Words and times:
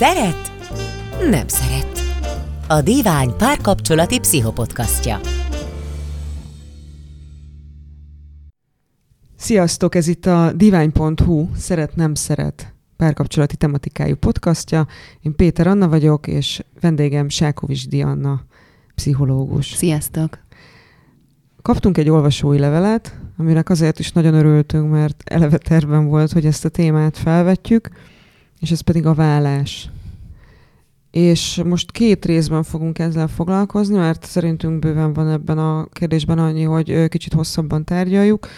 Szeret? 0.00 0.52
Nem 1.30 1.48
szeret. 1.48 2.00
A 2.68 2.82
Divány 2.82 3.36
párkapcsolati 3.36 4.18
pszichopodcastja. 4.18 5.20
Sziasztok, 9.36 9.94
ez 9.94 10.06
itt 10.06 10.26
a 10.26 10.52
divány.hu 10.52 11.48
Szeret 11.54 11.96
nem 11.96 12.14
szeret 12.14 12.74
párkapcsolati 12.96 13.56
tematikájú 13.56 14.16
podcastja. 14.16 14.86
Én 15.20 15.36
Péter 15.36 15.66
Anna 15.66 15.88
vagyok, 15.88 16.26
és 16.26 16.62
vendégem 16.80 17.28
Sákovics 17.28 17.88
Dianna, 17.88 18.44
pszichológus. 18.94 19.66
Sziasztok! 19.66 20.38
Kaptunk 21.62 21.98
egy 21.98 22.08
olvasói 22.08 22.58
levelet, 22.58 23.18
aminek 23.36 23.68
azért 23.68 23.98
is 23.98 24.12
nagyon 24.12 24.34
örültünk, 24.34 24.90
mert 24.90 25.22
eleve 25.24 25.58
tervben 25.58 26.06
volt, 26.06 26.32
hogy 26.32 26.46
ezt 26.46 26.64
a 26.64 26.68
témát 26.68 27.18
felvetjük, 27.18 27.90
és 28.60 28.70
ez 28.70 28.80
pedig 28.80 29.06
a 29.06 29.14
vállás. 29.14 29.90
És 31.10 31.62
most 31.64 31.90
két 31.90 32.24
részben 32.24 32.62
fogunk 32.62 32.98
ezzel 32.98 33.28
foglalkozni, 33.28 33.96
mert 33.96 34.24
szerintünk 34.24 34.78
bőven 34.78 35.12
van 35.12 35.28
ebben 35.30 35.58
a 35.58 35.86
kérdésben 35.92 36.38
annyi, 36.38 36.62
hogy 36.62 37.08
kicsit 37.08 37.32
hosszabban 37.32 37.84
tárgyaljuk. 37.84 38.48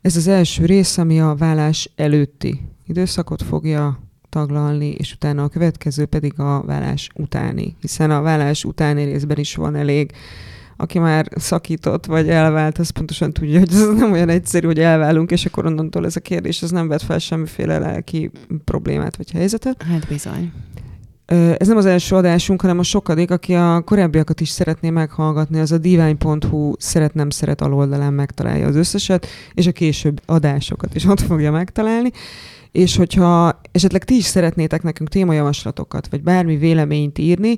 Ez 0.00 0.16
az 0.16 0.26
első 0.26 0.64
rész, 0.64 0.98
ami 0.98 1.20
a 1.20 1.34
vállás 1.34 1.90
előtti 1.96 2.60
időszakot 2.86 3.42
fogja 3.42 3.98
taglalni, 4.28 4.88
és 4.88 5.12
utána 5.12 5.44
a 5.44 5.48
következő 5.48 6.06
pedig 6.06 6.40
a 6.40 6.62
vállás 6.62 7.08
utáni, 7.14 7.76
hiszen 7.80 8.10
a 8.10 8.20
vállás 8.20 8.64
utáni 8.64 9.04
részben 9.04 9.38
is 9.38 9.54
van 9.54 9.74
elég 9.74 10.12
aki 10.82 10.98
már 10.98 11.28
szakított, 11.36 12.06
vagy 12.06 12.28
elvált, 12.28 12.78
az 12.78 12.90
pontosan 12.90 13.32
tudja, 13.32 13.58
hogy 13.58 13.72
ez 13.72 13.88
nem 13.96 14.12
olyan 14.12 14.28
egyszerű, 14.28 14.66
hogy 14.66 14.78
elválunk, 14.78 15.30
és 15.30 15.44
akkor 15.44 15.66
onnantól 15.66 16.04
ez 16.04 16.16
a 16.16 16.20
kérdés, 16.20 16.62
ez 16.62 16.70
nem 16.70 16.88
vet 16.88 17.02
fel 17.02 17.18
semmiféle 17.18 17.78
lelki 17.78 18.30
problémát 18.64 19.16
vagy 19.16 19.30
helyzetet. 19.30 19.82
Hát 19.82 20.06
bizony. 20.08 20.52
Ez 21.56 21.68
nem 21.68 21.76
az 21.76 21.86
első 21.86 22.16
adásunk, 22.16 22.60
hanem 22.60 22.78
a 22.78 22.82
sokadik, 22.82 23.30
aki 23.30 23.54
a 23.54 23.80
korábbiakat 23.80 24.40
is 24.40 24.48
szeretné 24.48 24.90
meghallgatni, 24.90 25.58
az 25.60 25.72
a 25.72 25.78
divány.hu 25.78 26.72
szeret 26.78 27.14
nem 27.14 27.30
szeret 27.30 27.60
aloldalán 27.60 28.12
megtalálja 28.12 28.66
az 28.66 28.76
összeset, 28.76 29.26
és 29.54 29.66
a 29.66 29.72
később 29.72 30.20
adásokat 30.26 30.94
is 30.94 31.04
ott 31.04 31.20
fogja 31.20 31.50
megtalálni. 31.50 32.10
És 32.72 32.96
hogyha 32.96 33.60
esetleg 33.72 34.04
ti 34.04 34.16
is 34.16 34.24
szeretnétek 34.24 34.82
nekünk 34.82 35.08
témajavaslatokat, 35.08 36.08
vagy 36.10 36.22
bármi 36.22 36.56
véleményt 36.56 37.18
írni, 37.18 37.56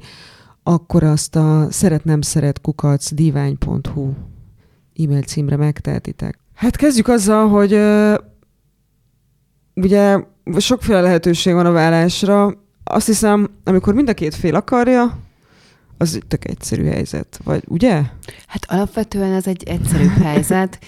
akkor 0.67 1.03
azt 1.03 1.37
a 1.37 1.67
szeret 1.70 2.05
nem 2.05 2.20
szeret 2.20 2.61
kukac 2.61 3.12
divány.hu 3.12 4.12
e-mail 4.97 5.23
címre 5.23 5.57
megtehetitek. 5.57 6.39
Hát 6.55 6.77
kezdjük 6.77 7.09
azzal, 7.09 7.48
hogy 7.48 7.73
ugye 9.75 10.20
sokféle 10.59 11.01
lehetőség 11.01 11.55
van 11.55 11.67
a 11.67 11.73
vállásra. 11.73 12.55
Azt 12.85 13.07
hiszem, 13.07 13.51
amikor 13.65 13.95
mind 13.95 14.09
a 14.09 14.15
két 14.15 14.35
fél 14.35 14.55
akarja, 14.55 15.19
az 15.98 16.19
tök 16.28 16.48
egyszerű 16.48 16.84
helyzet, 16.84 17.41
vagy 17.45 17.62
ugye? 17.69 18.03
Hát 18.47 18.67
alapvetően 18.69 19.33
ez 19.33 19.47
egy 19.47 19.62
egyszerű 19.62 20.06
helyzet, 20.25 20.78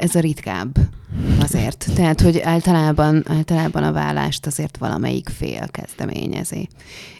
ez 0.00 0.14
a 0.14 0.20
ritkább 0.20 0.78
azért. 1.40 1.86
Tehát, 1.94 2.20
hogy 2.20 2.38
általában, 2.38 3.24
általában 3.26 3.82
a 3.82 3.92
vállást 3.92 4.46
azért 4.46 4.76
valamelyik 4.76 5.28
fél 5.28 5.68
kezdeményezi. 5.68 6.68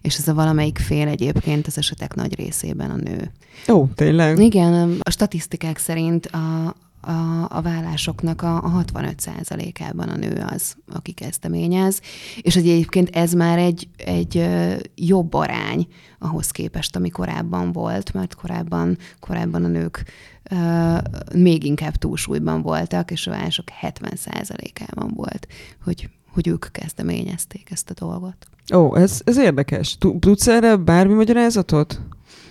És 0.01 0.17
ez 0.17 0.29
a 0.29 0.35
valamelyik 0.35 0.79
fél 0.79 1.09
egyébként 1.09 1.67
az 1.67 1.79
esetek 1.79 2.15
nagy 2.15 2.35
részében 2.35 2.91
a 2.91 2.97
nő. 2.97 3.33
Ó, 3.69 3.87
tényleg? 3.95 4.39
Igen, 4.39 4.99
a 5.01 5.11
statisztikák 5.11 5.79
szerint 5.79 6.27
a, 6.27 6.75
a, 7.01 7.47
a 7.49 7.61
vállásoknak 7.63 8.43
a, 8.43 8.57
a 8.57 8.85
65%-ában 8.85 10.09
a 10.09 10.17
nő 10.17 10.45
az, 10.49 10.77
aki 10.93 11.13
kezdeményez, 11.13 12.01
és 12.41 12.57
egyébként 12.57 13.17
ez 13.17 13.33
már 13.33 13.59
egy, 13.59 13.89
egy 13.97 14.49
jobb 14.95 15.35
arány 15.35 15.87
ahhoz 16.19 16.51
képest, 16.51 16.97
ami 16.97 17.09
korábban 17.09 17.73
volt, 17.73 18.13
mert 18.13 18.35
korábban, 18.35 18.99
korábban 19.21 19.65
a 19.65 19.69
nők 19.69 20.05
uh, 20.51 20.99
még 21.35 21.65
inkább 21.65 21.97
túlsúlyban 21.97 22.63
voltak, 22.63 23.11
és 23.11 23.27
a 23.27 23.31
vállások 23.31 23.67
70%-ában 23.83 25.13
volt, 25.15 25.47
hogy, 25.85 26.11
hogy 26.33 26.49
ők 26.49 26.67
kezdeményezték 26.73 27.71
ezt 27.71 27.91
a 27.91 28.05
dolgot. 28.05 28.47
Ó, 28.75 28.97
ez, 28.97 29.21
ez 29.25 29.37
érdekes. 29.39 29.97
Tudsz 30.19 30.47
erre 30.47 30.77
bármi 30.77 31.15
magyarázatot? 31.15 32.01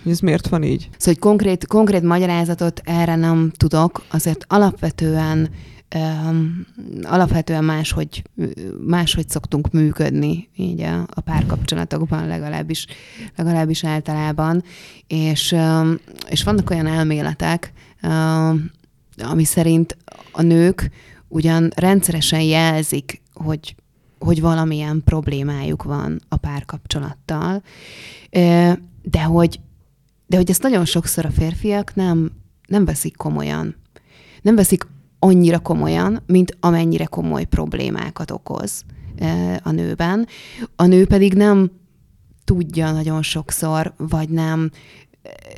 Ez 0.06 0.20
miért 0.20 0.48
van 0.48 0.62
így? 0.62 0.80
Szóval, 0.80 0.98
hogy 1.04 1.18
konkrét, 1.18 1.66
konkrét 1.66 2.02
magyarázatot 2.02 2.80
erre 2.84 3.16
nem 3.16 3.52
tudok, 3.56 4.04
azért 4.10 4.44
alapvetően 4.48 5.50
Um, 5.94 6.66
alapvetően 7.02 7.64
máshogy, 7.64 8.22
máshogy 8.86 9.28
szoktunk 9.28 9.70
működni 9.70 10.48
így 10.56 10.80
a, 10.80 11.00
a 11.00 11.20
párkapcsolatokban, 11.20 12.26
legalábbis, 12.26 12.86
legalábbis 13.36 13.84
általában. 13.84 14.62
És, 15.06 15.52
um, 15.52 15.98
és 16.28 16.44
vannak 16.44 16.70
olyan 16.70 16.86
elméletek, 16.86 17.72
ami 19.18 19.44
szerint 19.44 19.96
a 20.32 20.42
nők 20.42 20.90
ugyan 21.28 21.70
rendszeresen 21.76 22.40
jelzik, 22.40 23.22
hogy, 23.32 23.74
hogy 24.18 24.40
valamilyen 24.40 25.02
problémájuk 25.04 25.82
van 25.82 26.20
a 26.28 26.36
párkapcsolattal, 26.36 27.62
de 29.02 29.22
hogy 29.22 29.60
de 30.30 30.36
hogy 30.36 30.50
ezt 30.50 30.62
nagyon 30.62 30.84
sokszor 30.84 31.24
a 31.24 31.30
férfiak 31.30 31.94
nem, 31.94 32.30
nem 32.66 32.84
veszik 32.84 33.16
komolyan. 33.16 33.76
Nem 34.42 34.54
veszik 34.54 34.86
annyira 35.18 35.58
komolyan, 35.58 36.22
mint 36.26 36.56
amennyire 36.60 37.04
komoly 37.04 37.44
problémákat 37.44 38.30
okoz 38.30 38.84
a 39.62 39.70
nőben. 39.70 40.26
A 40.76 40.84
nő 40.86 41.06
pedig 41.06 41.34
nem 41.34 41.70
tudja 42.44 42.92
nagyon 42.92 43.22
sokszor, 43.22 43.94
vagy 43.96 44.28
nem 44.28 44.70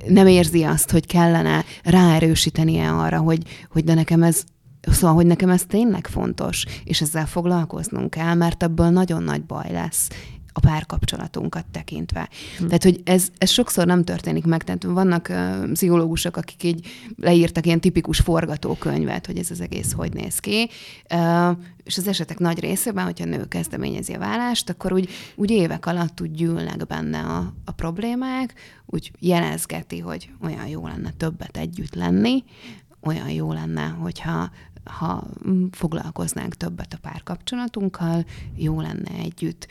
nem 0.08 0.26
érzi 0.26 0.62
azt, 0.62 0.90
hogy 0.90 1.06
kellene 1.06 1.64
ráerősítenie 1.84 2.90
arra, 2.90 3.18
hogy, 3.18 3.42
hogy 3.70 3.84
de 3.84 3.94
nekem 3.94 4.22
ez 4.22 4.44
Szóval, 4.90 5.14
hogy 5.14 5.26
nekem 5.26 5.50
ez 5.50 5.64
tényleg 5.64 6.06
fontos, 6.06 6.64
és 6.84 7.00
ezzel 7.00 7.26
foglalkoznunk 7.26 8.10
kell, 8.10 8.34
mert 8.34 8.62
ebből 8.62 8.88
nagyon 8.88 9.22
nagy 9.22 9.42
baj 9.44 9.72
lesz, 9.72 10.08
a 10.52 10.60
párkapcsolatunkat 10.60 11.64
tekintve. 11.70 12.28
Hm. 12.58 12.66
Tehát, 12.66 12.82
hogy 12.82 13.00
ez, 13.04 13.28
ez 13.38 13.50
sokszor 13.50 13.86
nem 13.86 14.04
történik 14.04 14.44
meg. 14.44 14.62
Tehát 14.62 14.82
vannak 14.84 15.28
uh, 15.30 15.72
pszichológusok, 15.72 16.36
akik 16.36 16.62
így 16.62 16.86
leírtak 17.16 17.66
ilyen 17.66 17.80
tipikus 17.80 18.18
forgatókönyvet, 18.18 19.26
hogy 19.26 19.38
ez 19.38 19.50
az 19.50 19.60
egész 19.60 19.92
hogy 19.92 20.12
néz 20.12 20.38
ki. 20.38 20.68
Uh, 21.14 21.56
és 21.84 21.98
az 21.98 22.08
esetek 22.08 22.38
nagy 22.38 22.60
részében, 22.60 23.04
hogyha 23.04 23.24
nő 23.24 23.48
kezdeményezi 23.48 24.12
a 24.12 24.18
vállást, 24.18 24.70
akkor 24.70 24.92
úgy, 24.92 25.08
úgy 25.34 25.50
évek 25.50 25.86
alatt 25.86 26.20
úgy 26.20 26.30
gyűlnek 26.30 26.86
benne 26.86 27.18
a, 27.18 27.52
a 27.64 27.70
problémák, 27.70 28.54
úgy 28.86 29.10
jelezgeti, 29.18 29.98
hogy 29.98 30.30
olyan 30.42 30.66
jó 30.66 30.86
lenne 30.86 31.10
többet 31.16 31.56
együtt 31.56 31.94
lenni, 31.94 32.44
olyan 33.00 33.30
jó 33.30 33.52
lenne, 33.52 33.86
hogyha 33.86 34.50
ha 34.84 35.24
foglalkoznánk 35.70 36.54
többet 36.54 36.92
a 36.92 37.08
párkapcsolatunkkal, 37.08 38.24
jó 38.56 38.80
lenne 38.80 39.10
együtt 39.18 39.66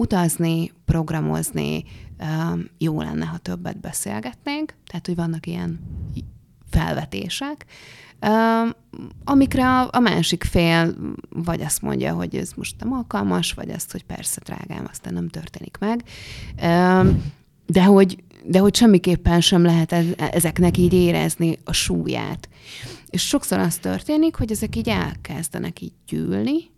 utazni, 0.00 0.72
programozni, 0.84 1.84
jó 2.78 3.00
lenne, 3.00 3.24
ha 3.24 3.38
többet 3.38 3.80
beszélgetnénk, 3.80 4.74
tehát, 4.86 5.06
hogy 5.06 5.14
vannak 5.14 5.46
ilyen 5.46 5.80
felvetések, 6.70 7.64
amikre 9.24 9.68
a, 9.68 9.88
a 9.92 9.98
másik 9.98 10.44
fél 10.44 10.94
vagy 11.28 11.60
azt 11.60 11.82
mondja, 11.82 12.14
hogy 12.14 12.36
ez 12.36 12.52
most 12.56 12.74
nem 12.80 12.92
alkalmas, 12.92 13.52
vagy 13.52 13.70
azt, 13.70 13.92
hogy 13.92 14.04
persze, 14.04 14.40
drágám, 14.44 14.86
aztán 14.90 15.14
nem 15.14 15.28
történik 15.28 15.76
meg. 15.80 16.04
De 17.66 17.84
hogy, 17.84 18.22
de 18.44 18.58
hogy 18.58 18.74
semmiképpen 18.74 19.40
sem 19.40 19.62
lehet 19.62 19.92
ezeknek 20.16 20.76
így 20.76 20.92
érezni 20.92 21.58
a 21.64 21.72
súlyát. 21.72 22.48
És 23.10 23.26
sokszor 23.26 23.58
az 23.58 23.76
történik, 23.76 24.36
hogy 24.36 24.50
ezek 24.50 24.76
így 24.76 24.88
elkezdenek 24.88 25.80
így 25.80 25.92
gyűlni, 26.06 26.70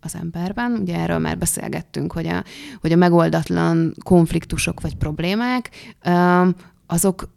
az 0.00 0.14
emberben. 0.14 0.72
Ugye 0.72 0.96
erről 0.96 1.18
már 1.18 1.38
beszélgettünk, 1.38 2.12
hogy 2.12 2.26
a, 2.26 2.44
hogy 2.80 2.92
a 2.92 2.96
megoldatlan 2.96 3.94
konfliktusok 4.04 4.80
vagy 4.80 4.96
problémák, 4.96 5.70
azok, 6.86 7.28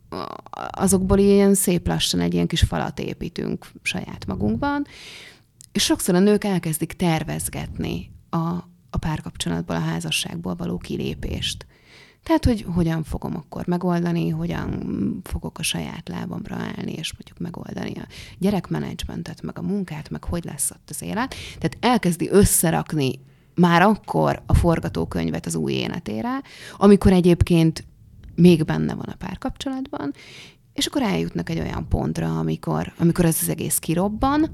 azokból 0.69 1.17
ilyen 1.17 1.53
szép 1.53 1.87
lassan 1.87 2.19
egy 2.19 2.33
ilyen 2.33 2.47
kis 2.47 2.61
falat 2.61 2.99
építünk 2.99 3.71
saját 3.81 4.25
magunkban, 4.25 4.85
és 5.71 5.83
sokszor 5.83 6.15
a 6.15 6.19
nők 6.19 6.43
elkezdik 6.43 6.93
tervezgetni 6.93 8.11
a, 8.29 8.37
a 8.89 8.97
párkapcsolatból, 8.99 9.75
a 9.75 9.79
házasságból 9.79 10.55
való 10.55 10.77
kilépést. 10.77 11.65
Tehát, 12.23 12.45
hogy 12.45 12.65
hogyan 12.73 13.03
fogom 13.03 13.35
akkor 13.35 13.67
megoldani, 13.67 14.29
hogyan 14.29 14.83
fogok 15.23 15.57
a 15.59 15.63
saját 15.63 16.09
lábamra 16.09 16.55
állni, 16.55 16.93
és 16.93 17.13
mondjuk 17.13 17.39
megoldani 17.39 17.99
a 17.99 18.07
gyerekmenedzsmentet, 18.39 19.41
meg 19.41 19.57
a 19.57 19.61
munkát, 19.61 20.09
meg 20.09 20.23
hogy 20.23 20.43
lesz 20.43 20.71
ott 20.71 20.89
az 20.89 21.01
élet. 21.01 21.35
Tehát 21.59 21.77
elkezdi 21.79 22.29
összerakni 22.29 23.19
már 23.55 23.81
akkor 23.81 24.41
a 24.45 24.53
forgatókönyvet 24.53 25.45
az 25.45 25.55
új 25.55 25.73
életére, 25.73 26.41
amikor 26.77 27.11
egyébként 27.11 27.85
még 28.35 28.65
benne 28.65 28.93
van 28.93 29.07
a 29.07 29.15
párkapcsolatban, 29.15 30.13
és 30.73 30.85
akkor 30.85 31.01
eljutnak 31.01 31.49
egy 31.49 31.59
olyan 31.59 31.87
pontra, 31.87 32.39
amikor, 32.39 32.93
amikor 32.97 33.25
ez 33.25 33.37
az 33.41 33.49
egész 33.49 33.77
kirobban, 33.77 34.49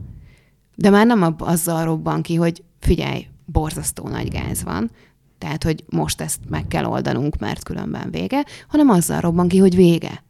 de 0.75 0.89
már 0.89 1.05
nem 1.05 1.35
azzal 1.37 1.83
robban 1.83 2.21
ki, 2.21 2.35
hogy 2.35 2.63
figyelj, 2.79 3.27
borzasztó 3.45 4.07
nagy 4.07 4.29
gáz 4.29 4.63
van, 4.63 4.91
tehát 5.39 5.63
hogy 5.63 5.83
most 5.89 6.21
ezt 6.21 6.39
meg 6.49 6.67
kell 6.67 6.85
oldanunk, 6.85 7.37
mert 7.37 7.63
különben 7.63 8.11
vége, 8.11 8.45
hanem 8.67 8.89
azzal 8.89 9.19
robban 9.19 9.47
ki, 9.47 9.57
hogy 9.57 9.75
vége. 9.75 10.23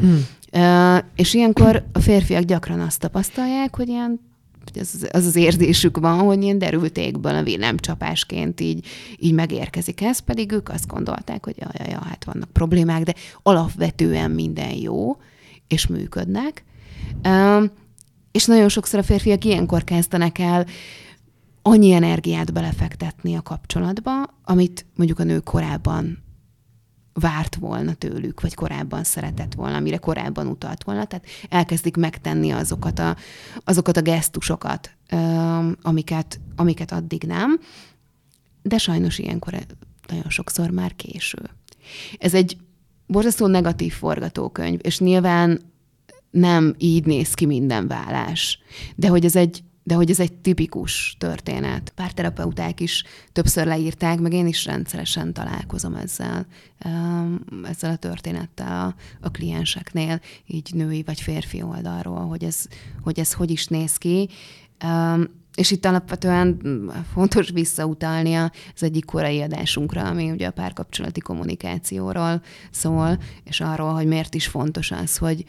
Hmm. 0.00 0.26
Uh, 0.52 0.98
és 1.14 1.34
ilyenkor 1.34 1.84
a 1.92 2.00
férfiak 2.00 2.42
gyakran 2.42 2.80
azt 2.80 3.00
tapasztalják, 3.00 3.76
hogy 3.76 3.88
ilyen 3.88 4.20
az, 4.80 5.08
az 5.12 5.26
az 5.26 5.36
érzésük 5.36 5.98
van, 5.98 6.18
hogy 6.18 6.42
ilyen 6.42 6.58
derültékből 6.58 7.34
a 7.34 7.42
villámcsapásként 7.42 8.60
így, 8.60 8.86
így 9.18 9.32
megérkezik 9.32 10.00
ez, 10.00 10.18
pedig 10.18 10.52
ők 10.52 10.68
azt 10.68 10.86
gondolták, 10.86 11.44
hogy 11.44 11.54
jaj, 11.58 11.88
jaj, 11.90 11.98
hát 12.08 12.24
vannak 12.24 12.52
problémák, 12.52 13.02
de 13.02 13.14
alapvetően 13.42 14.30
minden 14.30 14.72
jó, 14.72 15.16
és 15.68 15.86
működnek. 15.86 16.64
Uh, 17.24 17.64
és 18.32 18.44
nagyon 18.44 18.68
sokszor 18.68 18.98
a 18.98 19.02
férfiak 19.02 19.44
ilyenkor 19.44 19.84
kezdenek 19.84 20.38
el 20.38 20.66
annyi 21.62 21.92
energiát 21.92 22.52
belefektetni 22.52 23.34
a 23.34 23.42
kapcsolatba, 23.42 24.22
amit 24.44 24.86
mondjuk 24.96 25.18
a 25.18 25.24
nők 25.24 25.44
korábban 25.44 26.18
várt 27.12 27.54
volna 27.54 27.94
tőlük, 27.94 28.40
vagy 28.40 28.54
korábban 28.54 29.04
szeretett 29.04 29.54
volna, 29.54 29.76
amire 29.76 29.96
korábban 29.96 30.46
utalt 30.46 30.84
volna. 30.84 31.04
Tehát 31.04 31.26
elkezdik 31.48 31.96
megtenni 31.96 32.50
azokat 32.50 32.98
a, 32.98 33.16
azokat 33.64 33.96
a 33.96 34.02
gesztusokat, 34.02 34.90
amiket, 35.82 36.40
amiket 36.56 36.92
addig 36.92 37.22
nem, 37.22 37.60
de 38.62 38.78
sajnos 38.78 39.18
ilyenkor 39.18 39.54
nagyon 40.08 40.30
sokszor 40.30 40.70
már 40.70 40.96
késő. 40.96 41.38
Ez 42.18 42.34
egy 42.34 42.56
borzasztó 43.06 43.46
negatív 43.46 43.92
forgatókönyv, 43.92 44.78
és 44.82 44.98
nyilván 44.98 45.60
nem 46.30 46.74
így 46.78 47.04
néz 47.04 47.34
ki 47.34 47.46
minden 47.46 47.86
vállás. 47.86 48.58
De 48.96 49.08
hogy 49.08 49.24
ez 49.24 49.36
egy, 49.36 49.62
de 49.90 49.96
hogy 49.96 50.10
ez 50.10 50.20
egy 50.20 50.32
tipikus 50.32 51.16
történet. 51.18 51.92
Párterapeuták 51.94 52.80
is 52.80 53.04
többször 53.32 53.66
leírták, 53.66 54.18
meg 54.18 54.32
én 54.32 54.46
is 54.46 54.64
rendszeresen 54.64 55.32
találkozom 55.32 55.94
ezzel, 55.94 56.46
ezzel 57.64 57.90
a 57.90 57.96
történettel 57.96 58.86
a, 58.86 58.94
a 59.26 59.30
klienseknél, 59.30 60.20
így 60.46 60.70
női 60.74 61.02
vagy 61.02 61.20
férfi 61.20 61.62
oldalról, 61.62 62.26
hogy 62.26 62.44
ez 62.44 62.66
hogy, 63.02 63.20
ez 63.20 63.32
hogy 63.32 63.50
is 63.50 63.66
néz 63.66 63.96
ki. 63.96 64.28
És 65.54 65.70
itt 65.70 65.84
alapvetően 65.84 66.60
fontos 67.12 67.50
visszautalni 67.50 68.34
az 68.34 68.82
egyik 68.82 69.04
korai 69.04 69.42
adásunkra, 69.42 70.02
ami 70.02 70.30
ugye 70.30 70.46
a 70.46 70.50
párkapcsolati 70.50 71.20
kommunikációról 71.20 72.42
szól, 72.70 73.18
és 73.44 73.60
arról, 73.60 73.92
hogy 73.92 74.06
miért 74.06 74.34
is 74.34 74.46
fontos 74.46 74.90
az, 74.90 75.16
hogy, 75.16 75.44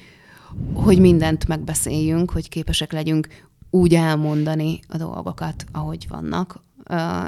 hogy 0.74 1.00
mindent 1.00 1.48
megbeszéljünk, 1.48 2.32
hogy 2.32 2.50
képesek 2.50 2.92
legyünk 2.92 3.28
úgy 3.72 3.96
elmondani 3.96 4.80
a 4.88 4.98
dolgokat, 4.98 5.66
ahogy 5.72 6.06
vannak, 6.10 6.60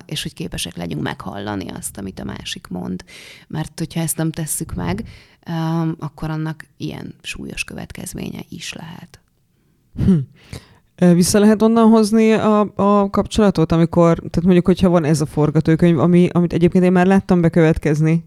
és 0.05 0.21
hogy 0.23 0.33
képesek 0.33 0.75
legyünk 0.75 1.01
meghallani 1.01 1.67
azt, 1.67 1.97
amit 1.97 2.19
a 2.19 2.23
másik 2.23 2.67
mond. 2.67 3.03
Mert 3.47 3.79
hogyha 3.79 3.99
ezt 3.99 4.17
nem 4.17 4.31
tesszük 4.31 4.73
meg, 4.73 5.03
akkor 5.99 6.29
annak 6.29 6.65
ilyen 6.77 7.15
súlyos 7.21 7.63
következménye 7.63 8.39
is 8.49 8.73
lehet. 8.73 9.19
Hm. 10.05 10.17
Vissza 11.13 11.39
lehet 11.39 11.61
onnan 11.61 11.89
hozni 11.89 12.31
a, 12.31 12.59
a 12.75 13.09
kapcsolatot, 13.09 13.71
amikor, 13.71 14.17
tehát 14.17 14.43
mondjuk, 14.43 14.65
hogyha 14.65 14.89
van 14.89 15.03
ez 15.03 15.21
a 15.21 15.25
forgatókönyv, 15.25 15.99
ami, 15.99 16.29
amit 16.31 16.53
egyébként 16.53 16.83
én 16.83 16.91
már 16.91 17.05
láttam 17.05 17.41
bekövetkezni, 17.41 18.25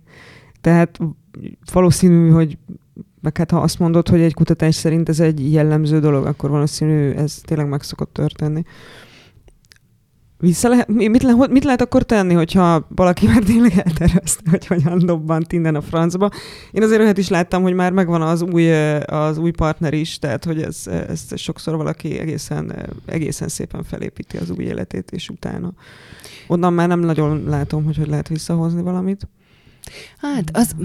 tehát 0.60 0.98
valószínű, 1.72 2.30
hogy 2.30 2.58
meg 3.26 3.36
hát 3.36 3.50
ha 3.50 3.58
azt 3.58 3.78
mondod, 3.78 4.08
hogy 4.08 4.20
egy 4.20 4.34
kutatás 4.34 4.74
szerint 4.74 5.08
ez 5.08 5.20
egy 5.20 5.52
jellemző 5.52 6.00
dolog, 6.00 6.26
akkor 6.26 6.50
valószínű 6.50 7.10
ez 7.10 7.40
tényleg 7.44 7.68
meg 7.68 7.82
szokott 7.82 8.12
történni. 8.12 8.62
Vissza 10.38 10.68
lehet, 10.68 10.88
mit, 10.88 11.22
le, 11.22 11.46
mit 11.50 11.64
lehet 11.64 11.80
akkor 11.80 12.02
tenni, 12.02 12.34
hogyha 12.34 12.86
valaki 12.88 13.26
már 13.26 13.42
tényleg 13.42 13.72
eltervezte, 13.84 14.50
hogy 14.50 14.66
hogyan 14.66 14.98
dobbant 15.06 15.52
innen 15.52 15.74
a 15.74 15.80
francba? 15.80 16.30
Én 16.70 16.82
azért 16.82 17.00
olyat 17.00 17.18
is 17.18 17.28
láttam, 17.28 17.62
hogy 17.62 17.74
már 17.74 17.92
megvan 17.92 18.22
az 18.22 18.42
új, 18.42 18.72
az 18.98 19.38
új 19.38 19.50
partner 19.50 19.94
is, 19.94 20.18
tehát 20.18 20.44
hogy 20.44 20.62
ez, 20.62 20.86
ez 20.86 21.26
sokszor 21.34 21.76
valaki 21.76 22.18
egészen, 22.18 22.88
egészen 23.06 23.48
szépen 23.48 23.82
felépíti 23.82 24.36
az 24.36 24.50
új 24.50 24.64
életét, 24.64 25.10
és 25.10 25.28
utána. 25.28 25.72
Onnan 26.46 26.72
már 26.72 26.88
nem 26.88 27.00
nagyon 27.00 27.44
látom, 27.46 27.84
hogy 27.84 27.96
hogy 27.96 28.08
lehet 28.08 28.28
visszahozni 28.28 28.82
valamit. 28.82 29.28
Hát 30.18 30.50
az, 30.52 30.76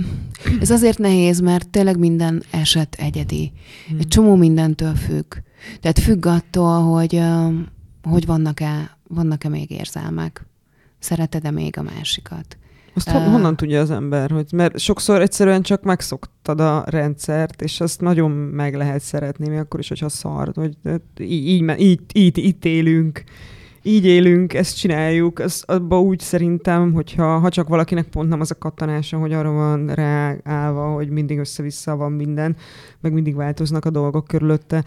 ez 0.60 0.70
azért 0.70 0.98
nehéz, 0.98 1.40
mert 1.40 1.70
tényleg 1.70 1.98
minden 1.98 2.44
eset 2.52 2.96
egyedi. 3.00 3.52
Hmm. 3.88 4.00
Egy 4.00 4.08
csomó 4.08 4.36
mindentől 4.36 4.96
függ. 4.96 5.36
Tehát 5.80 6.00
függ 6.00 6.26
attól, 6.26 6.82
hogy, 6.82 7.22
hogy 8.04 8.26
vannak-e, 8.26 8.98
vannak-e 9.08 9.50
még 9.50 9.72
érzelmek. 9.72 10.46
Szereted-e 11.00 11.52
még 11.52 11.78
a 11.78 11.82
másikat? 11.82 12.58
Azt 12.94 13.08
uh, 13.08 13.14
honnan 13.14 13.56
tudja 13.56 13.82
az 13.82 13.92
ember? 13.92 14.32
Hogy, 14.32 14.52
mert 14.52 14.80
sokszor 14.80 15.22
egyszerűen 15.22 15.62
csak 15.62 15.84
megszoktad 15.84 16.60
a 16.60 16.84
rendszert, 16.88 17.62
és 17.62 17.82
azt 17.82 18.02
nagyon 18.02 18.32
meg 18.32 18.76
lehet 18.76 19.02
szeretni, 19.02 19.50
mi 19.50 19.58
akkor 19.58 19.80
is, 19.80 19.88
hogyha 19.88 20.10
szar, 20.10 20.52
hogy 20.54 20.78
így, 21.18 21.52
így, 21.52 21.80
így, 21.80 22.02
így, 22.14 22.38
így 22.38 22.66
élünk 22.66 23.24
így 23.84 24.06
élünk, 24.06 24.54
ezt 24.54 24.78
csináljuk, 24.78 25.40
az, 25.40 25.64
abba 25.68 26.02
úgy 26.02 26.20
szerintem, 26.20 26.94
hogyha 26.94 27.38
ha 27.38 27.50
csak 27.50 27.68
valakinek 27.68 28.08
pont 28.08 28.30
nem 28.30 28.40
az 28.40 28.52
a 28.52 28.58
kattanása, 28.58 29.18
hogy 29.18 29.34
arra 29.34 29.52
van 29.52 29.88
ráállva, 29.88 30.94
hogy 30.94 31.10
mindig 31.10 31.38
össze-vissza 31.38 31.96
van 31.96 32.12
minden, 32.12 32.56
meg 33.00 33.14
mindig 33.14 33.36
változnak 33.36 33.86
a 33.86 33.90
dolgok 33.90 34.28
körülötte. 34.28 34.84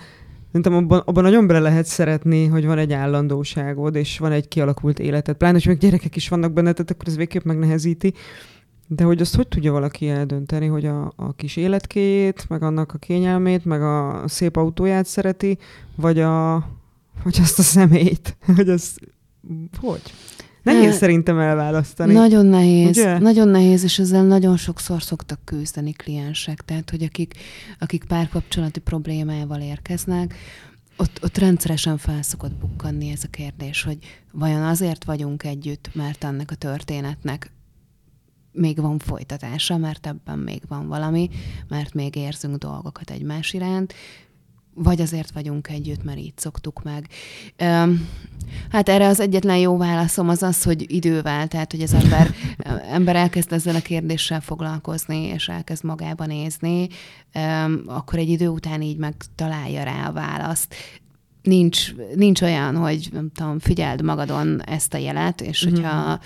Szerintem 0.47 0.75
abban, 0.75 1.03
abban 1.05 1.23
nagyon 1.23 1.47
bele 1.47 1.59
lehet 1.59 1.87
szeretni, 1.87 2.47
hogy 2.47 2.67
van 2.67 2.79
egy 2.79 2.93
állandóságod, 2.93 3.95
és 3.95 4.19
van 4.19 4.33
egy 4.33 4.49
kialakult 4.49 4.99
életed. 4.99 5.37
Pláne, 5.37 5.55
hogy 5.55 5.67
meg 5.67 5.79
gyerekek 5.79 6.17
is 6.17 6.29
vannak 6.29 6.53
benne, 6.53 6.73
tehát 6.73 6.91
akkor 6.91 7.09
ez 7.09 7.17
végképp 7.17 7.43
megnehezíti. 7.43 8.13
De 8.89 9.05
hogy 9.05 9.21
azt 9.21 9.37
hogy 9.37 9.49
tudja 9.49 9.73
valaki 9.73 10.09
eldönteni, 10.09 10.67
hogy 10.67 10.87
a, 10.87 11.13
a 11.17 11.33
kis 11.33 11.57
életkéjét, 11.57 12.49
meg 12.49 12.63
annak 12.63 12.93
a 12.95 12.99
kényelmét, 12.99 13.65
meg 13.65 13.83
a 13.83 14.23
szép 14.27 14.57
autóját 14.57 15.07
szereti, 15.07 15.59
vagy 15.97 16.21
a, 16.21 16.55
hogy 17.25 17.39
azt 17.41 17.59
a 17.59 17.63
személyt, 17.63 18.37
hogy 18.57 18.69
az 18.69 18.97
hogy? 19.81 20.03
Nehéz 20.63 20.85
ne, 20.85 20.93
szerintem 20.93 21.39
elválasztani. 21.39 22.13
Nagyon 22.13 22.47
nehéz, 22.47 22.97
ugye? 22.99 23.19
nagyon 23.19 23.49
nehéz, 23.49 23.83
és 23.83 23.99
ezzel 23.99 24.25
nagyon 24.25 24.57
sokszor 24.57 25.03
szoktak 25.03 25.41
küzdeni 25.45 25.93
kliensek, 25.93 26.65
tehát 26.65 26.91
hogy 26.91 27.03
akik, 27.03 27.35
akik 27.79 28.05
párkapcsolati 28.05 28.81
problémával 28.81 29.61
érkeznek, 29.61 30.35
ott, 30.97 31.19
ott 31.23 31.39
rendszeresen 31.39 31.99
fel 31.99 32.23
szokott 32.23 32.55
bukkanni 32.55 33.11
ez 33.11 33.25
a 33.25 33.29
kérdés, 33.29 33.83
hogy 33.83 33.99
vajon 34.33 34.63
azért 34.63 35.05
vagyunk 35.05 35.45
együtt, 35.45 35.91
mert 35.95 36.25
ennek 36.25 36.51
a 36.51 36.55
történetnek 36.55 37.53
még 38.53 38.81
van 38.81 38.99
folytatása, 38.99 39.77
mert 39.77 40.07
ebben 40.07 40.39
még 40.39 40.63
van 40.69 40.89
valami, 40.89 41.31
mert 41.69 41.95
még 41.95 42.17
érzünk 42.17 42.57
dolgokat 42.57 43.11
egymás 43.11 43.53
iránt, 43.53 43.95
vagy 44.75 45.01
azért 45.01 45.31
vagyunk 45.31 45.69
együtt, 45.69 46.05
mert 46.05 46.19
így 46.19 46.39
szoktuk 46.39 46.83
meg. 46.83 47.09
Hát 48.71 48.89
erre 48.89 49.07
az 49.07 49.21
egyetlen 49.21 49.57
jó 49.57 49.77
válaszom 49.77 50.29
az 50.29 50.43
az, 50.43 50.63
hogy 50.63 50.95
idővel, 50.95 51.49
tehát 51.49 51.71
hogy 51.71 51.83
az 51.83 51.95
ember, 51.95 52.35
ember 52.97 53.17
elkezd 53.17 53.53
ezzel 53.53 53.75
a 53.75 53.81
kérdéssel 53.81 54.41
foglalkozni, 54.41 55.23
és 55.23 55.49
elkezd 55.49 55.85
magába 55.85 56.27
nézni, 56.27 56.89
akkor 57.87 58.19
egy 58.19 58.29
idő 58.29 58.49
után 58.49 58.83
így 58.83 58.97
megtalálja 58.97 59.83
rá 59.83 60.09
a 60.09 60.13
választ. 60.13 60.75
Nincs, 61.43 61.95
nincs 62.15 62.43
olyan, 62.43 62.77
hogy 62.77 63.09
nem 63.13 63.31
tudom, 63.35 63.59
figyeld 63.59 64.03
magadon 64.03 64.63
ezt 64.63 64.95
a 64.95 64.99
jelet, 64.99 65.41
és 65.41 65.67
mm-hmm. 65.67 65.75
hogyha 65.75 66.21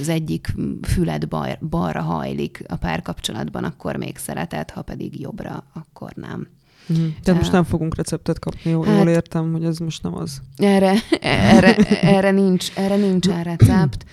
az 0.00 0.08
egyik 0.08 0.54
füled 0.82 1.28
bar, 1.28 1.58
balra 1.68 2.00
hajlik 2.00 2.64
a 2.68 2.76
párkapcsolatban, 2.76 3.64
akkor 3.64 3.96
még 3.96 4.16
szereted, 4.16 4.70
ha 4.70 4.82
pedig 4.82 5.20
jobbra, 5.20 5.64
akkor 5.72 6.12
nem. 6.14 6.48
Mm. 6.92 7.08
Tehát 7.22 7.40
most 7.40 7.52
nem 7.52 7.64
fogunk 7.64 7.96
receptet 7.96 8.38
kapni, 8.38 8.70
jól, 8.70 8.84
hát, 8.84 8.96
jól 8.96 9.08
értem, 9.08 9.52
hogy 9.52 9.64
ez 9.64 9.78
most 9.78 10.02
nem 10.02 10.14
az. 10.14 10.42
Erre, 10.56 10.94
erre, 11.20 11.76
erre, 12.00 12.30
nincs, 12.30 12.70
erre 12.74 12.96
nincsen 12.96 13.42
recept. 13.42 14.04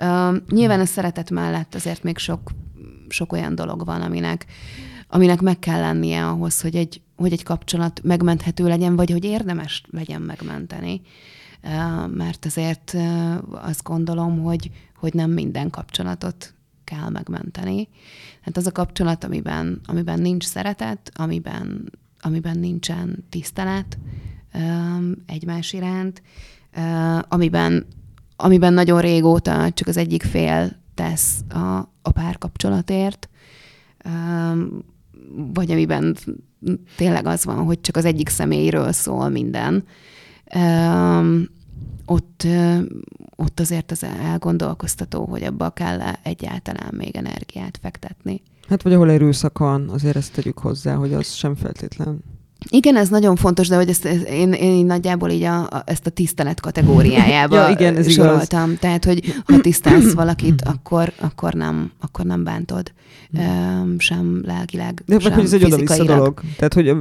Uh, 0.00 0.36
nyilván 0.48 0.80
a 0.80 0.84
szeretet 0.84 1.30
mellett 1.30 1.74
azért 1.74 2.02
még 2.02 2.18
sok, 2.18 2.50
sok 3.08 3.32
olyan 3.32 3.54
dolog 3.54 3.84
van, 3.84 4.02
aminek, 4.02 4.46
aminek 5.08 5.40
meg 5.40 5.58
kell 5.58 5.80
lennie 5.80 6.26
ahhoz, 6.26 6.60
hogy 6.60 6.76
egy, 6.76 7.00
hogy 7.16 7.32
egy 7.32 7.42
kapcsolat 7.42 8.00
megmenthető 8.02 8.66
legyen, 8.66 8.96
vagy 8.96 9.10
hogy 9.10 9.24
érdemes 9.24 9.82
legyen 9.90 10.22
megmenteni. 10.22 11.00
Uh, 11.62 12.14
mert 12.14 12.44
azért 12.44 12.92
uh, 12.94 13.34
azt 13.50 13.82
gondolom, 13.82 14.42
hogy, 14.42 14.70
hogy 14.96 15.14
nem 15.14 15.30
minden 15.30 15.70
kapcsolatot 15.70 16.54
kell 16.84 17.08
megmenteni. 17.08 17.88
Hát 18.40 18.56
az 18.56 18.66
a 18.66 18.72
kapcsolat, 18.72 19.24
amiben, 19.24 19.80
amiben 19.86 20.20
nincs 20.20 20.44
szeretet, 20.44 21.10
amiben 21.14 21.92
amiben 22.20 22.58
nincsen 22.58 23.24
tisztelet 23.28 23.98
egymás 25.26 25.72
iránt, 25.72 26.22
amiben, 27.28 27.86
amiben 28.36 28.72
nagyon 28.72 29.00
régóta 29.00 29.70
csak 29.72 29.88
az 29.88 29.96
egyik 29.96 30.22
fél 30.22 30.76
tesz 30.94 31.40
a, 31.48 31.76
a 32.02 32.10
párkapcsolatért, 32.12 33.28
vagy 35.54 35.70
amiben 35.70 36.16
tényleg 36.96 37.26
az 37.26 37.44
van, 37.44 37.64
hogy 37.64 37.80
csak 37.80 37.96
az 37.96 38.04
egyik 38.04 38.28
személyről 38.28 38.92
szól 38.92 39.28
minden. 39.28 39.84
ott, 42.06 42.46
ott 43.36 43.60
azért 43.60 43.90
az 43.90 44.04
elgondolkoztató, 44.04 45.24
hogy 45.24 45.42
abba 45.42 45.70
kell 45.70 46.00
egyáltalán 46.22 46.94
még 46.94 47.16
energiát 47.16 47.78
fektetni. 47.82 48.42
Hát 48.68 48.82
vagy 48.82 48.92
ahol 48.92 49.10
erőszak 49.10 49.58
van, 49.58 49.88
azért 49.88 50.16
ezt 50.16 50.32
tegyük 50.32 50.58
hozzá, 50.58 50.94
hogy 50.94 51.12
az 51.12 51.32
sem 51.32 51.54
feltétlen 51.54 52.22
igen, 52.70 52.96
ez 52.96 53.08
nagyon 53.08 53.36
fontos, 53.36 53.68
de 53.68 53.76
hogy 53.76 53.88
ezt, 53.88 54.04
ezt 54.04 54.28
én, 54.28 54.52
én 54.52 54.86
nagyjából 54.86 55.30
így 55.30 55.42
a, 55.42 55.60
a, 55.60 55.82
ezt 55.84 56.06
a 56.06 56.10
tisztelet 56.10 56.60
kategóriájába 56.60 57.56
ja, 57.62 57.68
igen, 57.68 57.96
ez 57.96 58.10
soroltam. 58.12 58.64
Igaz. 58.64 58.78
Tehát, 58.78 59.04
hogy 59.04 59.34
ha 59.44 59.60
tisztelsz 59.60 60.12
valakit, 60.12 60.62
akkor, 60.62 61.12
akkor, 61.20 61.52
nem, 61.52 61.92
akkor 62.00 62.24
nem 62.24 62.44
bántod. 62.44 62.92
Um, 63.32 63.98
sem 63.98 64.40
lelkileg, 64.44 65.02
De 65.06 65.18
sem 65.18 65.32
hogy 65.32 65.44
ez 65.44 65.52
egy 65.52 65.72
oda 65.72 66.04
dolog. 66.04 66.40
Tehát, 66.56 66.74
hogy 66.74 66.96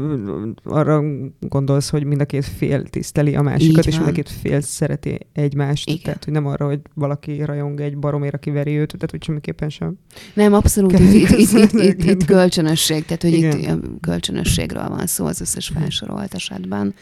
arra 0.63 1.03
gondolsz, 1.39 1.89
hogy 1.89 2.03
mind 2.03 2.21
a 2.21 2.25
két 2.25 2.45
fél 2.45 2.83
tiszteli 2.83 3.35
a 3.35 3.41
másikat, 3.41 3.85
és 3.85 3.95
mind 3.95 4.07
a 4.07 4.11
két 4.11 4.29
fél 4.41 4.61
szereti 4.61 5.19
egymást. 5.33 5.89
Igen. 5.89 6.01
Tehát, 6.01 6.23
hogy 6.23 6.33
nem 6.33 6.45
arra, 6.45 6.65
hogy 6.65 6.79
valaki 6.93 7.43
rajong 7.43 7.79
egy 7.79 7.97
baromér, 7.97 8.33
aki 8.33 8.49
veri 8.49 8.77
őt, 8.77 8.91
tehát, 8.91 9.11
hogy 9.11 9.23
semmiképpen 9.23 9.69
sem. 9.69 9.97
Nem, 10.33 10.53
abszolút. 10.53 10.99
Itt, 10.99 11.29
itt, 11.29 11.51
itt, 11.51 11.73
itt, 11.73 12.03
itt 12.03 12.25
kölcsönösség, 12.25 13.05
tehát, 13.05 13.21
hogy 13.21 13.33
Igen. 13.33 13.59
itt 13.59 13.99
kölcsönösségről 13.99 14.87
van 14.89 15.05
szó, 15.05 15.25
az 15.25 15.41
összes 15.47 15.67
felsorolt 15.67 16.33
esetben. 16.33 16.93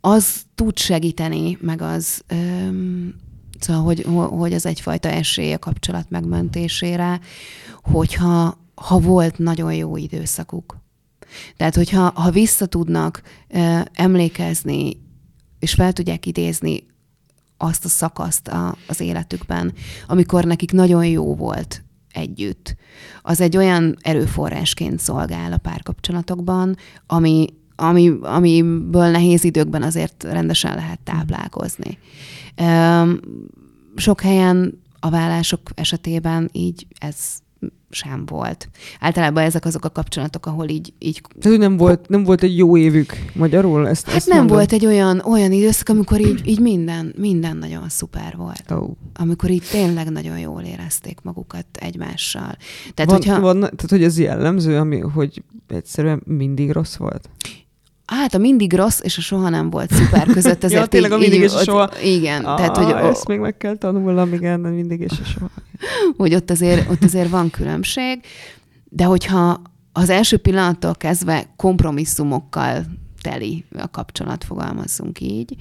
Az 0.00 0.42
tud 0.54 0.78
segíteni, 0.78 1.58
meg 1.60 1.82
az, 1.82 2.24
szóval, 3.58 3.82
hogy, 3.82 4.06
hogy 4.30 4.52
az 4.52 4.66
egyfajta 4.66 5.08
esély 5.08 5.52
a 5.52 5.58
kapcsolat 5.58 6.10
megmentésére, 6.10 7.20
hogyha 7.82 8.58
ha 8.74 8.98
volt 8.98 9.38
nagyon 9.38 9.74
jó 9.74 9.96
időszakuk. 9.96 10.76
Tehát, 11.56 11.74
hogyha 11.74 12.10
ha 12.14 12.30
vissza 12.30 12.66
tudnak 12.66 13.22
emlékezni, 13.92 15.02
és 15.58 15.74
fel 15.74 15.92
tudják 15.92 16.26
idézni 16.26 16.86
azt 17.56 17.84
a 17.84 17.88
szakaszt 17.88 18.48
a, 18.48 18.76
az 18.86 19.00
életükben, 19.00 19.72
amikor 20.06 20.44
nekik 20.44 20.72
nagyon 20.72 21.06
jó 21.06 21.34
volt 21.34 21.82
együtt. 22.12 22.76
Az 23.22 23.40
egy 23.40 23.56
olyan 23.56 23.96
erőforrásként 24.00 24.98
szolgál 24.98 25.52
a 25.52 25.58
párkapcsolatokban, 25.58 26.76
ami, 27.06 27.46
ami, 27.76 28.12
amiből 28.22 29.06
nehéz 29.10 29.44
időkben 29.44 29.82
azért 29.82 30.22
rendesen 30.24 30.74
lehet 30.74 31.00
táplálkozni. 31.00 31.98
Sok 33.96 34.20
helyen 34.20 34.80
a 35.00 35.10
vállások 35.10 35.60
esetében 35.74 36.48
így 36.52 36.86
ez 36.98 37.16
sem 37.90 38.26
volt. 38.26 38.68
Általában 39.00 39.42
ezek 39.42 39.64
azok 39.64 39.84
a 39.84 39.90
kapcsolatok, 39.90 40.46
ahol 40.46 40.68
így... 40.68 40.92
így 40.98 41.20
Tehát, 41.40 41.58
nem 41.58 41.76
volt, 41.76 42.08
nem 42.08 42.24
volt 42.24 42.42
egy 42.42 42.56
jó 42.56 42.76
évük 42.76 43.12
magyarul? 43.34 43.88
Ezt, 43.88 44.06
hát 44.06 44.14
ezt 44.14 44.28
nem 44.28 44.38
mondom. 44.38 44.56
volt 44.56 44.72
egy 44.72 44.86
olyan, 44.86 45.22
olyan 45.24 45.52
időszak, 45.52 45.88
amikor 45.88 46.20
így, 46.20 46.48
így 46.48 46.60
minden, 46.60 47.14
minden 47.18 47.56
nagyon 47.56 47.88
szuper 47.88 48.34
volt. 48.36 48.64
Oh. 48.70 48.90
Amikor 49.14 49.50
így 49.50 49.64
tényleg 49.70 50.10
nagyon 50.10 50.38
jól 50.38 50.62
érezték 50.62 51.18
magukat 51.22 51.66
egymással. 51.72 52.56
Tehát, 52.94 53.10
van, 53.10 53.14
hogyha... 53.14 53.40
van, 53.40 53.60
tehát 53.60 53.88
hogy 53.88 54.02
ez 54.02 54.18
jellemző, 54.18 54.76
ami, 54.76 54.98
hogy 54.98 55.42
egyszerűen 55.68 56.22
mindig 56.24 56.70
rossz 56.70 56.96
volt? 56.96 57.28
Hát 58.10 58.34
a 58.34 58.38
mindig 58.38 58.72
rossz 58.72 59.00
és 59.02 59.18
a 59.18 59.20
soha 59.20 59.48
nem 59.48 59.70
volt 59.70 59.92
szuper 59.92 60.26
között. 60.26 60.64
Ezért 60.64 60.80
ja, 60.80 60.86
tényleg 60.86 61.12
a 61.12 61.18
mindig 61.18 61.40
és 61.40 61.54
a 61.54 61.62
soha. 61.62 61.90
Igen. 62.02 62.44
Ah, 62.44 62.56
tehát, 62.56 62.76
hogy, 62.76 62.90
ezt 62.90 63.28
még 63.28 63.38
meg 63.38 63.56
kell 63.56 63.76
tanulnom, 63.76 64.32
igen, 64.32 64.60
mindig 64.60 65.00
és 65.00 65.18
a 65.22 65.24
soha. 65.24 65.50
Hogy 66.16 66.34
ott 66.34 66.50
azért, 66.50 66.90
ott 66.90 67.04
azért 67.04 67.30
van 67.30 67.50
különbség, 67.50 68.20
de 68.88 69.04
hogyha 69.04 69.62
az 69.92 70.10
első 70.10 70.36
pillanattól 70.36 70.94
kezdve 70.94 71.44
kompromisszumokkal 71.56 72.84
teli 73.22 73.64
a 73.78 73.90
kapcsolat, 73.90 74.44
fogalmazzunk 74.44 75.20
így, 75.20 75.56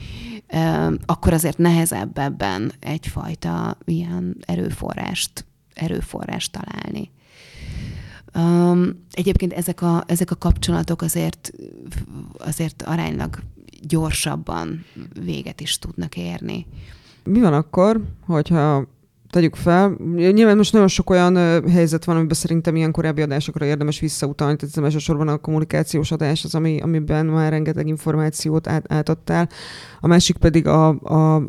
akkor 1.05 1.33
azért 1.33 1.57
nehezebb 1.57 2.17
ebben 2.17 2.71
egyfajta 2.79 3.77
ilyen 3.85 4.37
erőforrást, 4.39 5.45
erőforrást 5.73 6.51
találni. 6.51 7.11
Um, 8.35 9.05
egyébként 9.11 9.53
ezek 9.53 9.81
a, 9.81 10.03
ezek 10.07 10.31
a 10.31 10.35
kapcsolatok 10.35 11.01
azért, 11.01 11.51
azért 12.37 12.81
aránylag 12.81 13.39
gyorsabban 13.81 14.85
véget 15.23 15.61
is 15.61 15.77
tudnak 15.79 16.17
érni. 16.17 16.65
Mi 17.23 17.39
van 17.39 17.53
akkor, 17.53 18.01
hogyha 18.25 18.87
tegyük 19.29 19.55
fel. 19.55 19.97
Nyilván 20.15 20.57
most 20.57 20.73
nagyon 20.73 20.87
sok 20.87 21.09
olyan 21.09 21.35
helyzet 21.69 22.05
van, 22.05 22.15
amiben 22.15 22.35
szerintem 22.35 22.75
ilyen 22.75 22.91
korábbi 22.91 23.21
adásokra 23.21 23.65
érdemes 23.65 23.99
visszautalni, 23.99 24.55
tehát 24.55 24.77
ez 24.77 24.83
elsősorban 24.83 25.27
a 25.27 25.37
kommunikációs 25.37 26.11
adás 26.11 26.43
az, 26.43 26.55
ami, 26.55 26.79
amiben 26.81 27.25
már 27.25 27.51
rengeteg 27.51 27.87
információt 27.87 28.67
át, 28.67 28.93
átadtál. 28.93 29.49
A 29.99 30.07
másik 30.07 30.37
pedig 30.37 30.67
a, 30.67 30.87
a 30.87 31.43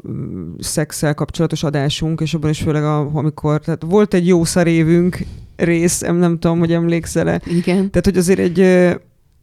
szexel 0.59 1.15
kapcsolatos 1.15 1.63
adásunk, 1.63 2.21
és 2.21 2.35
abban 2.35 2.51
is 2.51 2.61
főleg, 2.61 2.85
a, 2.85 3.11
amikor, 3.13 3.61
tehát 3.61 3.83
volt 3.87 4.15
egy 4.15 4.27
jó 4.27 4.45
szarévünk 4.45 5.19
rész, 5.57 6.01
nem 6.01 6.39
tudom, 6.39 6.59
hogy 6.59 6.73
emlékszel-e. 6.73 7.41
Igen. 7.45 7.91
Tehát, 7.91 8.05
hogy 8.05 8.17
azért 8.17 8.39
egy 8.39 8.67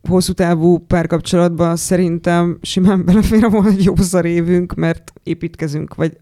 hosszú 0.08 0.34
távú 0.34 0.77
párkapcsolatban 0.77 1.75
szerintem 1.75 2.58
simán 2.62 3.06
belefér 3.06 3.50
volna 3.50 3.70
egy 3.70 3.84
jó 3.84 3.96
szarévünk, 3.96 4.74
mert 4.74 5.13
építkezünk, 5.24 5.96
vagy 5.96 6.17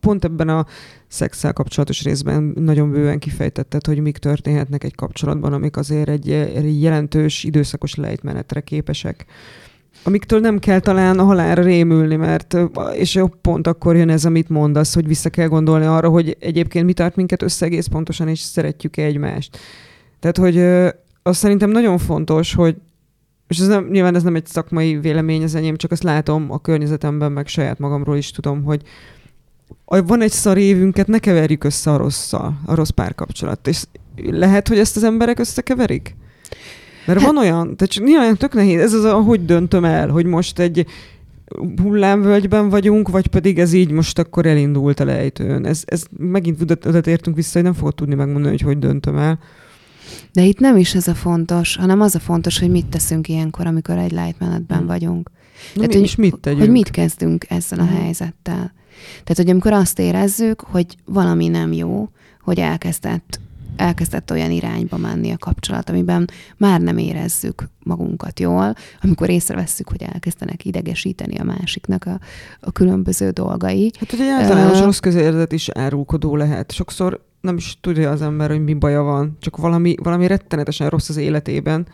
pont 0.00 0.24
ebben 0.24 0.48
a 0.48 0.66
szexel 1.08 1.52
kapcsolatos 1.52 2.02
részben 2.02 2.52
nagyon 2.56 2.90
bőven 2.90 3.18
kifejtetted, 3.18 3.86
hogy 3.86 4.00
mik 4.00 4.18
történhetnek 4.18 4.84
egy 4.84 4.94
kapcsolatban, 4.94 5.52
amik 5.52 5.76
azért 5.76 6.08
egy, 6.08 6.30
egy 6.30 6.82
jelentős 6.82 7.44
időszakos 7.44 7.94
lejtmenetre 7.94 8.60
képesek 8.60 9.26
amiktől 10.02 10.40
nem 10.40 10.58
kell 10.58 10.80
talán 10.80 11.18
a 11.18 11.24
halálra 11.24 11.62
rémülni, 11.62 12.16
mert 12.16 12.56
és 12.96 13.20
pont 13.40 13.66
akkor 13.66 13.96
jön 13.96 14.08
ez, 14.08 14.24
amit 14.24 14.48
mondasz, 14.48 14.94
hogy 14.94 15.06
vissza 15.06 15.30
kell 15.30 15.48
gondolni 15.48 15.84
arra, 15.84 16.08
hogy 16.08 16.36
egyébként 16.40 16.86
mi 16.86 16.92
tart 16.92 17.16
minket 17.16 17.42
össze 17.42 17.66
egész 17.66 17.86
pontosan, 17.86 18.28
és 18.28 18.38
szeretjük-e 18.38 19.02
egymást. 19.02 19.58
Tehát, 20.20 20.36
hogy 20.36 20.58
az 21.22 21.36
szerintem 21.36 21.70
nagyon 21.70 21.98
fontos, 21.98 22.54
hogy 22.54 22.76
és 23.48 23.58
ez 23.58 23.66
nem, 23.66 23.88
nyilván 23.90 24.14
ez 24.14 24.22
nem 24.22 24.34
egy 24.34 24.46
szakmai 24.46 24.96
vélemény 24.96 25.42
az 25.42 25.54
enyém, 25.54 25.76
csak 25.76 25.90
azt 25.90 26.02
látom 26.02 26.50
a 26.50 26.58
környezetemben, 26.58 27.32
meg 27.32 27.46
saját 27.46 27.78
magamról 27.78 28.16
is 28.16 28.30
tudom, 28.30 28.64
hogy 28.64 28.82
van 29.86 30.20
egy 30.20 30.30
szar 30.30 30.58
évünket, 30.58 31.06
ne 31.06 31.18
keverjük 31.18 31.64
össze 31.64 31.90
a 31.90 31.96
rosszal, 31.96 32.60
a 32.64 32.74
rossz 32.74 32.88
párkapcsolat. 32.88 33.68
És 33.68 33.84
lehet, 34.16 34.68
hogy 34.68 34.78
ezt 34.78 34.96
az 34.96 35.04
emberek 35.04 35.38
összekeverik? 35.38 36.16
Mert 37.06 37.20
hát, 37.20 37.32
van 37.32 37.38
olyan, 37.38 37.76
tehát 37.76 37.94
nyilván 37.98 38.36
tök 38.36 38.54
nehéz, 38.54 38.80
ez 38.80 38.92
az, 38.92 39.24
hogy 39.24 39.44
döntöm 39.44 39.84
el, 39.84 40.08
hogy 40.08 40.26
most 40.26 40.58
egy 40.58 40.86
hullámvölgyben 41.82 42.68
vagyunk, 42.68 43.08
vagy 43.08 43.26
pedig 43.26 43.58
ez 43.58 43.72
így 43.72 43.90
most 43.90 44.18
akkor 44.18 44.46
elindult 44.46 45.00
a 45.00 45.04
lejtőn. 45.04 45.66
Ez, 45.66 45.82
ez 45.84 46.04
megint 46.18 46.60
oda 46.86 47.00
értünk 47.04 47.36
vissza, 47.36 47.52
hogy 47.52 47.62
nem 47.62 47.74
fogod 47.74 47.94
tudni 47.94 48.14
megmondani, 48.14 48.48
hogy 48.48 48.60
hogy 48.60 48.78
döntöm 48.78 49.16
el. 49.16 49.38
De 50.32 50.42
itt 50.42 50.58
nem 50.58 50.76
is 50.76 50.94
ez 50.94 51.08
a 51.08 51.14
fontos, 51.14 51.76
hanem 51.76 52.00
az 52.00 52.14
a 52.14 52.18
fontos, 52.18 52.58
hogy 52.58 52.70
mit 52.70 52.86
teszünk 52.86 53.28
ilyenkor, 53.28 53.66
amikor 53.66 53.96
egy 53.96 54.12
lejtmenetben 54.12 54.78
hmm. 54.78 54.86
vagyunk. 54.86 55.30
Na 55.74 55.86
Tehát, 55.86 55.94
mi, 55.94 56.00
hogy, 56.00 56.14
mit 56.16 56.38
tegyünk? 56.40 56.60
Hogy 56.60 56.70
mit 56.70 56.90
kezdünk 56.90 57.44
ezzel 57.48 57.78
a 57.78 57.86
hmm. 57.86 57.96
helyzettel. 57.96 58.72
Tehát, 59.10 59.36
hogy 59.36 59.50
amikor 59.50 59.72
azt 59.72 59.98
érezzük, 59.98 60.60
hogy 60.60 60.96
valami 61.04 61.48
nem 61.48 61.72
jó, 61.72 62.08
hogy 62.40 62.58
elkezdett, 62.58 63.40
elkezdett 63.76 64.30
olyan 64.30 64.50
irányba 64.50 64.96
menni 64.96 65.30
a 65.30 65.36
kapcsolat, 65.38 65.90
amiben 65.90 66.30
már 66.56 66.80
nem 66.80 66.98
érezzük 66.98 67.68
magunkat 67.82 68.40
jól, 68.40 68.74
amikor 69.02 69.28
észrevesszük, 69.28 69.88
hogy 69.88 70.02
elkezdenek 70.02 70.64
idegesíteni 70.64 71.38
a 71.38 71.44
másiknak 71.44 72.04
a, 72.04 72.20
a 72.60 72.72
különböző 72.72 73.30
dolgai. 73.30 73.92
Hát 73.98 74.12
ugye 74.12 74.32
általános 74.32 74.78
uh, 74.78 74.84
rossz 74.84 74.98
közérzet 74.98 75.52
is 75.52 75.68
árulkodó 75.68 76.36
lehet. 76.36 76.72
Sokszor 76.72 77.24
nem 77.40 77.56
is 77.56 77.78
tudja 77.80 78.10
az 78.10 78.22
ember, 78.22 78.50
hogy 78.50 78.64
mi 78.64 78.74
baja 78.74 79.02
van, 79.02 79.36
csak 79.40 79.56
valami, 79.56 79.94
valami 80.02 80.26
rettenetesen 80.26 80.88
rossz 80.88 81.08
az 81.08 81.16
életében, 81.16 81.86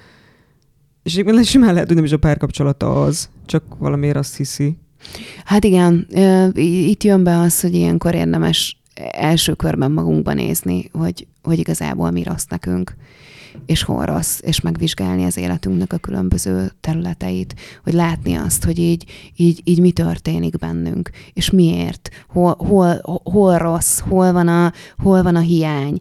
és 1.02 1.12
egyébként 1.12 1.44
simán 1.44 1.73
lehet, 1.73 1.87
hogy 1.87 1.97
nem 1.97 2.04
is 2.04 2.12
a 2.12 2.16
párkapcsolata 2.18 3.02
az, 3.02 3.28
csak 3.47 3.62
valamiért 3.78 4.16
azt 4.16 4.37
hiszi. 4.37 4.76
Hát 5.44 5.64
igen, 5.64 6.06
itt 6.54 7.02
jön 7.02 7.23
be 7.25 7.38
az, 7.38 7.61
hogy 7.61 7.75
ilyenkor 7.75 8.14
érdemes 8.14 8.80
első 9.12 9.54
körben 9.54 9.90
magunkba 9.90 10.32
nézni, 10.32 10.90
hogy, 10.92 11.26
hogy 11.42 11.59
igazából 11.59 12.11
mi 12.11 12.23
rossz 12.23 12.47
nekünk, 12.49 12.97
és 13.66 13.82
hol 13.82 14.04
rossz, 14.04 14.40
és 14.42 14.61
megvizsgálni 14.61 15.25
az 15.25 15.37
életünknek 15.37 15.92
a 15.92 15.97
különböző 15.97 16.73
területeit, 16.80 17.54
hogy 17.85 17.92
látni 17.92 18.35
azt, 18.35 18.64
hogy 18.64 18.78
így, 18.78 19.04
így, 19.37 19.61
így 19.64 19.80
mi 19.80 19.92
történik 19.92 20.59
bennünk, 20.59 21.11
és 21.32 21.50
miért, 21.50 22.11
hol, 22.28 22.56
hol, 22.59 23.21
hol 23.25 23.59
rossz, 23.59 23.99
hol 23.99 24.32
van, 24.32 24.49
a, 24.49 24.73
hol 24.99 25.23
van 25.23 25.37
a 25.37 25.40
hiány, 25.40 26.00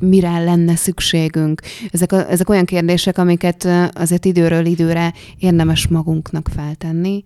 mire 0.00 0.38
lenne 0.38 0.76
szükségünk. 0.76 1.60
Ezek, 1.90 2.12
a, 2.12 2.30
ezek 2.30 2.48
olyan 2.48 2.64
kérdések, 2.64 3.18
amiket 3.18 3.68
azért 3.92 4.24
időről 4.24 4.66
időre 4.66 5.12
érdemes 5.38 5.88
magunknak 5.88 6.48
feltenni, 6.54 7.24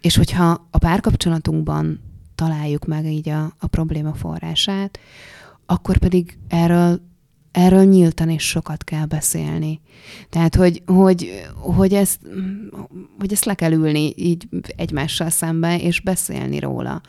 és 0.00 0.16
hogyha 0.16 0.68
a 0.70 0.78
párkapcsolatunkban 0.78 2.00
találjuk 2.34 2.86
meg 2.86 3.06
így 3.06 3.28
a, 3.28 3.52
a 3.58 3.66
probléma 3.66 4.12
forrását, 4.14 4.98
akkor 5.66 5.96
pedig 5.96 6.38
erről 6.48 7.00
erről 7.56 7.84
nyíltan 7.84 8.28
és 8.28 8.48
sokat 8.48 8.84
kell 8.84 9.04
beszélni. 9.04 9.80
Tehát, 10.30 10.54
hogy, 10.54 10.82
hogy, 10.86 11.42
hogy, 11.54 11.94
ezt, 11.94 12.20
hogy 13.18 13.32
ezt 13.32 13.44
le 13.44 13.54
kell 13.54 13.72
ülni 13.72 14.12
így 14.16 14.48
egymással 14.76 15.30
szemben, 15.30 15.78
és 15.78 16.00
beszélni 16.00 16.58
róla. 16.58 17.00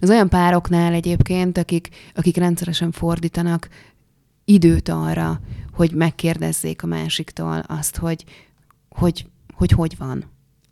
Az 0.00 0.10
olyan 0.10 0.28
pároknál 0.28 0.92
egyébként, 0.92 1.58
akik, 1.58 1.88
akik 2.14 2.36
rendszeresen 2.36 2.92
fordítanak 2.92 3.68
időt 4.44 4.88
arra, 4.88 5.40
hogy 5.72 5.92
megkérdezzék 5.92 6.82
a 6.82 6.86
másiktól 6.86 7.62
azt, 7.66 7.96
hogy 7.96 8.24
hogy, 8.88 9.26
hogy, 9.54 9.70
hogy 9.70 9.96
van 9.98 10.24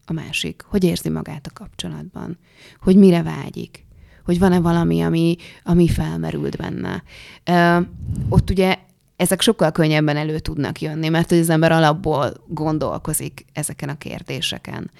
a 0.05 0.13
másik, 0.13 0.65
hogy 0.69 0.85
érzi 0.85 1.09
magát 1.09 1.47
a 1.47 1.51
kapcsolatban, 1.53 2.39
hogy 2.81 2.97
mire 2.97 3.23
vágyik, 3.23 3.87
hogy 4.25 4.39
van-e 4.39 4.61
valami, 4.61 5.01
ami, 5.01 5.37
ami 5.63 5.89
felmerült 5.89 6.57
benne. 6.57 7.03
Ö, 7.45 7.81
ott 8.29 8.51
ugye 8.51 8.79
ezek 9.19 9.41
sokkal 9.41 9.73
könnyebben 9.73 10.17
elő 10.17 10.39
tudnak 10.39 10.81
jönni, 10.81 11.09
mert 11.09 11.29
hogy 11.29 11.39
az 11.39 11.49
ember 11.49 11.73
alapból 11.73 12.33
gondolkozik 12.47 13.45
ezeken 13.53 13.89
a 13.89 13.99
kérdéseken. 13.99 14.91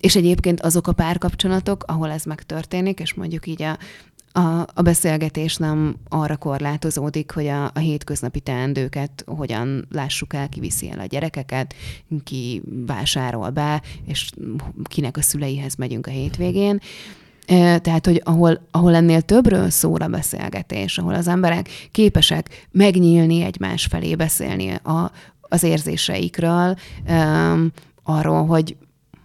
És 0.00 0.16
egyébként 0.16 0.60
azok 0.60 0.86
a 0.86 0.92
párkapcsolatok, 0.92 1.84
ahol 1.86 2.10
ez 2.10 2.24
megtörténik, 2.24 3.00
és 3.00 3.14
mondjuk 3.14 3.46
így 3.46 3.62
a, 3.62 3.78
a, 4.32 4.66
a 4.74 4.82
beszélgetés 4.82 5.56
nem 5.56 5.96
arra 6.08 6.36
korlátozódik, 6.36 7.30
hogy 7.30 7.46
a, 7.46 7.64
a 7.64 7.78
hétköznapi 7.78 8.40
teendőket 8.40 9.24
hogyan 9.26 9.86
lássuk 9.90 10.34
el, 10.34 10.48
ki 10.48 10.60
viszi 10.60 10.90
el 10.90 10.98
a 10.98 11.06
gyerekeket, 11.06 11.74
ki 12.24 12.62
vásárol 12.86 13.50
be, 13.50 13.82
és 14.06 14.30
kinek 14.82 15.16
a 15.16 15.22
szüleihez 15.22 15.74
megyünk 15.74 16.06
a 16.06 16.10
hétvégén, 16.10 16.80
tehát, 17.56 18.06
hogy 18.06 18.20
ahol, 18.24 18.60
ahol 18.70 18.94
ennél 18.94 19.20
többről 19.20 19.70
szól 19.70 20.00
a 20.00 20.08
beszélgetés, 20.08 20.98
ahol 20.98 21.14
az 21.14 21.28
emberek 21.28 21.68
képesek 21.90 22.66
megnyílni 22.70 23.42
egymás 23.42 23.86
felé, 23.86 24.14
beszélni 24.14 24.70
a, 24.70 25.10
az 25.40 25.62
érzéseikről, 25.62 26.76
arról, 28.02 28.46
hogy 28.46 28.76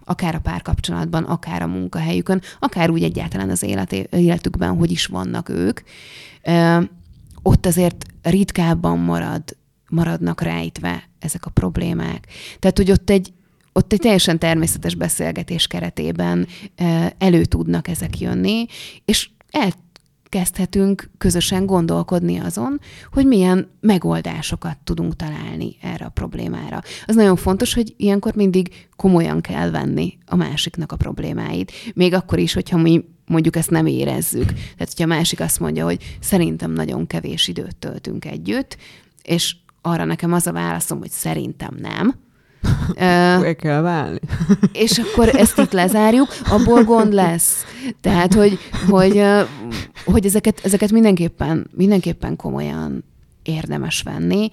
akár 0.04 0.36
a 0.36 0.40
párkapcsolatban, 0.40 1.24
akár 1.24 1.62
a 1.62 1.68
munkahelyükön, 1.68 2.42
akár 2.60 2.90
úgy 2.90 3.04
egyáltalán 3.04 3.50
az 3.50 3.66
életükben, 4.10 4.78
hogy 4.78 4.92
is 4.92 5.06
vannak 5.06 5.50
ők, 5.50 5.80
ott 7.42 7.66
azért 7.66 8.06
ritkábban 8.22 9.00
marad, 9.00 9.44
maradnak 9.90 10.42
rejtve 10.42 11.04
ezek 11.20 11.46
a 11.46 11.50
problémák. 11.50 12.28
Tehát, 12.60 12.78
hogy 12.78 12.92
ott 12.92 13.10
egy, 13.10 13.34
ott 13.78 13.94
egy 13.94 14.00
teljesen 14.00 14.40
természetes 14.40 14.96
beszélgetés 14.96 15.68
keretében 15.68 16.48
elő 17.18 17.46
tudnak 17.46 17.88
ezek 17.88 18.20
jönni, 18.20 18.66
és 19.06 19.30
elkezdhetünk 19.52 21.10
közösen 21.18 21.66
gondolkodni 21.66 22.38
azon, 22.38 22.80
hogy 23.12 23.26
milyen 23.26 23.70
megoldásokat 23.80 24.78
tudunk 24.84 25.16
találni 25.16 25.76
erre 25.82 26.06
a 26.06 26.10
problémára. 26.10 26.82
Az 27.06 27.16
nagyon 27.16 27.36
fontos, 27.36 27.74
hogy 27.74 27.94
ilyenkor 27.98 28.36
mindig 28.36 28.88
komolyan 28.96 29.42
kell 29.42 29.70
venni 29.70 30.18
a 30.26 30.36
másiknak 30.36 30.92
a 30.92 30.96
problémáit. 30.96 31.72
Még 31.94 32.14
akkor 32.14 32.40
is, 32.40 32.54
hogyha 32.54 32.78
mi 32.78 33.06
mondjuk 33.26 33.56
ezt 33.56 33.70
nem 33.70 33.86
érezzük. 33.86 34.48
Tehát, 34.54 34.78
hogyha 34.78 35.04
a 35.04 35.16
másik 35.16 35.40
azt 35.40 35.60
mondja, 35.60 35.86
hogy 35.86 36.18
szerintem 36.20 36.72
nagyon 36.72 37.08
kevés 37.08 37.48
időt 37.48 37.76
töltünk 37.76 38.26
együtt, 38.26 38.78
és 39.24 39.56
arra 39.82 40.06
nekem 40.06 40.34
az 40.34 40.48
a 40.48 40.52
válaszom, 40.52 41.00
hogy 41.00 41.12
szerintem 41.12 41.78
nem, 41.82 42.24
meg 43.40 43.56
kell 43.56 43.82
válni. 43.82 44.20
és 44.84 44.98
akkor 44.98 45.36
ezt 45.36 45.58
itt 45.58 45.72
lezárjuk, 45.72 46.28
abból 46.50 46.84
gond 46.84 47.14
lesz. 47.14 47.64
Tehát, 48.02 48.34
hogy, 48.34 48.60
hogy, 48.90 49.24
hogy 50.06 50.26
ezeket, 50.26 50.60
ezeket 50.64 50.92
mindenképpen, 50.92 51.68
mindenképpen 51.72 52.36
komolyan 52.36 53.04
érdemes 53.44 54.02
venni, 54.02 54.50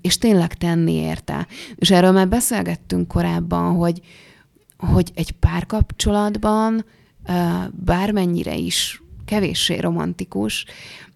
és 0.00 0.18
tényleg 0.18 0.54
tenni 0.54 0.92
érte. 0.92 1.46
És 1.74 1.90
erről 1.90 2.12
már 2.12 2.28
beszélgettünk 2.28 3.08
korábban, 3.08 3.74
hogy, 3.74 4.00
hogy 4.76 5.10
egy 5.14 5.32
párkapcsolatban 5.32 6.84
bármennyire 7.70 8.56
is 8.56 9.02
kevéssé 9.24 9.78
romantikus, 9.78 10.64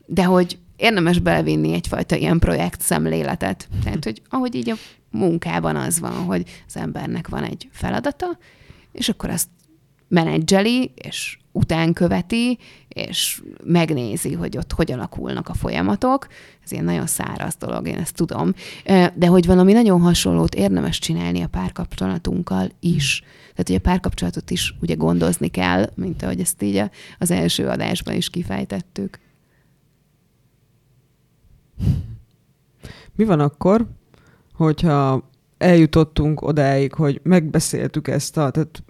de 0.07 0.25
hogy 0.25 0.59
érdemes 0.77 1.19
belevinni 1.19 1.73
egyfajta 1.73 2.17
ilyen 2.17 2.39
projekt 2.39 2.81
szemléletet. 2.81 3.69
Tehát, 3.85 4.05
hogy 4.05 4.23
ahogy 4.29 4.55
így 4.55 4.71
a 4.71 4.75
munkában 5.13 5.77
az 5.77 6.01
van, 6.01 6.13
hogy 6.13 6.63
az 6.67 6.77
embernek 6.77 7.29
van 7.29 7.45
egy 7.45 7.69
feladata, 7.73 8.39
és 8.93 9.09
akkor 9.09 9.31
azt 9.31 9.49
menedzseli, 10.09 10.93
és 10.95 11.39
utánköveti, 11.53 12.59
és 12.89 13.43
megnézi, 13.65 14.33
hogy 14.33 14.57
ott 14.57 14.73
hogy 14.73 14.93
alakulnak 14.93 15.49
a 15.49 15.55
folyamatok. 15.55 16.27
Ez 16.65 16.73
ilyen 16.73 16.85
nagyon 16.85 17.07
száraz 17.07 17.57
dolog, 17.57 17.87
én 17.89 17.99
ezt 17.99 18.15
tudom. 18.15 18.55
De 19.15 19.27
hogy 19.27 19.47
valami 19.47 19.73
nagyon 19.73 20.01
hasonlót 20.01 20.55
érdemes 20.55 20.99
csinálni 20.99 21.43
a 21.43 21.47
párkapcsolatunkkal 21.47 22.71
is. 22.81 23.21
Tehát, 23.41 23.67
hogy 23.67 23.75
a 23.75 23.81
párkapcsolatot 23.81 24.51
is 24.51 24.75
ugye 24.81 24.95
gondozni 24.95 25.49
kell, 25.49 25.91
mint 25.95 26.23
ahogy 26.23 26.41
ezt 26.41 26.63
így 26.63 26.83
az 27.19 27.31
első 27.31 27.69
adásban 27.69 28.15
is 28.15 28.31
kifejtettük. 28.31 29.19
Mi 33.17 33.25
van 33.25 33.41
akkor, 33.41 33.87
hogyha 34.63 35.31
eljutottunk 35.59 36.43
odáig, 36.43 36.95
hogy 36.95 37.21
megbeszéltük 37.23 38.09
ezt 38.09 38.37
a, 38.37 38.51
tehát 38.51 38.83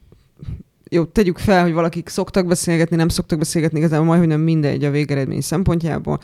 jó, 0.91 1.05
tegyük 1.05 1.39
fel, 1.39 1.63
hogy 1.63 1.73
valakik 1.73 2.09
szoktak 2.09 2.47
beszélgetni, 2.47 2.97
nem 2.97 3.09
szoktak 3.09 3.39
beszélgetni, 3.39 3.79
igazából 3.79 4.07
majd, 4.07 4.19
hogy 4.19 4.29
nem 4.29 4.41
mindegy 4.41 4.85
a 4.85 4.91
végeredmény 4.91 5.41
szempontjából, 5.41 6.19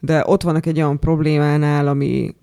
de 0.00 0.22
ott 0.26 0.42
vannak 0.42 0.66
egy 0.66 0.76
olyan 0.76 0.98
problémánál, 0.98 1.88
ami 1.88 2.34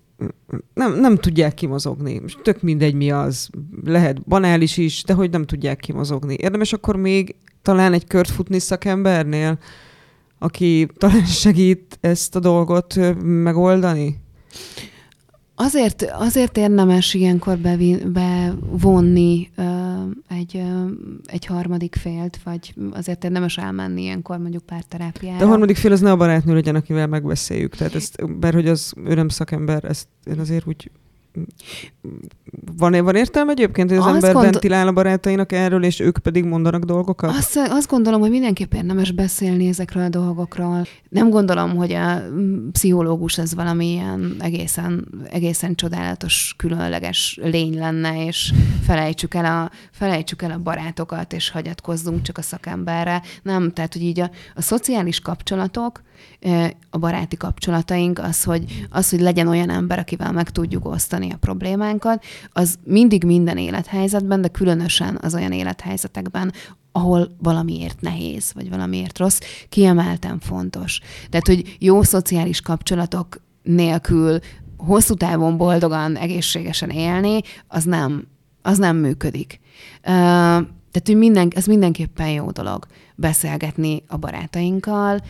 nem, 0.74 1.00
nem 1.00 1.16
tudják 1.16 1.54
kimozogni. 1.54 2.18
Most 2.18 2.40
tök 2.42 2.62
mindegy 2.62 2.94
mi 2.94 3.10
az. 3.10 3.48
Lehet 3.84 4.22
banális 4.22 4.76
is, 4.76 5.02
de 5.02 5.12
hogy 5.12 5.30
nem 5.30 5.44
tudják 5.44 5.78
kimozogni. 5.78 6.36
Érdemes 6.38 6.72
akkor 6.72 6.96
még 6.96 7.34
talán 7.62 7.92
egy 7.92 8.06
kört 8.06 8.30
futni 8.30 8.58
szakembernél, 8.58 9.58
aki 10.38 10.88
talán 10.98 11.24
segít 11.24 11.98
ezt 12.00 12.36
a 12.36 12.40
dolgot 12.40 12.94
megoldani? 13.22 14.20
Azért, 15.58 16.02
azért 16.02 16.56
érdemes 16.56 17.14
ilyenkor 17.14 17.58
bevonni 18.06 19.50
uh, 19.56 19.66
egy, 20.28 20.62
egy 21.26 21.46
harmadik 21.46 21.94
félt, 21.94 22.38
vagy 22.44 22.74
azért 22.90 23.24
érdemes 23.24 23.58
elmenni 23.58 24.02
ilyenkor 24.02 24.38
mondjuk 24.38 24.62
párterápiára. 24.62 25.38
De 25.38 25.44
a 25.44 25.48
harmadik 25.48 25.76
fél 25.76 25.92
az 25.92 26.00
ne 26.00 26.10
a 26.10 26.16
barátnő 26.16 26.54
legyen, 26.54 26.74
akivel 26.74 27.06
megbeszéljük. 27.06 27.76
Tehát 27.76 27.94
ezt, 27.94 28.38
bár 28.38 28.54
hogy 28.54 28.68
az 28.68 28.92
ő 29.04 29.14
nem 29.14 29.28
szakember, 29.28 29.84
ezt 29.84 30.08
én 30.24 30.38
azért 30.38 30.66
úgy 30.66 30.90
van, 32.76 33.04
van 33.04 33.14
értelme 33.14 33.50
egyébként, 33.50 33.88
hogy 33.88 33.98
az 33.98 34.04
azt 34.04 34.14
ember 34.14 34.32
gondol... 34.32 34.50
ventilál 34.50 34.88
a 34.88 34.92
barátainak 34.92 35.52
erről, 35.52 35.84
és 35.84 36.00
ők 36.00 36.18
pedig 36.18 36.44
mondanak 36.44 36.84
dolgokat? 36.84 37.36
Azt, 37.36 37.56
azt 37.56 37.88
gondolom, 37.88 38.20
hogy 38.20 38.30
mindenképp 38.30 38.74
érdemes 38.74 39.10
beszélni 39.10 39.68
ezekről 39.68 40.02
a 40.02 40.08
dolgokról. 40.08 40.86
Nem 41.08 41.30
gondolom, 41.30 41.76
hogy 41.76 41.92
a 41.92 42.22
pszichológus 42.72 43.38
ez 43.38 43.54
valamilyen 43.54 44.36
egészen, 44.38 45.08
egészen 45.30 45.74
csodálatos, 45.74 46.54
különleges 46.56 47.38
lény 47.42 47.78
lenne, 47.78 48.24
és 48.24 48.52
felejtsük 48.82 49.34
el, 49.34 49.44
a, 49.44 49.70
felejtsük 49.90 50.42
el 50.42 50.50
a 50.50 50.58
barátokat, 50.58 51.32
és 51.32 51.50
hagyatkozzunk 51.50 52.22
csak 52.22 52.38
a 52.38 52.42
szakemberre. 52.42 53.22
Nem, 53.42 53.72
tehát, 53.72 53.92
hogy 53.92 54.02
így 54.02 54.20
a, 54.20 54.30
a 54.54 54.62
szociális 54.62 55.20
kapcsolatok, 55.20 56.02
a 56.90 56.98
baráti 56.98 57.36
kapcsolataink, 57.36 58.18
az 58.18 58.44
hogy, 58.44 58.86
az, 58.90 59.10
hogy 59.10 59.20
legyen 59.20 59.48
olyan 59.48 59.70
ember, 59.70 59.98
akivel 59.98 60.32
meg 60.32 60.50
tudjuk 60.50 60.86
osztani 60.86 61.32
a 61.32 61.36
problémánkat, 61.36 62.24
az 62.52 62.78
mindig 62.84 63.24
minden 63.24 63.56
élethelyzetben, 63.56 64.40
de 64.40 64.48
különösen 64.48 65.18
az 65.22 65.34
olyan 65.34 65.52
élethelyzetekben, 65.52 66.52
ahol 66.92 67.36
valamiért 67.38 68.00
nehéz, 68.00 68.52
vagy 68.54 68.70
valamiért 68.70 69.18
rossz, 69.18 69.38
kiemelten 69.68 70.38
fontos. 70.38 71.00
Tehát, 71.28 71.46
hogy 71.46 71.76
jó 71.78 72.02
szociális 72.02 72.60
kapcsolatok 72.60 73.40
nélkül 73.62 74.38
hosszú 74.76 75.14
távon 75.14 75.56
boldogan, 75.56 76.16
egészségesen 76.16 76.90
élni, 76.90 77.40
az 77.68 77.84
nem, 77.84 78.26
az 78.62 78.78
nem 78.78 78.96
működik. 78.96 79.60
Tehát, 80.96 81.10
hogy 81.10 81.30
minden, 81.30 81.52
ez 81.54 81.66
mindenképpen 81.66 82.28
jó 82.28 82.50
dolog 82.50 82.86
beszélgetni 83.14 84.02
a 84.08 84.16
barátainkkal. 84.16 85.20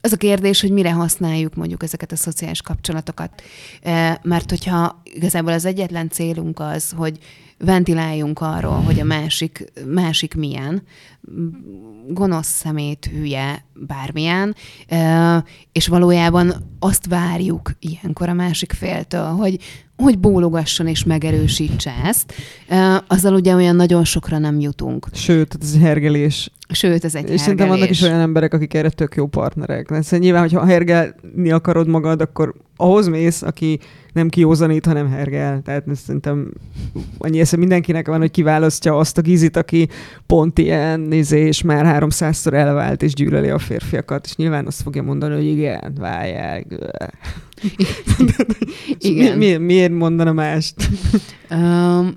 Az 0.00 0.12
a 0.12 0.16
kérdés, 0.16 0.60
hogy 0.60 0.70
mire 0.70 0.92
használjuk 0.92 1.54
mondjuk 1.54 1.82
ezeket 1.82 2.12
a 2.12 2.16
szociális 2.16 2.62
kapcsolatokat. 2.62 3.42
Mert 4.22 4.50
hogyha 4.50 5.02
igazából 5.04 5.52
az 5.52 5.64
egyetlen 5.64 6.08
célunk 6.08 6.60
az, 6.60 6.90
hogy 6.96 7.18
ventiláljunk 7.64 8.40
arról, 8.40 8.80
hogy 8.80 9.00
a 9.00 9.04
másik, 9.04 9.72
másik 9.86 10.34
milyen, 10.34 10.82
gonosz 12.08 12.48
szemét, 12.48 13.10
hülye, 13.12 13.64
bármilyen, 13.74 14.54
és 15.72 15.88
valójában 15.88 16.54
azt 16.78 17.06
várjuk 17.06 17.70
ilyenkor 17.78 18.28
a 18.28 18.32
másik 18.32 18.72
féltől, 18.72 19.26
hogy, 19.26 19.58
hogy 19.96 20.18
bólogasson 20.18 20.86
és 20.86 21.04
megerősítse 21.04 21.94
ezt, 22.04 22.32
azzal 23.06 23.34
ugye 23.34 23.54
olyan 23.54 23.76
nagyon 23.76 24.04
sokra 24.04 24.38
nem 24.38 24.60
jutunk. 24.60 25.06
Sőt, 25.12 25.56
ez 25.60 25.78
hergelés. 25.78 26.50
Sőt, 26.72 27.04
ez 27.04 27.14
egy 27.14 27.30
És 27.30 27.40
szerintem 27.40 27.68
vannak 27.68 27.90
is 27.90 28.02
olyan 28.02 28.20
emberek, 28.20 28.54
akik 28.54 28.74
erre 28.74 28.90
tök 28.90 29.14
jó 29.14 29.26
partnerek. 29.26 29.86
Szóval 29.88 30.18
nyilván, 30.18 30.42
hogyha 30.42 30.64
hergelni 30.64 31.50
akarod 31.50 31.88
magad, 31.88 32.20
akkor 32.20 32.54
ahhoz 32.76 33.08
mész, 33.08 33.42
aki 33.42 33.78
nem 34.12 34.28
kiózanít, 34.28 34.86
hanem 34.86 35.10
hergel. 35.10 35.60
Tehát 35.64 35.84
szerintem 35.94 36.52
annyi 37.18 37.40
esze 37.40 37.56
mindenkinek 37.56 38.06
van, 38.06 38.18
hogy 38.20 38.30
kiválasztja 38.30 38.96
azt 38.98 39.18
a 39.18 39.22
gizit, 39.22 39.56
aki 39.56 39.88
pont 40.26 40.58
ilyen 40.58 41.00
nézé, 41.00 41.46
és 41.46 41.62
már 41.62 41.84
háromszázszor 41.84 42.54
elvált, 42.54 43.02
és 43.02 43.14
gyűlöli 43.14 43.48
a 43.48 43.58
férfiakat, 43.58 44.26
és 44.26 44.36
nyilván 44.36 44.66
azt 44.66 44.82
fogja 44.82 45.02
mondani, 45.02 45.34
hogy 45.34 45.46
igen, 45.46 45.92
válják. 45.98 46.66
igen. 48.98 49.38
Mi, 49.38 49.46
mi, 49.46 49.56
miért 49.56 49.92
mondana 49.92 50.32
mást? 50.32 50.74
Um, 51.50 52.16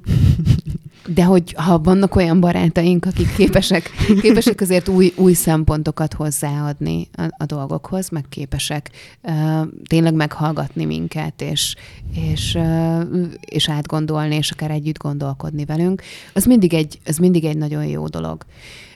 de 1.07 1.23
hogy 1.23 1.53
ha 1.57 1.79
vannak 1.79 2.15
olyan 2.15 2.39
barátaink, 2.39 3.05
akik 3.05 3.35
képesek, 3.35 3.89
képesek 4.21 4.61
azért 4.61 4.87
új, 4.87 5.13
új 5.15 5.33
szempontokat 5.33 6.13
hozzáadni 6.13 7.07
a, 7.15 7.23
a 7.37 7.45
dolgokhoz, 7.45 8.09
meg 8.09 8.25
képesek 8.29 8.89
uh, 9.21 9.67
tényleg 9.87 10.13
meghallgatni 10.13 10.85
minket, 10.85 11.41
és, 11.41 11.75
és, 12.13 12.55
uh, 12.55 13.01
és 13.39 13.69
átgondolni, 13.69 14.35
és 14.35 14.51
akár 14.51 14.71
együtt 14.71 14.97
gondolkodni 14.97 15.65
velünk, 15.65 16.01
az 16.33 16.45
mindig 16.45 16.73
egy, 16.73 16.99
az 17.05 17.17
mindig 17.17 17.45
egy 17.45 17.57
nagyon 17.57 17.85
jó 17.85 18.07
dolog. 18.07 18.45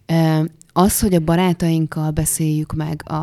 Uh, 0.07 0.45
az, 0.73 0.99
hogy 0.99 1.13
a 1.13 1.19
barátainkkal 1.19 2.11
beszéljük 2.11 2.73
meg 2.73 3.01
a, 3.05 3.13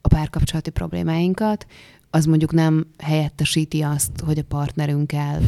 a 0.00 0.08
párkapcsolati 0.08 0.70
problémáinkat, 0.70 1.66
az 2.10 2.24
mondjuk 2.24 2.52
nem 2.52 2.86
helyettesíti 2.98 3.82
azt, 3.82 4.10
hogy 4.24 4.38
a 4.38 4.44
partnerünkkel 4.48 5.40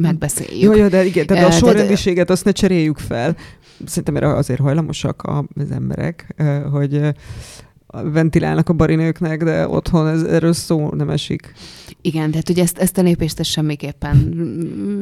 megbeszéljük. 0.00 0.62
Jó, 0.62 0.74
jó, 0.74 0.88
de 0.88 1.04
igen, 1.04 1.26
tehát 1.26 1.46
a 1.46 1.50
sorrendiséget 1.50 2.30
azt 2.30 2.44
ne 2.44 2.52
cseréljük 2.52 2.98
fel. 2.98 3.36
Szerintem 3.84 4.16
erre 4.16 4.34
azért 4.34 4.60
hajlamosak 4.60 5.22
az 5.54 5.70
emberek, 5.70 6.34
hogy 6.70 7.00
ventilálnak 7.86 8.68
a 8.68 8.72
barinőknek, 8.72 9.42
de 9.42 9.68
otthon 9.68 10.08
ez, 10.08 10.22
erről 10.22 10.52
szó 10.52 10.88
nem 10.88 11.10
esik. 11.10 11.52
Igen, 12.00 12.30
tehát 12.30 12.48
ugye 12.48 12.62
ezt, 12.62 12.78
ezt 12.78 12.98
a 12.98 13.02
lépést 13.02 13.40
ezt 13.40 13.50
semmiképpen 13.50 14.34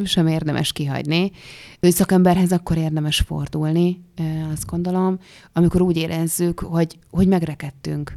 sem 0.04 0.26
érdemes 0.26 0.72
kihagyni. 0.72 1.30
Ő 1.80 1.90
szakemberhez 1.90 2.52
akkor 2.52 2.76
érdemes 2.76 3.20
fordulni, 3.26 4.04
azt 4.52 4.66
gondolom, 4.66 5.18
amikor 5.52 5.80
úgy 5.80 5.96
érezzük, 5.96 6.61
hogy, 6.61 6.98
hogy 7.11 7.28
megrekedtünk 7.28 8.16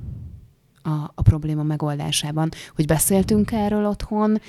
a, 0.83 1.11
a 1.15 1.21
probléma 1.21 1.63
megoldásában, 1.63 2.49
hogy 2.75 2.85
beszéltünk 2.85 3.51
erről 3.51 3.85
otthon, 3.85 4.41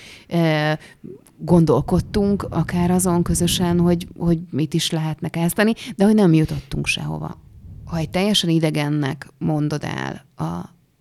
gondolkodtunk 1.45 2.47
akár 2.51 2.91
azon 2.91 3.23
közösen, 3.23 3.81
hogy, 3.81 4.09
hogy 4.19 4.39
mit 4.51 4.75
is 4.75 4.91
lehetne 4.91 5.29
kezdeni, 5.29 5.73
de 5.97 6.05
hogy 6.05 6.15
nem 6.15 6.33
jutottunk 6.33 6.87
sehova. 6.87 7.41
Ha 7.85 7.97
egy 7.97 8.11
teljesen 8.11 8.51
idegennek 8.51 9.29
mondod 9.39 9.85
el 9.85 10.25
a, 10.35 10.45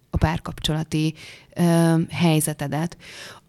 a 0.09 0.17
párkapcsolati 0.17 1.13
ö, 1.55 1.95
helyzetedet, 2.09 2.97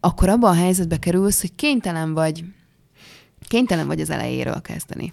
akkor 0.01 0.29
abban 0.29 0.51
a 0.51 0.61
helyzetbe 0.61 0.99
kerülsz, 0.99 1.41
hogy 1.41 1.55
kénytelen 1.55 2.15
vagy, 2.15 2.45
kénytelen 3.49 3.87
vagy 3.87 4.01
az 4.01 4.11
elejéről 4.11 4.61
kezdeni. 4.61 5.13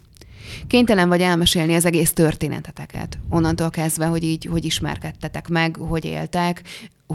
Kénytelen 0.68 1.08
vagy 1.08 1.22
elmesélni 1.22 1.76
az 1.76 1.86
egész 1.86 2.14
történeteteket. 2.14 3.20
Onnantól 3.30 3.70
kezdve, 3.70 4.06
hogy 4.06 4.24
így, 4.24 4.46
hogy 4.46 4.66
ismerkedtetek 4.66 5.48
meg, 5.48 5.76
hogy 5.76 6.06
éltek, 6.06 6.64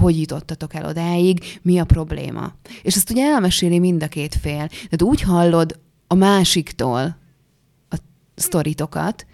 hogy 0.01 0.21
jutottatok 0.21 0.75
el 0.75 0.85
odáig, 0.85 1.59
mi 1.63 1.79
a 1.79 1.85
probléma. 1.85 2.53
És 2.83 2.97
ezt 2.97 3.11
ugye 3.11 3.25
elmeséli 3.25 3.79
mind 3.79 4.03
a 4.03 4.09
két 4.09 4.35
fél. 4.35 4.67
Tehát 4.69 5.03
úgy 5.03 5.21
hallod 5.21 5.79
a 6.07 6.15
másiktól 6.15 7.17
a 7.89 7.97
sztoritokat, 8.35 9.27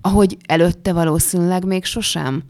ahogy 0.00 0.36
előtte 0.46 0.92
valószínűleg 0.92 1.64
még 1.64 1.84
sosem. 1.84 2.42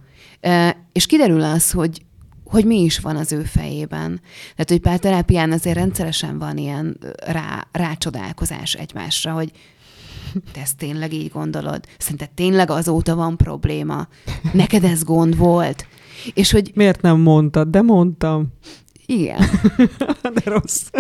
És 0.93 1.07
kiderül 1.07 1.43
az, 1.43 1.71
hogy, 1.71 2.03
hogy 2.45 2.65
mi 2.65 2.83
is 2.83 2.99
van 2.99 3.17
az 3.17 3.33
ő 3.33 3.43
fejében. 3.43 4.21
Tehát, 4.51 4.69
hogy 4.69 4.81
párterápián 4.81 5.53
azért 5.53 5.77
rendszeresen 5.77 6.39
van 6.39 6.57
ilyen 6.57 6.99
rá, 7.27 7.67
rácsodálkozás 7.73 8.75
egymásra, 8.75 9.33
hogy 9.33 9.53
te 10.53 10.61
ezt 10.61 10.77
tényleg 10.77 11.13
így 11.13 11.31
gondolod? 11.31 11.85
Szerinted 11.99 12.31
tényleg 12.31 12.71
azóta 12.71 13.15
van 13.15 13.37
probléma? 13.37 14.09
Neked 14.53 14.85
ez 14.85 15.05
gond 15.05 15.37
volt? 15.37 15.87
És 16.35 16.51
hogy... 16.51 16.71
Miért 16.75 17.03
nem 17.03 17.21
mondtad? 17.21 17.69
De 17.69 17.83
mondtam. 17.83 18.47
Igen. 19.07 19.41
De 20.35 20.43
rossz. 20.45 20.91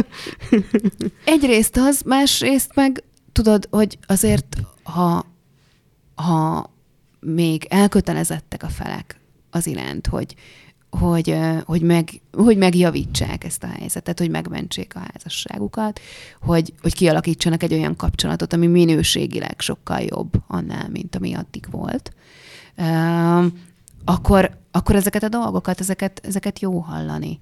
Egyrészt 1.24 1.76
az, 1.76 2.02
másrészt 2.04 2.70
meg 2.74 3.04
tudod, 3.32 3.68
hogy 3.70 3.98
azért, 4.06 4.56
ha, 4.82 5.26
ha 6.14 6.70
még 7.20 7.66
elkötelezettek 7.68 8.62
a 8.62 8.68
felek 8.68 9.20
az 9.50 9.66
iránt, 9.66 10.06
hogy, 10.06 10.34
hogy, 10.90 11.36
hogy, 11.64 11.82
meg, 11.82 12.20
hogy 12.32 12.56
megjavítsák 12.56 13.44
ezt 13.44 13.62
a 13.62 13.66
helyzetet, 13.66 14.18
hogy 14.18 14.30
megmentsék 14.30 14.96
a 14.96 15.06
házasságukat, 15.12 16.00
hogy, 16.40 16.72
hogy 16.82 16.94
kialakítsanak 16.94 17.62
egy 17.62 17.72
olyan 17.72 17.96
kapcsolatot, 17.96 18.52
ami 18.52 18.66
minőségileg 18.66 19.54
sokkal 19.58 20.00
jobb 20.00 20.32
annál, 20.46 20.88
mint 20.88 21.16
ami 21.16 21.34
addig 21.34 21.66
volt, 21.70 22.12
akkor, 24.08 24.50
akkor 24.70 24.94
ezeket 24.94 25.22
a 25.22 25.28
dolgokat, 25.28 25.80
ezeket, 25.80 26.20
ezeket 26.24 26.60
jó 26.60 26.78
hallani. 26.78 27.40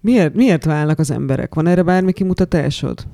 Miért, 0.00 0.34
miért 0.34 0.64
válnak 0.64 0.98
az 0.98 1.10
emberek? 1.10 1.54
Van 1.54 1.66
erre 1.66 1.82
bármi 1.82 2.12
kimutatásod? 2.12 3.06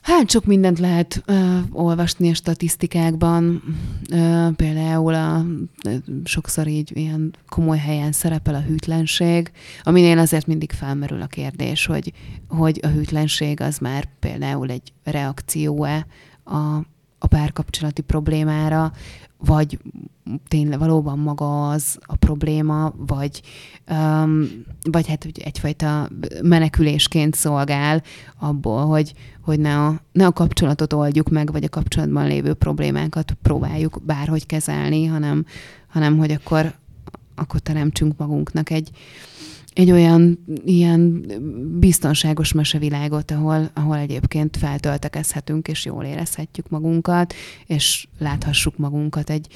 Hát 0.00 0.30
sok 0.30 0.44
mindent 0.44 0.78
lehet 0.78 1.22
ö, 1.26 1.58
olvasni 1.72 2.30
a 2.30 2.34
statisztikákban. 2.34 3.62
Ö, 4.10 4.48
például 4.56 5.14
a, 5.14 5.44
ö, 5.84 5.94
sokszor 6.24 6.66
így 6.66 6.90
ilyen 6.94 7.34
komoly 7.48 7.78
helyen 7.78 8.12
szerepel 8.12 8.54
a 8.54 8.60
hűtlenség, 8.60 9.50
aminél 9.82 10.18
azért 10.18 10.46
mindig 10.46 10.72
felmerül 10.72 11.22
a 11.22 11.26
kérdés, 11.26 11.86
hogy, 11.86 12.12
hogy 12.48 12.80
a 12.82 12.88
hűtlenség 12.88 13.60
az 13.60 13.78
már 13.78 14.08
például 14.18 14.70
egy 14.70 14.92
reakció-e 15.04 16.06
a, 16.44 16.76
a 17.18 17.26
párkapcsolati 17.28 18.02
problémára, 18.02 18.92
vagy 19.44 19.78
tényleg 20.48 20.78
valóban 20.78 21.18
maga 21.18 21.68
az 21.68 21.98
a 22.00 22.16
probléma, 22.16 22.92
vagy, 22.96 23.42
um, 23.90 24.48
vagy 24.90 25.08
hát 25.08 25.24
hogy 25.24 25.40
egyfajta 25.44 26.08
menekülésként 26.42 27.34
szolgál 27.34 28.02
abból, 28.38 28.86
hogy, 28.86 29.12
hogy 29.40 29.60
ne, 29.60 29.78
a, 29.78 30.00
ne 30.12 30.26
a 30.26 30.32
kapcsolatot 30.32 30.92
oldjuk 30.92 31.28
meg, 31.28 31.52
vagy 31.52 31.64
a 31.64 31.68
kapcsolatban 31.68 32.26
lévő 32.26 32.54
problémákat 32.54 33.36
próbáljuk 33.42 34.00
bárhogy 34.02 34.46
kezelni, 34.46 35.04
hanem, 35.04 35.44
hanem 35.88 36.18
hogy 36.18 36.30
akkor, 36.30 36.74
akkor 37.34 37.60
teremtsünk 37.60 38.16
magunknak 38.16 38.70
egy, 38.70 38.90
egy 39.74 39.90
olyan 39.90 40.44
ilyen 40.64 41.26
biztonságos 41.78 42.52
mesevilágot, 42.52 43.30
ahol, 43.30 43.70
ahol 43.74 43.96
egyébként 43.96 44.56
feltöltekezhetünk, 44.56 45.68
és 45.68 45.84
jól 45.84 46.04
érezhetjük 46.04 46.68
magunkat, 46.68 47.34
és 47.66 48.06
láthassuk 48.18 48.76
magunkat 48.76 49.30
egy, 49.30 49.46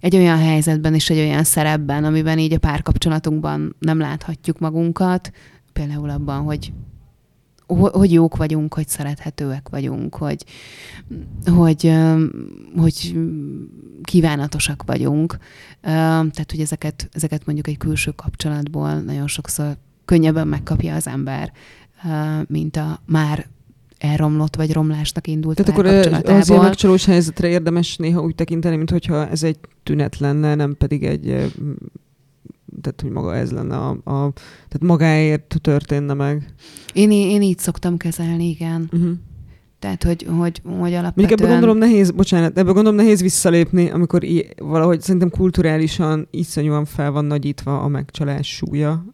egy 0.00 0.16
olyan 0.16 0.38
helyzetben 0.38 0.94
és 0.94 1.10
egy 1.10 1.18
olyan 1.18 1.44
szerepben, 1.44 2.04
amiben 2.04 2.38
így 2.38 2.52
a 2.52 2.58
párkapcsolatunkban 2.58 3.76
nem 3.78 3.98
láthatjuk 3.98 4.58
magunkat, 4.58 5.32
például 5.72 6.10
abban, 6.10 6.42
hogy 6.42 6.72
hogy 7.76 8.12
jók 8.12 8.36
vagyunk, 8.36 8.74
hogy 8.74 8.88
szerethetőek 8.88 9.68
vagyunk, 9.68 10.14
hogy, 10.14 10.44
hogy, 11.46 11.92
hogy 12.76 13.16
kívánatosak 14.02 14.82
vagyunk. 14.86 15.38
Tehát, 15.80 16.50
hogy 16.50 16.60
ezeket, 16.60 17.08
ezeket 17.12 17.46
mondjuk 17.46 17.68
egy 17.68 17.76
külső 17.76 18.10
kapcsolatból 18.10 18.94
nagyon 18.94 19.26
sokszor 19.26 19.76
könnyebben 20.04 20.48
megkapja 20.48 20.94
az 20.94 21.06
ember, 21.06 21.52
mint 22.46 22.76
a 22.76 23.00
már 23.06 23.46
elromlott 23.98 24.56
vagy 24.56 24.72
romlásnak 24.72 25.26
indult 25.26 25.56
Tehát 25.56 25.70
akkor 25.72 25.86
az 26.34 26.48
ilyen 26.48 26.62
megcsalós 26.62 27.04
helyzetre 27.04 27.48
érdemes 27.48 27.96
néha 27.96 28.22
úgy 28.22 28.34
tekinteni, 28.34 28.76
mintha 28.76 29.28
ez 29.28 29.42
egy 29.42 29.58
tünet 29.82 30.18
lenne, 30.18 30.54
nem 30.54 30.76
pedig 30.76 31.04
egy 31.04 31.52
tehát 32.80 33.00
hogy 33.00 33.10
maga 33.10 33.36
ez 33.36 33.50
lenne 33.50 33.76
a, 33.76 33.88
a 33.90 34.32
tehát 34.68 34.80
magáért 34.80 35.56
történne 35.60 36.14
meg. 36.14 36.54
Én, 36.92 37.10
én 37.10 37.42
így 37.42 37.58
szoktam 37.58 37.96
kezelni, 37.96 38.48
igen. 38.48 38.88
Uh-huh. 38.92 39.10
Tehát, 39.78 40.02
hogy, 40.02 40.26
hogy, 40.38 40.62
hogy 40.64 40.92
alapvetően... 40.94 41.12
Még 41.14 41.32
ebből 41.32 41.48
gondolom 41.48 41.78
nehéz, 41.78 42.10
bocsánat, 42.10 42.58
ebből 42.58 42.72
gondolom 42.72 42.98
nehéz 42.98 43.20
visszalépni, 43.20 43.90
amikor 43.90 44.24
i- 44.24 44.54
valahogy 44.56 45.00
szerintem 45.00 45.30
kulturálisan 45.30 46.28
iszonyúan 46.30 46.84
fel 46.84 47.10
van 47.10 47.24
nagyítva 47.24 47.80
a 47.82 47.88
megcsalás 47.88 48.48
súlya. 48.48 49.04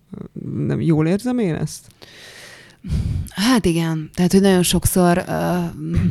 Nem 0.56 0.80
jól 0.80 1.06
érzem 1.06 1.38
én 1.38 1.54
ezt? 1.54 1.86
Hát 3.28 3.64
igen, 3.64 4.10
tehát 4.14 4.32
hogy 4.32 4.40
nagyon 4.40 4.62
sokszor, 4.62 5.24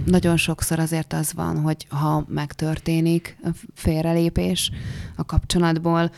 nagyon 0.06 0.38
sokszor 0.38 0.80
azért 0.80 1.14
az 1.14 1.34
van, 1.34 1.60
hogy 1.60 1.86
ha 1.90 2.26
megtörténik 2.30 3.38
a 3.44 3.50
félrelépés 3.74 4.72
a 5.16 5.26
kapcsolatból, 5.26 6.12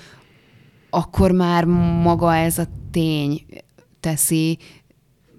akkor 0.97 1.31
már 1.31 1.65
maga 2.03 2.35
ez 2.35 2.57
a 2.57 2.67
tény 2.91 3.45
teszi 3.99 4.57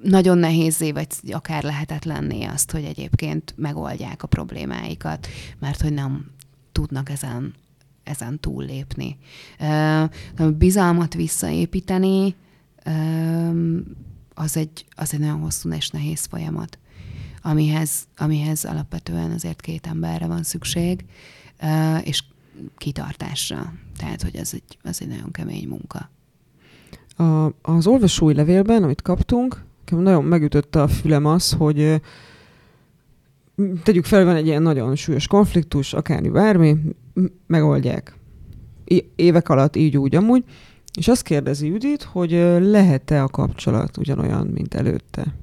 nagyon 0.02 0.38
nehézé, 0.38 0.92
vagy 0.92 1.06
akár 1.30 1.62
lehetetlenné 1.62 2.44
azt, 2.44 2.70
hogy 2.70 2.84
egyébként 2.84 3.54
megoldják 3.56 4.22
a 4.22 4.26
problémáikat, 4.26 5.26
mert 5.58 5.80
hogy 5.80 5.92
nem 5.92 6.30
tudnak 6.72 7.10
ezen, 7.10 7.54
ezen 8.02 8.40
túllépni. 8.40 9.18
Bizalmat 10.58 11.14
visszaépíteni, 11.14 12.34
az 14.34 14.56
egy, 14.56 14.86
az 14.90 15.12
egy 15.12 15.20
nagyon 15.20 15.40
hosszú 15.40 15.72
és 15.72 15.88
nehéz 15.88 16.24
folyamat, 16.24 16.78
amihez, 17.42 17.90
amihez 18.16 18.64
alapvetően 18.64 19.30
azért 19.30 19.60
két 19.60 19.86
emberre 19.86 20.26
van 20.26 20.42
szükség, 20.42 21.04
és 22.02 22.24
kitartásra. 22.76 23.72
Tehát, 23.98 24.22
hogy 24.22 24.36
ez 24.36 24.50
egy, 24.52 24.78
ez 24.82 24.98
egy 25.00 25.08
nagyon 25.08 25.30
kemény 25.30 25.68
munka. 25.68 26.10
A, 27.16 27.52
az 27.62 27.86
olvasói 27.86 28.34
levélben, 28.34 28.82
amit 28.82 29.02
kaptunk, 29.02 29.64
nagyon 29.90 30.24
megütötte 30.24 30.82
a 30.82 30.88
fülem 30.88 31.24
az, 31.24 31.52
hogy 31.52 32.00
tegyük 33.82 34.04
fel, 34.04 34.24
van 34.24 34.36
egy 34.36 34.46
ilyen 34.46 34.62
nagyon 34.62 34.96
súlyos 34.96 35.26
konfliktus, 35.26 35.92
akármi 35.92 36.28
bármi, 36.28 36.76
megoldják. 37.46 38.16
Évek 39.16 39.48
alatt 39.48 39.76
így 39.76 39.96
úgy 39.96 40.14
amúgy, 40.14 40.44
és 40.98 41.08
azt 41.08 41.22
kérdezi 41.22 41.66
Judit, 41.66 42.02
hogy 42.02 42.30
lehet-e 42.60 43.22
a 43.22 43.28
kapcsolat 43.28 43.96
ugyanolyan, 43.96 44.46
mint 44.46 44.74
előtte. 44.74 45.34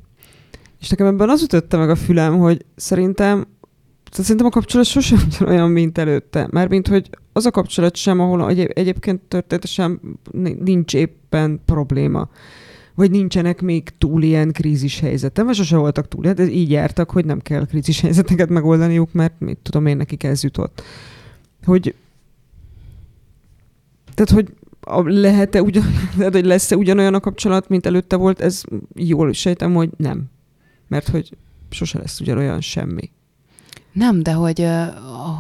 És 0.80 0.90
nekem 0.90 1.08
ebben 1.08 1.30
az 1.30 1.44
ütötte 1.44 1.78
meg 1.78 1.90
a 1.90 1.96
fülem, 1.96 2.38
hogy 2.38 2.66
szerintem 2.76 3.48
szerintem 4.12 4.46
a 4.46 4.50
kapcsolat 4.50 4.86
sosem 4.86 5.20
ugyanolyan, 5.28 5.70
mint 5.70 5.98
előtte. 5.98 6.48
Mármint, 6.52 6.88
hogy 6.88 7.10
az 7.38 7.46
a 7.46 7.52
kapcsolat 7.52 7.96
sem, 7.96 8.20
ahol 8.20 8.50
egyéb, 8.50 8.72
egyébként 8.74 9.22
történetesen 9.22 10.00
nincs 10.60 10.94
éppen 10.94 11.62
probléma. 11.66 12.30
Vagy 12.94 13.12
nincsenek 13.12 13.62
még 13.62 13.90
túl 13.98 14.24
ilyen 14.24 14.52
krízis 14.52 15.00
helyzetem, 15.00 15.46
vagy 15.46 15.56
sose 15.56 15.78
voltak 15.78 16.08
túl, 16.08 16.34
de 16.34 16.44
így 16.44 16.72
jártak, 16.72 17.12
hogy 17.12 17.26
nem 17.26 17.40
kell 17.40 17.66
krízis 17.66 18.02
helyzeteket 18.02 18.50
megoldaniuk, 18.50 19.14
mert 19.14 19.34
mit 19.40 19.58
tudom 19.58 19.86
én, 19.86 19.98
nekik 19.98 20.24
ez 20.24 20.44
jutott. 20.44 20.82
Hogy 21.64 21.96
tehát, 24.14 24.30
hogy 24.30 24.54
lehet-e 25.14 25.62
ugyan, 25.62 25.86
lehet, 26.18 26.34
hogy 26.34 26.46
lesz-e 26.46 26.76
ugyanolyan 26.76 27.14
a 27.14 27.20
kapcsolat, 27.20 27.70
mint 27.70 27.86
előtte 27.86 28.16
volt, 28.16 28.42
ez 28.42 28.64
jól 28.94 29.34
sejtem, 29.34 29.74
hogy 29.74 29.90
nem. 29.98 30.24
Mert 30.88 31.08
hogy 31.08 31.38
sose 31.70 31.98
lesz 31.98 32.20
ugyanolyan 32.20 32.62
semmi. 32.62 33.12
Nem, 33.92 34.24
de 34.24 34.32
hogy, 34.32 34.68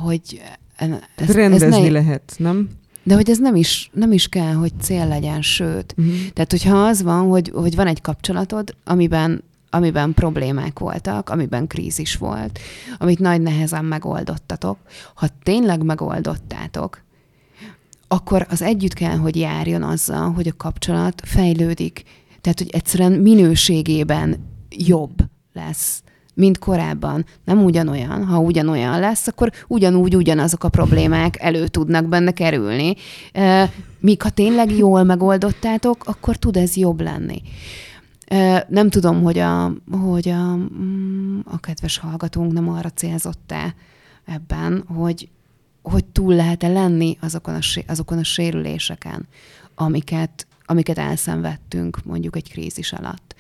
hogy 0.04 0.42
ez, 0.76 1.32
rendezni 1.32 1.68
ez 1.68 1.82
ne... 1.82 1.90
lehet, 1.90 2.36
nem? 2.38 2.70
De 3.04 3.16
hogy 3.16 3.30
ez 3.30 3.38
nem 3.38 3.56
is, 3.56 3.90
nem 3.94 4.12
is 4.12 4.28
kell, 4.28 4.54
hogy 4.54 4.72
cél 4.82 5.08
legyen, 5.08 5.42
sőt. 5.42 5.94
Uh-huh. 5.98 6.16
Tehát, 6.34 6.52
hogyha 6.52 6.78
az 6.78 7.02
van, 7.02 7.28
hogy, 7.28 7.52
hogy 7.54 7.76
van 7.76 7.88
egy 7.88 8.02
kapcsolatod, 8.02 8.76
amiben 8.84 9.44
amiben 9.70 10.14
problémák 10.14 10.80
voltak, 10.80 11.30
amiben 11.30 11.68
krízis 11.68 12.16
volt, 12.16 12.60
amit 12.98 13.20
nagy 13.20 13.42
nehezen 13.42 13.86
megoldottatok. 13.86 14.78
Ha 15.14 15.28
tényleg 15.44 15.84
megoldottátok, 15.84 17.02
akkor 18.08 18.46
az 18.50 18.62
együtt 18.62 18.94
kell, 18.94 19.18
hogy 19.18 19.36
járjon 19.36 19.84
azzal, 19.84 20.32
hogy 20.32 20.48
a 20.48 20.56
kapcsolat 20.58 21.22
fejlődik. 21.26 22.04
Tehát, 22.42 22.60
hogy 22.60 22.70
egyszerűen 22.70 23.12
minőségében 23.12 24.36
jobb 24.70 25.14
lesz 25.54 26.04
mint 26.36 26.60
korábban. 26.60 27.26
Nem 27.46 27.64
ugyanolyan. 27.64 28.26
Ha 28.26 28.40
ugyanolyan 28.40 29.00
lesz, 29.00 29.28
akkor 29.28 29.52
ugyanúgy 29.68 30.16
ugyanazok 30.16 30.64
a 30.64 30.70
problémák 30.70 31.42
elő 31.42 31.68
tudnak 31.68 32.06
benne 32.06 32.32
kerülni. 32.32 32.96
Míg 34.00 34.22
ha 34.22 34.30
tényleg 34.30 34.72
jól 34.72 35.04
megoldottátok, 35.04 36.04
akkor 36.06 36.36
tud 36.36 36.56
ez 36.58 36.76
jobb 36.76 37.02
lenni. 37.02 37.42
Nem 38.68 38.90
tudom, 38.90 39.24
hogy 39.24 39.40
a, 39.40 39.74
hogy 39.92 40.30
a, 40.30 40.56
mm, 40.56 41.40
a 41.46 41.60
kedves 41.60 41.98
hallgatónk 41.98 42.54
nem 42.54 42.70
arra 42.70 42.90
célzott-e 42.90 43.76
ebben, 44.26 44.84
hogy, 44.88 45.30
hogy 45.82 46.06
túl 46.06 46.36
lehet-e 46.36 46.68
lenni 46.68 47.18
azokon 47.22 47.54
a, 47.54 47.60
azokon 47.88 48.18
a 48.18 48.24
sérüléseken, 48.24 49.28
amiket, 49.76 50.48
amiket 50.66 50.98
elszenvedtünk 50.98 52.04
mondjuk 52.04 52.36
egy 52.36 52.52
krízis 52.52 52.94
alatt. 52.94 53.36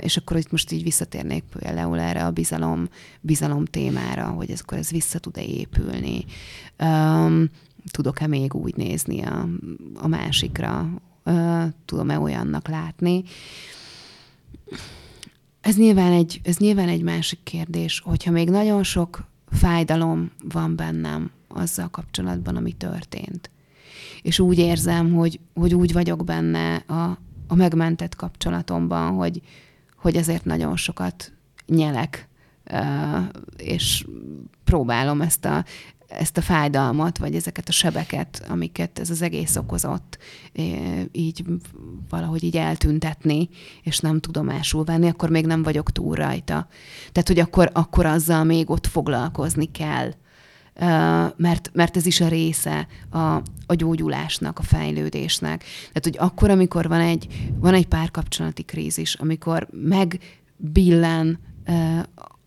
És 0.00 0.16
akkor 0.16 0.36
itt 0.36 0.50
most 0.50 0.72
így 0.72 0.82
visszatérnék 0.82 1.44
például 1.58 2.00
erre 2.00 2.24
a 2.24 2.30
bizalom, 2.30 2.88
bizalom 3.20 3.64
témára, 3.64 4.26
hogy 4.26 4.50
ez, 4.50 4.60
akkor 4.60 4.78
ez 4.78 4.90
vissza 4.90 5.18
tud-e 5.18 5.44
épülni. 5.44 6.24
Tudok-e 7.90 8.26
még 8.26 8.54
úgy 8.54 8.76
nézni 8.76 9.22
a, 9.22 9.48
a 9.94 10.06
másikra? 10.06 10.88
Tudom-e 11.84 12.18
olyannak 12.18 12.68
látni? 12.68 13.22
Ez 15.60 15.76
nyilván, 15.76 16.12
egy, 16.12 16.40
ez 16.44 16.56
nyilván 16.56 16.88
egy 16.88 17.02
másik 17.02 17.38
kérdés, 17.42 18.00
hogyha 18.04 18.30
még 18.30 18.50
nagyon 18.50 18.82
sok 18.82 19.26
fájdalom 19.50 20.30
van 20.48 20.76
bennem 20.76 21.30
azzal 21.48 21.88
kapcsolatban, 21.88 22.56
ami 22.56 22.72
történt 22.72 23.50
és 24.22 24.38
úgy 24.38 24.58
érzem, 24.58 25.12
hogy, 25.12 25.40
hogy 25.54 25.74
úgy 25.74 25.92
vagyok 25.92 26.24
benne 26.24 26.74
a, 26.74 27.18
a 27.46 27.54
megmentett 27.54 28.14
kapcsolatomban, 28.14 29.14
hogy, 29.14 29.40
hogy 29.96 30.16
ezért 30.16 30.44
nagyon 30.44 30.76
sokat 30.76 31.32
nyelek, 31.66 32.28
és 33.56 34.06
próbálom 34.64 35.20
ezt 35.20 35.44
a, 35.44 35.64
ezt 36.08 36.36
a 36.36 36.42
fájdalmat, 36.42 37.18
vagy 37.18 37.34
ezeket 37.34 37.68
a 37.68 37.72
sebeket, 37.72 38.46
amiket 38.48 38.98
ez 38.98 39.10
az 39.10 39.22
egész 39.22 39.56
okozott, 39.56 40.18
így 41.12 41.44
valahogy 42.08 42.42
így 42.44 42.56
eltüntetni, 42.56 43.48
és 43.82 43.98
nem 43.98 44.20
tudomásul 44.20 44.84
venni, 44.84 45.08
akkor 45.08 45.30
még 45.30 45.46
nem 45.46 45.62
vagyok 45.62 45.92
túl 45.92 46.14
rajta. 46.14 46.68
Tehát, 47.12 47.28
hogy 47.28 47.38
akkor, 47.38 47.70
akkor 47.72 48.06
azzal 48.06 48.44
még 48.44 48.70
ott 48.70 48.86
foglalkozni 48.86 49.70
kell 49.70 50.12
mert, 51.36 51.70
mert 51.72 51.96
ez 51.96 52.06
is 52.06 52.20
a 52.20 52.28
része 52.28 52.86
a, 53.10 53.18
a 53.66 53.74
gyógyulásnak, 53.74 54.58
a 54.58 54.62
fejlődésnek. 54.62 55.64
Tehát, 55.78 56.04
hogy 56.04 56.16
akkor, 56.18 56.50
amikor 56.50 56.88
van 56.88 57.00
egy, 57.00 57.50
van 57.58 57.74
egy 57.74 57.86
párkapcsolati 57.86 58.62
krízis, 58.62 59.14
amikor 59.14 59.68
megbillen 59.70 61.38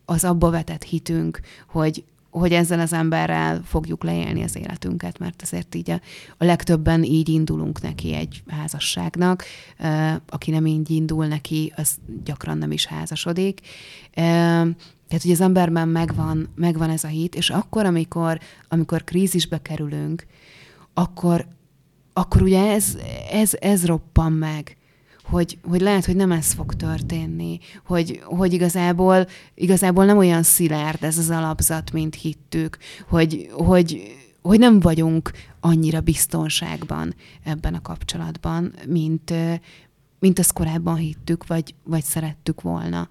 az 0.06 0.24
abba 0.24 0.50
vetett 0.50 0.84
hitünk, 0.84 1.40
hogy, 1.68 2.04
hogy 2.30 2.52
ezzel 2.54 2.80
az 2.80 2.94
emberrel 2.94 3.62
fogjuk 3.66 4.04
leélni 4.04 4.44
az 4.44 4.56
életünket, 4.56 5.20
mert 5.20 5.42
azért 5.42 5.76
így 5.76 5.92
a, 5.92 6.02
a 6.38 6.44
legtöbben 6.44 7.04
így 7.04 7.30
indulunk 7.30 7.82
neki 7.82 8.14
egy 8.14 8.44
házasságnak. 8.48 9.44
Aki 10.30 10.52
nem 10.52 10.66
így 10.66 10.90
indul 10.90 11.26
neki, 11.26 11.74
az 11.76 11.96
gyakran 12.24 12.58
nem 12.58 12.72
is 12.72 12.86
házasodik. 12.86 13.60
Tehát, 15.12 15.26
hogy 15.26 15.36
az 15.36 15.42
emberben 15.42 15.88
megvan, 15.88 16.50
megvan 16.56 16.90
ez 16.90 17.04
a 17.04 17.08
hit, 17.08 17.36
és 17.36 17.50
akkor, 17.50 17.86
amikor, 17.86 18.40
amikor 18.68 19.04
krízisbe 19.04 19.62
kerülünk, 19.62 20.26
akkor, 20.94 21.48
akkor 22.14 22.42
ugye 22.42 22.72
ez, 22.72 22.98
ez, 23.32 23.52
ez 23.60 23.86
roppan 23.86 24.32
meg, 24.32 24.78
hogy, 25.24 25.58
hogy 25.64 25.82
lehet, 25.82 26.06
hogy 26.06 26.16
nem 26.16 26.32
ez 26.32 26.54
fog 26.54 26.74
történni, 26.74 27.60
hogy, 27.86 28.22
hogy 28.24 28.54
igazából, 28.54 29.28
igazából 29.56 30.06
nem 30.06 30.18
olyan 30.18 30.44
szilárd 30.44 31.04
ez 31.04 31.18
az 31.18 31.30
alapzat, 31.30 31.92
mint 31.92 32.16
hittük, 32.16 32.78
hogy, 33.10 33.50
hogy, 33.52 34.16
hogy 34.42 34.60
nem 34.60 34.80
vagyunk 34.80 35.32
annyira 35.60 36.02
biztonságban 36.02 37.16
ebben 37.44 37.74
a 37.74 37.82
kapcsolatban, 37.82 38.74
mint, 38.88 39.34
mint 40.20 40.40
azt 40.40 40.54
korábban 40.54 40.96
hittük, 40.96 41.48
vagy, 41.48 41.76
vagy 41.84 42.04
szerettük 42.04 42.62
volna. 42.62 43.10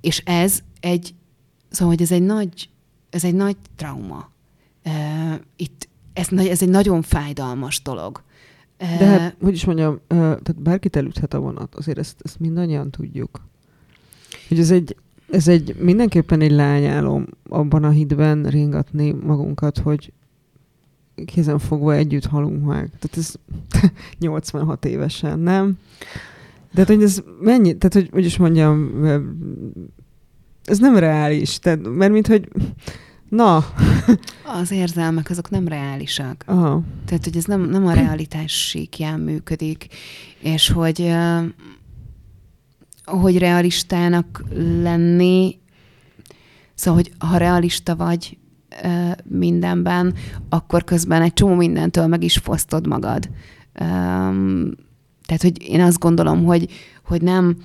És 0.00 0.22
ez 0.24 0.60
egy, 0.80 1.14
szóval, 1.70 1.94
hogy 1.94 2.02
ez 2.02 2.12
egy 2.12 2.22
nagy, 2.22 2.68
ez 3.10 3.24
egy 3.24 3.34
nagy 3.34 3.56
trauma. 3.76 4.30
Itt 5.56 5.88
ez, 6.12 6.32
ez 6.32 6.62
egy 6.62 6.68
nagyon 6.68 7.02
fájdalmas 7.02 7.82
dolog. 7.82 8.22
De 8.78 9.06
hát, 9.06 9.36
hogy 9.40 9.54
is 9.54 9.64
mondjam, 9.64 10.00
tehát 10.08 10.62
bárkit 10.62 10.96
elüthet 10.96 11.34
a 11.34 11.38
vonat, 11.38 11.74
azért 11.74 11.98
ezt, 11.98 12.20
ezt 12.24 12.40
mindannyian 12.40 12.90
tudjuk. 12.90 13.40
Hogy 14.48 14.58
ez 14.58 14.70
egy, 14.70 14.96
ez 15.30 15.48
egy 15.48 15.76
mindenképpen 15.78 16.40
egy 16.40 16.50
lányálom 16.50 17.26
abban 17.48 17.84
a 17.84 17.90
hitben 17.90 18.44
ringatni 18.44 19.10
magunkat, 19.10 19.78
hogy 19.78 20.12
kézen 21.26 21.58
fogva 21.58 21.94
együtt 21.94 22.26
halunk 22.26 22.64
meg. 22.64 22.90
Tehát 22.98 23.16
ez 23.16 23.34
86 24.18 24.84
évesen, 24.84 25.38
nem? 25.38 25.78
De 26.72 26.84
hogy 26.86 27.02
ez 27.02 27.22
mennyi, 27.40 27.76
tehát 27.76 27.94
hogy, 27.94 28.08
hogy 28.12 28.24
is 28.24 28.36
mondjam, 28.36 29.04
ez 30.64 30.78
nem 30.78 30.96
reális, 30.96 31.58
tehát, 31.58 31.88
mert 31.88 32.12
mint 32.12 32.26
hogy 32.26 32.48
Na. 33.28 33.64
Az 34.60 34.70
érzelmek 34.70 35.30
azok 35.30 35.50
nem 35.50 35.68
reálisak. 35.68 36.44
Aha. 36.46 36.82
Tehát, 37.04 37.24
hogy 37.24 37.36
ez 37.36 37.44
nem, 37.44 37.60
nem 37.60 37.86
a 37.86 37.92
realitás 37.92 38.68
síkján 38.68 39.20
működik, 39.20 39.86
és 40.40 40.70
hogy 40.70 41.14
hogy 43.04 43.38
realistának 43.38 44.44
lenni, 44.82 45.58
szóval, 46.74 47.02
hogy 47.02 47.28
ha 47.28 47.36
realista 47.36 47.96
vagy 47.96 48.38
mindenben, 49.24 50.14
akkor 50.48 50.84
közben 50.84 51.22
egy 51.22 51.32
csomó 51.32 51.54
mindentől 51.54 52.06
meg 52.06 52.24
is 52.24 52.36
fosztod 52.36 52.86
magad. 52.86 53.28
Tehát, 55.28 55.42
hogy 55.42 55.68
én 55.68 55.80
azt 55.80 55.98
gondolom, 55.98 56.44
hogy, 56.44 56.68
hogy 57.04 57.22
nem, 57.22 57.56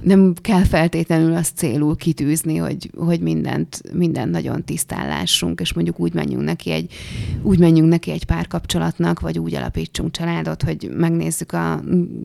nem 0.00 0.34
kell 0.40 0.64
feltétlenül 0.64 1.34
azt 1.34 1.56
célul 1.56 1.96
kitűzni, 1.96 2.56
hogy, 2.56 2.90
hogy 2.96 3.20
mindent, 3.20 3.82
mindent 3.92 4.30
nagyon 4.30 4.64
tisztállásunk, 4.64 5.60
és 5.60 5.72
mondjuk 5.72 6.00
úgy 6.00 6.14
menjünk 6.14 6.44
neki 6.44 6.70
egy, 6.70 6.94
úgy 7.42 7.58
menjünk 7.58 7.88
neki 7.88 8.10
egy 8.10 8.24
párkapcsolatnak, 8.24 9.20
vagy 9.20 9.38
úgy 9.38 9.54
alapítsunk 9.54 10.10
családot, 10.10 10.62
hogy 10.62 10.90
megnézzük 10.96 11.52
a 11.52 11.82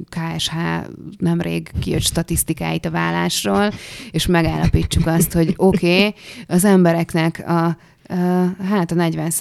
KSH 0.09 0.53
nemrég 1.17 1.71
kijött 1.79 2.01
statisztikáit 2.01 2.85
a 2.85 2.91
vállásról, 2.91 3.71
és 4.11 4.25
megállapítsuk 4.25 5.07
azt, 5.07 5.33
hogy 5.33 5.53
oké, 5.55 5.97
okay, 5.97 6.13
az 6.47 6.65
embereknek 6.65 7.43
a 7.47 7.77
hát 8.69 8.91
a 8.91 8.95
40 8.95 9.31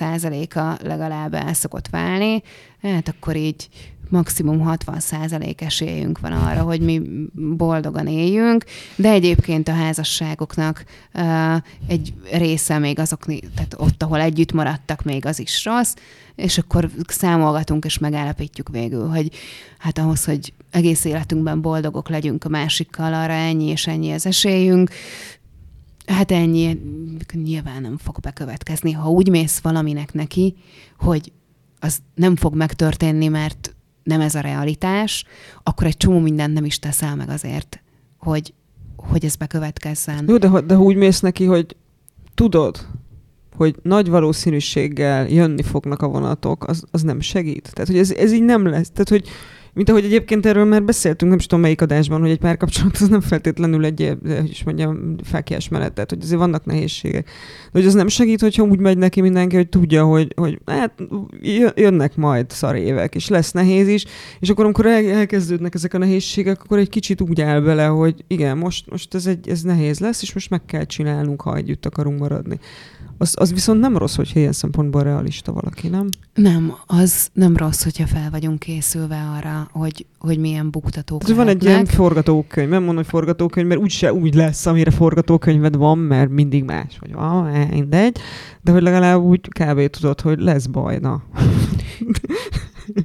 a 0.55 0.77
legalább 0.83 1.35
el 1.35 1.55
szokott 1.55 1.88
válni, 1.88 2.42
hát 2.83 3.09
akkor 3.09 3.37
így 3.37 3.69
maximum 4.09 4.61
60 4.61 5.01
százalék 5.01 5.61
esélyünk 5.61 6.21
van 6.21 6.33
arra, 6.33 6.62
hogy 6.62 6.81
mi 6.81 7.03
boldogan 7.35 8.07
éljünk, 8.07 8.64
de 8.97 9.11
egyébként 9.11 9.69
a 9.69 9.73
házasságoknak 9.73 10.85
uh, 11.14 11.55
egy 11.87 12.14
része 12.33 12.79
még 12.79 12.99
azok, 12.99 13.25
tehát 13.55 13.75
ott, 13.77 14.03
ahol 14.03 14.21
együtt 14.21 14.53
maradtak, 14.53 15.03
még 15.03 15.27
az 15.27 15.38
is 15.38 15.64
rossz, 15.64 15.95
és 16.35 16.59
akkor 16.59 16.90
számolgatunk 17.09 17.85
és 17.85 17.99
megállapítjuk 17.99 18.69
végül, 18.69 19.09
hogy 19.09 19.31
hát 19.79 19.99
ahhoz, 19.99 20.25
hogy 20.25 20.53
egész 20.71 21.05
életünkben 21.05 21.61
boldogok 21.61 22.09
legyünk 22.09 22.45
a 22.45 22.49
másikkal, 22.49 23.14
arra 23.14 23.33
ennyi 23.33 23.64
és 23.64 23.87
ennyi 23.87 24.12
az 24.12 24.27
esélyünk, 24.27 24.90
Hát 26.07 26.31
ennyi 26.31 26.81
nyilván 27.33 27.83
nem 27.83 27.99
fog 27.99 28.21
bekövetkezni. 28.21 28.92
Ha 28.92 29.11
úgy 29.11 29.29
mész 29.29 29.59
valaminek 29.59 30.12
neki, 30.12 30.57
hogy 30.99 31.33
az 31.81 31.99
nem 32.14 32.37
fog 32.37 32.55
megtörténni, 32.55 33.29
mert 33.29 33.76
nem 34.07 34.21
ez 34.21 34.35
a 34.35 34.40
realitás, 34.40 35.25
akkor 35.62 35.87
egy 35.87 35.97
csomó 35.97 36.19
mindent 36.19 36.55
nem 36.55 36.64
is 36.64 36.79
teszel 36.79 37.16
meg 37.16 37.29
azért, 37.29 37.83
hogy, 38.19 38.55
hogy 38.97 39.25
ez 39.25 39.37
bekövetkezzen. 39.37 40.25
Jó, 40.29 40.37
de, 40.37 40.61
de 40.61 40.77
úgy 40.77 40.97
mész 40.97 41.21
neki, 41.21 41.45
hogy 41.45 41.77
tudod, 42.35 42.87
hogy 43.57 43.77
nagy 43.83 44.09
valószínűséggel 44.09 45.29
jönni 45.29 45.62
fognak 45.62 46.03
a 46.03 46.09
vonatok, 46.09 46.69
az, 46.69 46.85
az 46.90 47.03
nem 47.03 47.21
segít. 47.21 47.71
Tehát, 47.73 47.88
hogy 47.88 47.99
ez, 47.99 48.11
ez 48.11 48.33
így 48.33 48.42
nem 48.42 48.66
lesz. 48.66 48.90
Tehát, 48.90 49.09
hogy 49.09 49.29
mint 49.77 49.89
ahogy 49.89 50.05
egyébként 50.05 50.47
erről 50.47 50.65
már 50.65 50.85
beszéltünk, 50.85 51.31
nem 51.31 51.41
is 51.41 51.47
tudom 51.47 51.62
melyik 51.62 51.81
adásban, 51.81 52.21
hogy 52.21 52.31
egy 52.31 52.39
párkapcsolat 52.39 52.97
az 52.97 53.09
nem 53.09 53.21
feltétlenül 53.21 53.85
egy, 53.85 54.17
hogy 54.23 54.51
is 54.51 54.65
mondjam, 54.65 55.17
fákjás 55.23 55.69
menet, 55.69 56.05
hogy 56.09 56.23
azért 56.23 56.39
vannak 56.39 56.65
nehézségek. 56.65 57.25
De 57.25 57.79
hogy 57.79 57.87
az 57.87 57.95
nem 57.95 58.09
segít, 58.09 58.41
hogyha 58.41 58.62
úgy 58.62 58.79
megy 58.79 58.99
neki 58.99 59.21
mindenki, 59.21 59.57
hogy 59.57 59.69
tudja, 59.69 60.05
hogy, 60.05 60.33
hogy 60.37 60.61
hát 60.67 60.93
jönnek 61.75 62.17
majd 62.17 62.51
szar 62.51 62.77
évek, 62.77 63.15
és 63.15 63.29
lesz 63.29 63.53
nehéz 63.53 63.89
is, 63.89 64.05
és 64.41 64.49
akkor 64.49 64.65
amikor 64.65 64.87
elkezdődnek 64.87 65.75
ezek 65.75 65.95
a 65.95 65.99
nehézségek, 65.99 66.62
akkor 66.62 66.79
egy 66.79 66.89
kicsit 66.89 67.21
úgy 67.21 67.41
áll 67.41 67.61
bele, 67.61 67.87
hogy 67.87 68.25
igen, 68.27 68.59
most, 68.59 68.91
most 68.91 69.15
ez, 69.15 69.27
egy, 69.27 69.49
ez 69.49 69.62
nehéz 69.62 69.99
lesz, 69.99 70.23
és 70.23 70.33
most 70.33 70.51
meg 70.51 70.65
kell 70.65 70.85
csinálnunk, 70.85 71.41
ha 71.41 71.57
együtt 71.57 71.87
akarunk 71.87 72.19
maradni. 72.19 72.59
Az, 73.18 73.35
az 73.38 73.52
viszont 73.52 73.81
nem 73.81 73.96
rossz, 73.96 74.16
hogyha 74.16 74.38
ilyen 74.38 74.52
szempontból 74.52 75.02
realista 75.02 75.52
valaki, 75.52 75.88
nem? 75.88 76.09
Nem, 76.35 76.74
az 76.87 77.29
nem 77.33 77.57
rossz, 77.57 77.83
hogyha 77.83 78.07
fel 78.07 78.31
vagyunk 78.31 78.59
készülve 78.59 79.33
arra, 79.37 79.68
hogy, 79.72 80.07
hogy 80.18 80.38
milyen 80.38 80.70
buktatók 80.70 81.20
Tehát 81.20 81.37
van 81.37 81.48
egy 81.48 81.64
ilyen 81.64 81.85
forgatókönyv, 81.85 82.68
nem 82.68 82.79
mondom, 82.79 82.96
hogy 82.96 83.07
forgatókönyv, 83.07 83.66
mert 83.66 83.81
úgyse 83.81 84.12
úgy 84.12 84.35
lesz, 84.35 84.66
amire 84.66 84.90
forgatókönyved 84.90 85.76
van, 85.76 85.98
mert 85.98 86.31
mindig 86.31 86.64
más, 86.64 86.98
vagy 87.00 87.12
van, 87.12 87.46
eh, 87.46 87.68
mindegy, 87.70 88.18
de 88.62 88.72
hogy 88.72 88.83
legalább 88.83 89.20
úgy 89.20 89.40
kb. 89.40 89.87
tudod, 89.87 90.20
hogy 90.20 90.38
lesz 90.38 90.66
baj, 90.66 90.98
na. 90.98 91.22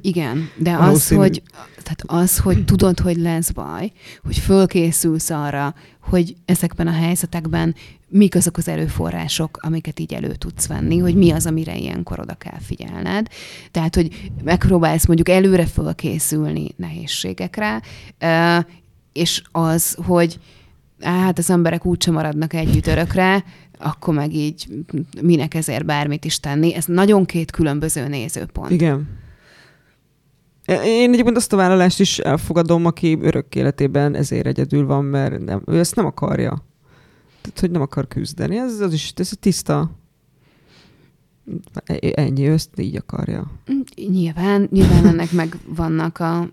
Igen, 0.00 0.48
de 0.56 0.76
az, 0.76 1.08
hogy, 1.08 1.42
tehát 1.82 2.02
az, 2.06 2.38
hogy 2.38 2.64
tudod, 2.64 3.00
hogy 3.00 3.16
lesz 3.16 3.50
baj, 3.50 3.92
hogy 4.22 4.38
fölkészülsz 4.38 5.30
arra, 5.30 5.74
hogy 6.00 6.36
ezekben 6.44 6.86
a 6.86 6.92
helyzetekben 6.92 7.74
mik 8.08 8.34
azok 8.34 8.56
az 8.56 8.68
erőforrások, 8.68 9.58
amiket 9.60 10.00
így 10.00 10.12
elő 10.12 10.34
tudsz 10.34 10.66
venni, 10.66 10.98
hogy 10.98 11.14
mi 11.14 11.30
az, 11.30 11.46
amire 11.46 11.76
ilyenkor 11.76 12.20
oda 12.20 12.34
kell 12.34 12.58
figyelned. 12.60 13.26
Tehát, 13.70 13.94
hogy 13.94 14.32
megpróbálsz 14.44 15.06
mondjuk 15.06 15.28
előre 15.28 15.66
fölkészülni 15.66 16.68
nehézségekre, 16.76 17.82
és 19.12 19.42
az, 19.52 19.96
hogy 20.06 20.38
hát 21.00 21.38
az 21.38 21.50
emberek 21.50 21.86
úgysem 21.86 22.14
maradnak 22.14 22.54
együtt 22.54 22.86
örökre, 22.86 23.44
akkor 23.78 24.14
meg 24.14 24.34
így 24.34 24.66
minek 25.22 25.54
ezért 25.54 25.84
bármit 25.84 26.24
is 26.24 26.40
tenni. 26.40 26.74
Ez 26.74 26.84
nagyon 26.84 27.24
két 27.24 27.50
különböző 27.50 28.08
nézőpont. 28.08 28.70
Igen. 28.70 29.20
Én 30.84 31.12
egyébként 31.12 31.36
azt 31.36 31.52
a 31.52 31.56
vállalást 31.56 32.00
is 32.00 32.18
elfogadom, 32.18 32.86
aki 32.86 33.18
örök 33.20 33.54
életében 33.54 34.14
ezért 34.14 34.46
egyedül 34.46 34.86
van, 34.86 35.04
mert 35.04 35.44
nem, 35.44 35.62
ő 35.66 35.78
ezt 35.78 35.94
nem 35.94 36.06
akarja. 36.06 36.64
Tehát, 37.40 37.60
hogy 37.60 37.70
nem 37.70 37.80
akar 37.80 38.08
küzdeni. 38.08 38.56
Ez, 38.56 38.80
az 38.80 38.92
is 38.92 39.12
ez 39.16 39.30
tiszta. 39.40 39.90
Ennyi, 42.14 42.46
ő 42.46 42.52
ezt 42.52 42.80
így 42.80 42.96
akarja. 42.96 43.50
Nyilván, 44.08 44.68
nyilván 44.70 45.06
ennek 45.06 45.32
meg 45.32 45.56
vannak 45.66 46.18
a, 46.18 46.48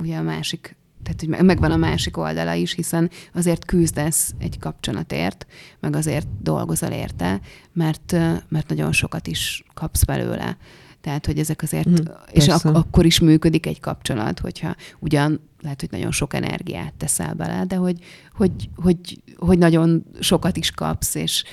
ugye 0.00 0.16
a 0.16 0.22
másik 0.22 0.76
tehát 1.02 1.20
hogy 1.20 1.46
megvan 1.46 1.70
a 1.70 1.76
másik 1.76 2.16
oldala 2.16 2.52
is, 2.52 2.72
hiszen 2.72 3.10
azért 3.34 3.64
küzdesz 3.64 4.34
egy 4.38 4.58
kapcsolatért, 4.58 5.46
meg 5.80 5.96
azért 5.96 6.26
dolgozol 6.42 6.90
érte, 6.90 7.40
mert, 7.72 8.12
mert 8.48 8.68
nagyon 8.68 8.92
sokat 8.92 9.26
is 9.26 9.64
kapsz 9.74 10.04
belőle. 10.04 10.56
Tehát, 11.00 11.26
hogy 11.26 11.38
ezek 11.38 11.62
azért, 11.62 11.88
mm, 11.88 11.94
és 12.32 12.48
ak- 12.48 12.64
akkor 12.64 13.04
is 13.04 13.20
működik 13.20 13.66
egy 13.66 13.80
kapcsolat, 13.80 14.38
hogyha 14.38 14.74
ugyan 14.98 15.40
lehet, 15.62 15.80
hogy 15.80 15.90
nagyon 15.90 16.12
sok 16.12 16.34
energiát 16.34 16.94
teszel 16.94 17.34
bele, 17.34 17.64
de 17.64 17.76
hogy, 17.76 17.98
hogy, 18.32 18.68
hogy, 18.76 19.22
hogy 19.36 19.58
nagyon 19.58 20.04
sokat 20.20 20.56
is 20.56 20.70
kapsz, 20.70 21.14
és, 21.14 21.44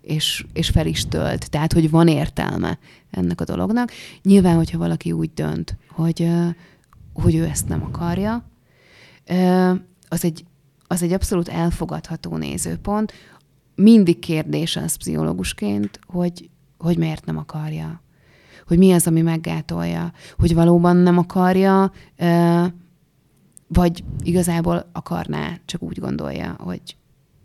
és, 0.00 0.46
és 0.52 0.68
fel 0.68 0.86
is 0.86 1.06
tölt. 1.08 1.50
Tehát, 1.50 1.72
hogy 1.72 1.90
van 1.90 2.08
értelme 2.08 2.78
ennek 3.10 3.40
a 3.40 3.44
dolognak. 3.44 3.90
Nyilván, 4.22 4.56
hogyha 4.56 4.78
valaki 4.78 5.12
úgy 5.12 5.30
dönt, 5.34 5.76
hogy, 5.88 6.30
hogy 7.12 7.34
ő 7.34 7.44
ezt 7.44 7.68
nem 7.68 7.82
akarja, 7.82 8.44
az 10.08 10.24
egy, 10.24 10.44
az 10.86 11.02
egy 11.02 11.12
abszolút 11.12 11.48
elfogadható 11.48 12.36
nézőpont. 12.36 13.12
Mindig 13.74 14.18
kérdés 14.18 14.76
az 14.76 14.94
pszichológusként, 14.96 16.00
hogy, 16.06 16.50
hogy 16.78 16.98
miért 16.98 17.24
nem 17.24 17.36
akarja 17.36 18.04
hogy 18.66 18.78
mi 18.78 18.92
az, 18.92 19.06
ami 19.06 19.20
meggátolja, 19.20 20.12
hogy 20.38 20.54
valóban 20.54 20.96
nem 20.96 21.18
akarja, 21.18 21.92
vagy 23.66 24.04
igazából 24.22 24.90
akarná, 24.92 25.58
csak 25.64 25.82
úgy 25.82 25.98
gondolja, 25.98 26.56
hogy, 26.58 26.96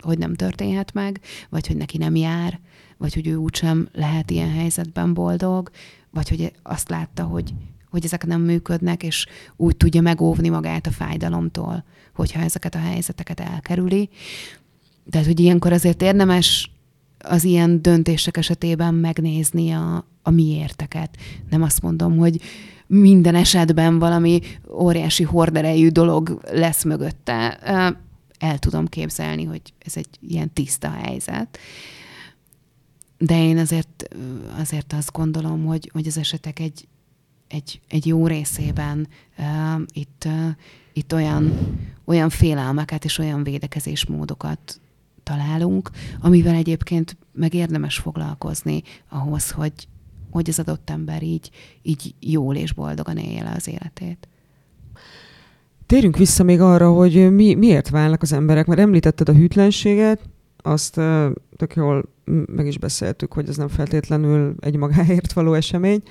hogy 0.01 0.17
nem 0.17 0.35
történhet 0.35 0.93
meg, 0.93 1.19
vagy 1.49 1.67
hogy 1.67 1.77
neki 1.77 1.97
nem 1.97 2.15
jár, 2.15 2.59
vagy 2.97 3.13
hogy 3.13 3.27
ő 3.27 3.35
úgysem 3.35 3.89
lehet 3.93 4.31
ilyen 4.31 4.51
helyzetben 4.51 5.13
boldog, 5.13 5.69
vagy 6.09 6.29
hogy 6.29 6.53
azt 6.63 6.89
látta, 6.89 7.23
hogy, 7.23 7.53
hogy 7.89 8.05
ezek 8.05 8.25
nem 8.25 8.41
működnek, 8.41 9.03
és 9.03 9.25
úgy 9.55 9.77
tudja 9.77 10.01
megóvni 10.01 10.49
magát 10.49 10.87
a 10.87 10.91
fájdalomtól, 10.91 11.83
hogyha 12.13 12.41
ezeket 12.41 12.75
a 12.75 12.79
helyzeteket 12.79 13.39
elkerüli. 13.39 14.09
Tehát, 15.09 15.27
hogy 15.27 15.39
ilyenkor 15.39 15.73
azért 15.73 16.01
érdemes 16.01 16.71
az 17.23 17.43
ilyen 17.43 17.81
döntések 17.81 18.37
esetében 18.37 18.93
megnézni 18.93 19.71
a, 19.71 20.05
a 20.21 20.29
miérteket. 20.29 21.17
Nem 21.49 21.61
azt 21.61 21.81
mondom, 21.81 22.17
hogy 22.17 22.41
minden 22.87 23.35
esetben 23.35 23.99
valami 23.99 24.39
óriási 24.69 25.23
horderejű 25.23 25.89
dolog 25.89 26.41
lesz 26.51 26.83
mögötte. 26.83 27.57
El 28.37 28.59
tudom 28.59 28.87
képzelni, 28.87 29.43
hogy 29.43 29.61
ez 29.85 29.97
egy 29.97 30.07
ilyen 30.27 30.53
tiszta 30.53 30.89
helyzet. 30.89 31.57
De 33.17 33.43
én 33.43 33.57
azért, 33.57 34.07
azért 34.59 34.93
azt 34.93 35.11
gondolom, 35.11 35.65
hogy, 35.65 35.89
hogy 35.93 36.07
az 36.07 36.17
esetek 36.17 36.59
egy, 36.59 36.87
egy, 37.47 37.81
egy 37.87 38.05
jó 38.05 38.27
részében 38.27 39.07
uh, 39.37 39.81
itt, 39.93 40.23
uh, 40.25 40.49
itt 40.93 41.13
olyan, 41.13 41.53
olyan 42.05 42.29
félelmeket 42.29 43.05
és 43.05 43.17
olyan 43.17 43.43
védekezésmódokat 43.43 44.81
találunk, 45.23 45.89
amivel 46.21 46.55
egyébként 46.55 47.17
meg 47.33 47.53
érdemes 47.53 47.97
foglalkozni 47.97 48.81
ahhoz, 49.09 49.51
hogy, 49.51 49.73
hogy 50.31 50.49
az 50.49 50.59
adott 50.59 50.89
ember 50.89 51.23
így, 51.23 51.49
így 51.81 52.15
jól 52.19 52.55
és 52.55 52.73
boldogan 52.73 53.17
élje 53.17 53.43
le 53.43 53.53
az 53.55 53.67
életét. 53.67 54.27
Térjünk 55.85 56.17
vissza 56.17 56.43
még 56.43 56.61
arra, 56.61 56.91
hogy 56.91 57.33
mi, 57.33 57.53
miért 57.53 57.89
válnak 57.89 58.21
az 58.21 58.33
emberek, 58.33 58.65
mert 58.65 58.79
említetted 58.79 59.29
a 59.29 59.33
hűtlenséget, 59.33 60.29
azt 60.57 60.97
uh, 60.97 61.31
tök 61.55 61.75
jól 61.75 62.09
meg 62.45 62.67
is 62.67 62.77
beszéltük, 62.77 63.33
hogy 63.33 63.49
ez 63.49 63.57
nem 63.57 63.67
feltétlenül 63.67 64.55
egy 64.59 64.75
magáért 64.75 65.33
való 65.33 65.53
esemény, 65.53 66.01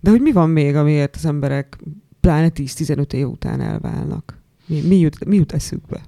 de 0.00 0.10
hogy 0.10 0.20
mi 0.20 0.32
van 0.32 0.50
még, 0.50 0.74
amiért 0.74 1.16
az 1.16 1.24
emberek 1.24 1.78
pláne 2.20 2.50
10-15 2.54 3.12
év 3.12 3.28
után 3.28 3.60
elválnak? 3.60 4.42
Mi, 4.66 4.80
mi, 4.80 4.98
jut, 4.98 5.24
mi 5.24 5.36
jut 5.36 5.52
eszükbe? 5.52 6.00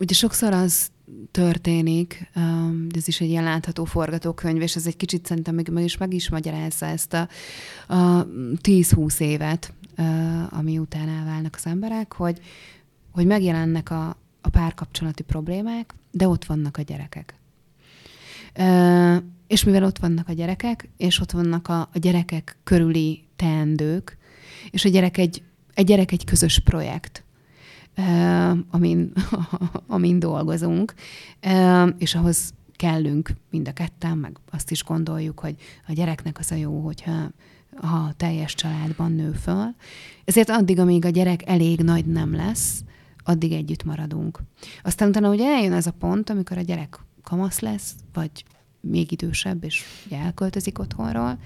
Ugye 0.00 0.14
sokszor 0.14 0.52
az 0.52 0.90
történik, 1.30 2.30
um, 2.36 2.86
ez 2.94 3.08
is 3.08 3.20
egy 3.20 3.28
ilyen 3.28 3.44
látható 3.44 3.84
forgatókönyv, 3.84 4.62
és 4.62 4.76
ez 4.76 4.86
egy 4.86 4.96
kicsit 4.96 5.26
szerintem 5.26 5.54
meg, 5.54 5.68
meg 5.68 5.84
is 5.84 5.96
meg 5.96 6.14
is 6.14 6.30
magyarázza 6.30 6.86
ezt 6.86 7.12
a, 7.12 7.28
a 7.94 8.26
10-20 8.62 9.20
évet, 9.20 9.72
ami 10.50 10.78
után 10.78 11.08
elválnak 11.08 11.54
az 11.54 11.66
emberek, 11.66 12.12
hogy, 12.12 12.40
hogy 13.10 13.26
megjelennek 13.26 13.90
a, 13.90 14.16
a 14.40 14.48
párkapcsolati 14.48 15.22
problémák, 15.22 15.94
de 16.10 16.28
ott 16.28 16.44
vannak 16.44 16.76
a 16.76 16.82
gyerekek. 16.82 17.34
És 19.46 19.64
mivel 19.64 19.84
ott 19.84 19.98
vannak 19.98 20.28
a 20.28 20.32
gyerekek, 20.32 20.88
és 20.96 21.20
ott 21.20 21.30
vannak 21.30 21.68
a, 21.68 21.80
a 21.80 21.98
gyerekek 21.98 22.56
körüli 22.64 23.24
teendők, 23.36 24.16
és 24.70 24.84
a 24.84 24.88
gyerek 24.88 25.18
egy, 25.18 25.42
egy 25.74 25.86
gyerek 25.86 26.12
egy 26.12 26.24
közös 26.24 26.58
projekt, 26.58 27.24
amin, 28.70 29.12
amin 29.86 30.18
dolgozunk, 30.18 30.94
és 31.98 32.14
ahhoz 32.14 32.52
kellünk 32.76 33.30
mind 33.50 33.68
a 33.68 33.72
ketten, 33.72 34.18
meg 34.18 34.36
azt 34.50 34.70
is 34.70 34.84
gondoljuk, 34.84 35.40
hogy 35.40 35.54
a 35.88 35.92
gyereknek 35.92 36.38
az 36.38 36.52
a 36.52 36.54
jó, 36.54 36.80
hogyha 36.80 37.30
ha 37.76 38.12
teljes 38.16 38.54
családban 38.54 39.12
nő 39.12 39.32
föl. 39.32 39.74
Ezért 40.24 40.50
addig, 40.50 40.78
amíg 40.78 41.04
a 41.04 41.08
gyerek 41.08 41.48
elég 41.48 41.80
nagy 41.80 42.06
nem 42.06 42.34
lesz, 42.34 42.84
addig 43.24 43.52
együtt 43.52 43.84
maradunk. 43.84 44.40
Aztán 44.82 45.08
utána 45.08 45.30
ugye 45.30 45.46
eljön 45.46 45.72
ez 45.72 45.86
a 45.86 45.90
pont, 45.90 46.30
amikor 46.30 46.58
a 46.58 46.62
gyerek 46.62 46.98
kamasz 47.22 47.60
lesz, 47.60 47.94
vagy 48.12 48.44
még 48.80 49.12
idősebb, 49.12 49.64
és 49.64 49.84
ugye 50.06 50.18
elköltözik 50.18 50.78
otthonról, 50.78 51.38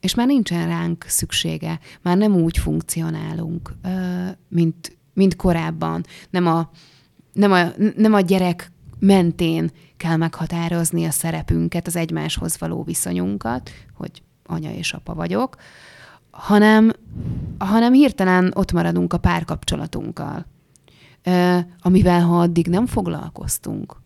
és 0.00 0.14
már 0.14 0.26
nincsen 0.26 0.66
ránk 0.66 1.04
szüksége, 1.08 1.80
már 2.02 2.16
nem 2.16 2.34
úgy 2.34 2.58
funkcionálunk, 2.58 3.74
mint, 4.48 4.96
mint 5.14 5.36
korábban. 5.36 6.04
Nem 6.30 6.46
a, 6.46 6.70
nem, 7.32 7.52
a, 7.52 7.64
nem 7.96 8.14
a 8.14 8.20
gyerek 8.20 8.72
mentén 8.98 9.70
kell 9.96 10.16
meghatározni 10.16 11.04
a 11.04 11.10
szerepünket, 11.10 11.86
az 11.86 11.96
egymáshoz 11.96 12.58
való 12.58 12.82
viszonyunkat, 12.82 13.70
hogy 13.96 14.22
anya 14.46 14.72
és 14.72 14.92
apa 14.92 15.14
vagyok, 15.14 15.56
hanem, 16.30 16.92
hanem 17.58 17.92
hirtelen 17.92 18.52
ott 18.54 18.72
maradunk 18.72 19.12
a 19.12 19.18
párkapcsolatunkkal, 19.18 20.46
amivel 21.80 22.20
ha 22.20 22.40
addig 22.40 22.66
nem 22.66 22.86
foglalkoztunk 22.86 24.02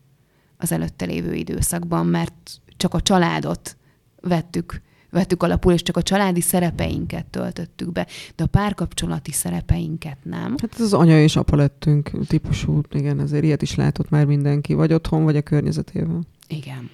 az 0.56 0.72
előtte 0.72 1.04
lévő 1.04 1.34
időszakban, 1.34 2.06
mert 2.06 2.61
csak 2.76 2.94
a 2.94 3.00
családot 3.00 3.76
vettük 4.20 4.80
vettük 5.11 5.42
alapul, 5.42 5.72
és 5.72 5.82
csak 5.82 5.96
a 5.96 6.02
családi 6.02 6.40
szerepeinket 6.40 7.26
töltöttük 7.26 7.92
be, 7.92 8.06
de 8.36 8.42
a 8.42 8.46
párkapcsolati 8.46 9.32
szerepeinket 9.32 10.16
nem. 10.22 10.54
Hát 10.61 10.74
az 10.78 10.92
anya 10.92 11.22
és 11.22 11.36
apa 11.36 11.56
lettünk 11.56 12.11
típusú, 12.26 12.80
igen, 12.90 13.20
ezért 13.20 13.44
ilyet 13.44 13.62
is 13.62 13.74
látott 13.74 14.11
már 14.11 14.24
mindenki, 14.24 14.74
vagy 14.74 14.92
otthon, 14.92 15.24
vagy 15.24 15.36
a 15.36 15.42
környezetében. 15.42 16.26
Igen. 16.48 16.90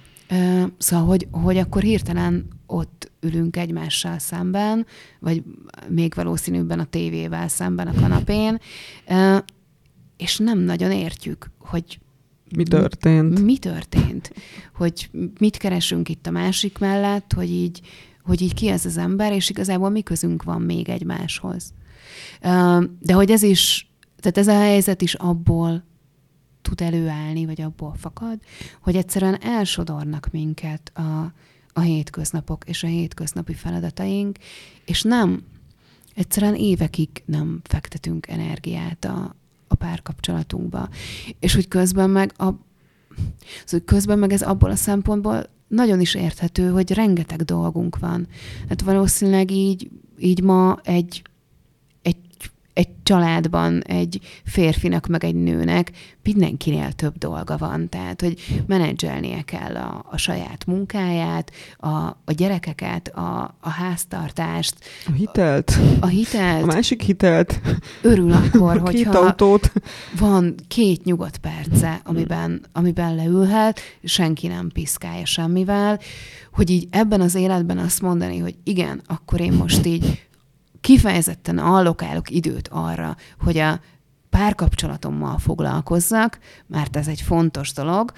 Szóval, 0.77 1.05
hogy, 1.05 1.27
hogy 1.31 1.57
akkor 1.57 1.81
hirtelen 1.81 2.47
ott 2.65 3.11
ülünk 3.21 3.57
egymással 3.57 4.19
szemben, 4.19 4.85
vagy 5.19 5.43
még 5.89 6.13
valószínűbben 6.13 6.79
a 6.79 6.85
tévével 6.85 7.47
szemben 7.47 7.87
a 7.87 7.93
kanapén, 7.93 8.59
és 10.17 10.37
nem 10.37 10.59
nagyon 10.59 10.91
értjük, 10.91 11.51
hogy 11.59 11.99
mi 12.55 12.63
történt? 12.63 13.41
Mi 13.41 13.57
történt? 13.57 14.33
Hogy 14.75 15.09
mit 15.39 15.57
keresünk 15.57 16.09
itt 16.09 16.27
a 16.27 16.31
másik 16.31 16.77
mellett, 16.77 17.33
hogy 17.33 17.49
így, 17.49 17.81
hogy 18.23 18.41
így 18.41 18.53
ki 18.53 18.67
ez 18.67 18.85
az 18.85 18.97
ember, 18.97 19.33
és 19.33 19.49
igazából 19.49 19.89
mi 19.89 20.01
közünk 20.01 20.43
van 20.43 20.61
még 20.61 20.89
egymáshoz. 20.89 21.73
De 22.99 23.13
hogy 23.13 23.31
ez 23.31 23.43
is, 23.43 23.91
tehát 24.19 24.37
ez 24.37 24.47
a 24.47 24.59
helyzet 24.59 25.01
is 25.01 25.13
abból 25.13 25.83
tud 26.61 26.81
előállni, 26.81 27.45
vagy 27.45 27.61
abból 27.61 27.95
fakad, 27.97 28.39
hogy 28.81 28.95
egyszerűen 28.95 29.41
elsodornak 29.41 30.27
minket 30.31 30.91
a, 30.93 31.33
a 31.73 31.79
hétköznapok 31.79 32.63
és 32.65 32.83
a 32.83 32.87
hétköznapi 32.87 33.53
feladataink, 33.53 34.37
és 34.85 35.01
nem, 35.01 35.43
egyszerűen 36.15 36.55
évekig 36.55 37.09
nem 37.25 37.59
fektetünk 37.63 38.27
energiát 38.27 39.05
a, 39.05 39.35
a 39.67 39.75
párkapcsolatunkba. 39.75 40.89
És 41.39 41.55
hogy 41.55 41.67
közben 41.67 42.09
meg 42.09 42.33
a, 42.37 42.49
szóval 43.65 43.85
közben 43.85 44.19
meg 44.19 44.31
ez 44.31 44.41
abból 44.41 44.69
a 44.69 44.75
szempontból 44.75 45.49
nagyon 45.67 45.99
is 45.99 46.15
érthető, 46.15 46.69
hogy 46.69 46.91
rengeteg 46.91 47.41
dolgunk 47.41 47.99
van. 47.99 48.27
Hát 48.69 48.81
valószínűleg 48.81 49.51
így, 49.51 49.89
így 50.17 50.43
ma 50.43 50.79
egy 50.83 51.21
egy 52.75 52.89
családban 53.03 53.81
egy 53.81 54.19
férfinak, 54.43 55.07
meg 55.07 55.23
egy 55.23 55.35
nőnek 55.35 55.91
mindenkinél 56.23 56.91
több 56.91 57.17
dolga 57.17 57.57
van. 57.57 57.89
Tehát, 57.89 58.21
hogy 58.21 58.63
menedzselnie 58.67 59.41
kell 59.41 59.75
a, 59.75 60.05
a 60.11 60.17
saját 60.17 60.65
munkáját, 60.65 61.51
a, 61.77 61.87
a 62.25 62.31
gyerekeket, 62.35 63.07
a, 63.07 63.55
a 63.59 63.69
háztartást. 63.69 64.75
A 65.07 65.11
hitelt. 65.11 65.77
A 65.99 66.07
hitelt. 66.07 66.63
A 66.63 66.65
másik 66.65 67.01
hitelt. 67.01 67.61
Örül 68.01 68.31
akkor, 68.31 68.79
hogyha 68.85 68.91
két 68.91 69.15
autót. 69.15 69.71
van 70.19 70.55
két 70.67 71.03
nyugodt 71.03 71.37
perce, 71.37 72.01
amiben, 72.03 72.65
amiben 72.71 73.15
leülhet, 73.15 73.79
senki 74.03 74.47
nem 74.47 74.69
piszkálja 74.73 75.25
semmivel, 75.25 75.99
hogy 76.53 76.69
így 76.69 76.87
ebben 76.89 77.21
az 77.21 77.35
életben 77.35 77.77
azt 77.77 78.01
mondani, 78.01 78.37
hogy 78.37 78.55
igen, 78.63 79.01
akkor 79.07 79.41
én 79.41 79.53
most 79.53 79.85
így 79.85 80.25
kifejezetten 80.85 81.57
allokálok 81.57 82.29
időt 82.29 82.67
arra, 82.67 83.15
hogy 83.39 83.57
a 83.57 83.79
párkapcsolatommal 84.29 85.37
foglalkozzak, 85.37 86.39
mert 86.67 86.95
ez 86.95 87.07
egy 87.07 87.21
fontos 87.21 87.73
dolog, 87.73 88.11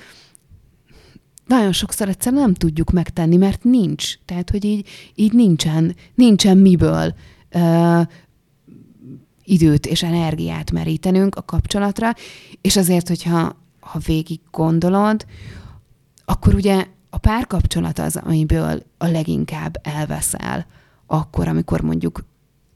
nagyon 1.45 1.71
sokszor 1.71 2.09
egyszerűen 2.09 2.41
nem 2.41 2.53
tudjuk 2.53 2.91
megtenni, 2.91 3.35
mert 3.37 3.63
nincs. 3.63 4.19
Tehát, 4.25 4.49
hogy 4.49 4.65
így, 4.65 4.87
így 5.15 5.33
nincsen, 5.33 5.95
nincsen 6.15 6.57
miből 6.57 7.15
ö, 7.49 8.01
időt 9.43 9.85
és 9.85 10.03
energiát 10.03 10.71
merítenünk 10.71 11.35
a 11.35 11.41
kapcsolatra, 11.45 12.13
és 12.61 12.77
azért, 12.77 13.07
hogyha 13.07 13.55
ha 13.79 13.99
végig 14.05 14.39
gondolod, 14.51 15.25
akkor 16.25 16.53
ugye 16.53 16.85
a 17.09 17.17
párkapcsolat 17.17 17.99
az, 17.99 18.15
amiből 18.15 18.83
a 18.97 19.07
leginkább 19.07 19.77
elveszel, 19.83 20.65
akkor, 21.05 21.47
amikor 21.47 21.81
mondjuk 21.81 22.25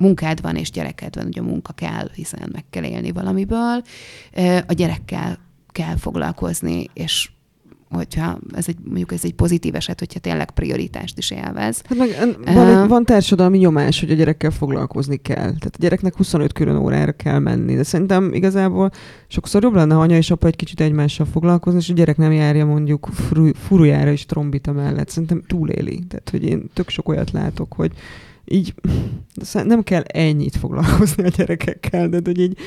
munkád 0.02 0.42
van, 0.42 0.56
és 0.56 0.72
gyereked 0.72 1.16
van, 1.16 1.26
ugye 1.26 1.42
a 1.42 1.44
munka 1.44 1.74
kell, 1.74 2.10
hiszen 2.14 2.50
meg 2.52 2.64
kell 2.70 2.84
élni 2.84 3.12
valamiből, 3.12 3.82
a 4.68 4.74
gyerekkel 4.74 5.38
kell 5.72 5.98
foglalkozni, 5.98 6.90
és 6.94 7.30
hogyha 7.92 8.40
ez 8.56 8.68
egy, 8.68 8.78
mondjuk 8.84 9.12
ez 9.12 9.24
egy 9.24 9.34
pozitív 9.34 9.76
eset, 9.76 10.00
hogyha 10.00 10.20
tényleg 10.20 10.52
prioritást 10.52 11.18
is 11.18 11.32
élvez. 11.32 11.82
Hát 11.90 11.98
meg 11.98 12.10
van, 12.54 12.84
uh, 12.84 12.88
van 12.88 13.06
társadalmi 13.06 13.58
nyomás, 13.58 14.00
hogy 14.00 14.12
a 14.12 14.14
gyerekkel 14.14 14.52
foglalkozni 14.52 15.18
kell. 15.18 15.36
Tehát 15.36 15.72
a 15.72 15.80
gyereknek 15.80 16.16
25 16.16 16.54
külön 16.54 16.76
órára 16.76 17.12
kell 17.12 17.40
menni. 17.40 17.76
De 17.76 17.84
szerintem 17.84 18.34
igazából 18.34 18.92
sokszor 19.28 19.64
jobb 19.64 19.76
lenne, 19.76 19.94
ha 19.94 20.02
anya 20.02 20.18
és 20.18 20.32
apa 20.32 20.48
egy 20.48 20.56
kicsit 20.56 20.82
egymással 20.82 21.26
foglalkozni, 21.26 21.80
és 21.80 21.90
a 21.90 21.94
gyerek 21.94 22.18
nem 22.18 22.32
járja 22.32 22.66
mondjuk 22.66 23.10
furujára 23.54 24.12
és 24.12 24.26
trombita 24.26 24.72
mellett. 24.72 25.10
Szerintem 25.10 25.44
túléli. 25.48 26.00
Tehát, 26.08 26.30
hogy 26.30 26.44
én 26.44 26.70
tök 26.74 26.90
sok 26.90 27.10
olyat 27.10 27.32
látok, 27.32 27.74
hogy 27.74 27.92
így 28.46 28.74
nem 29.52 29.84
kell 29.84 30.02
ennyit 30.02 30.56
foglalkozni 30.56 31.24
a 31.24 31.28
gyerekekkel, 31.28 32.10
de 32.10 32.20
hogy 32.24 32.40
így 32.40 32.58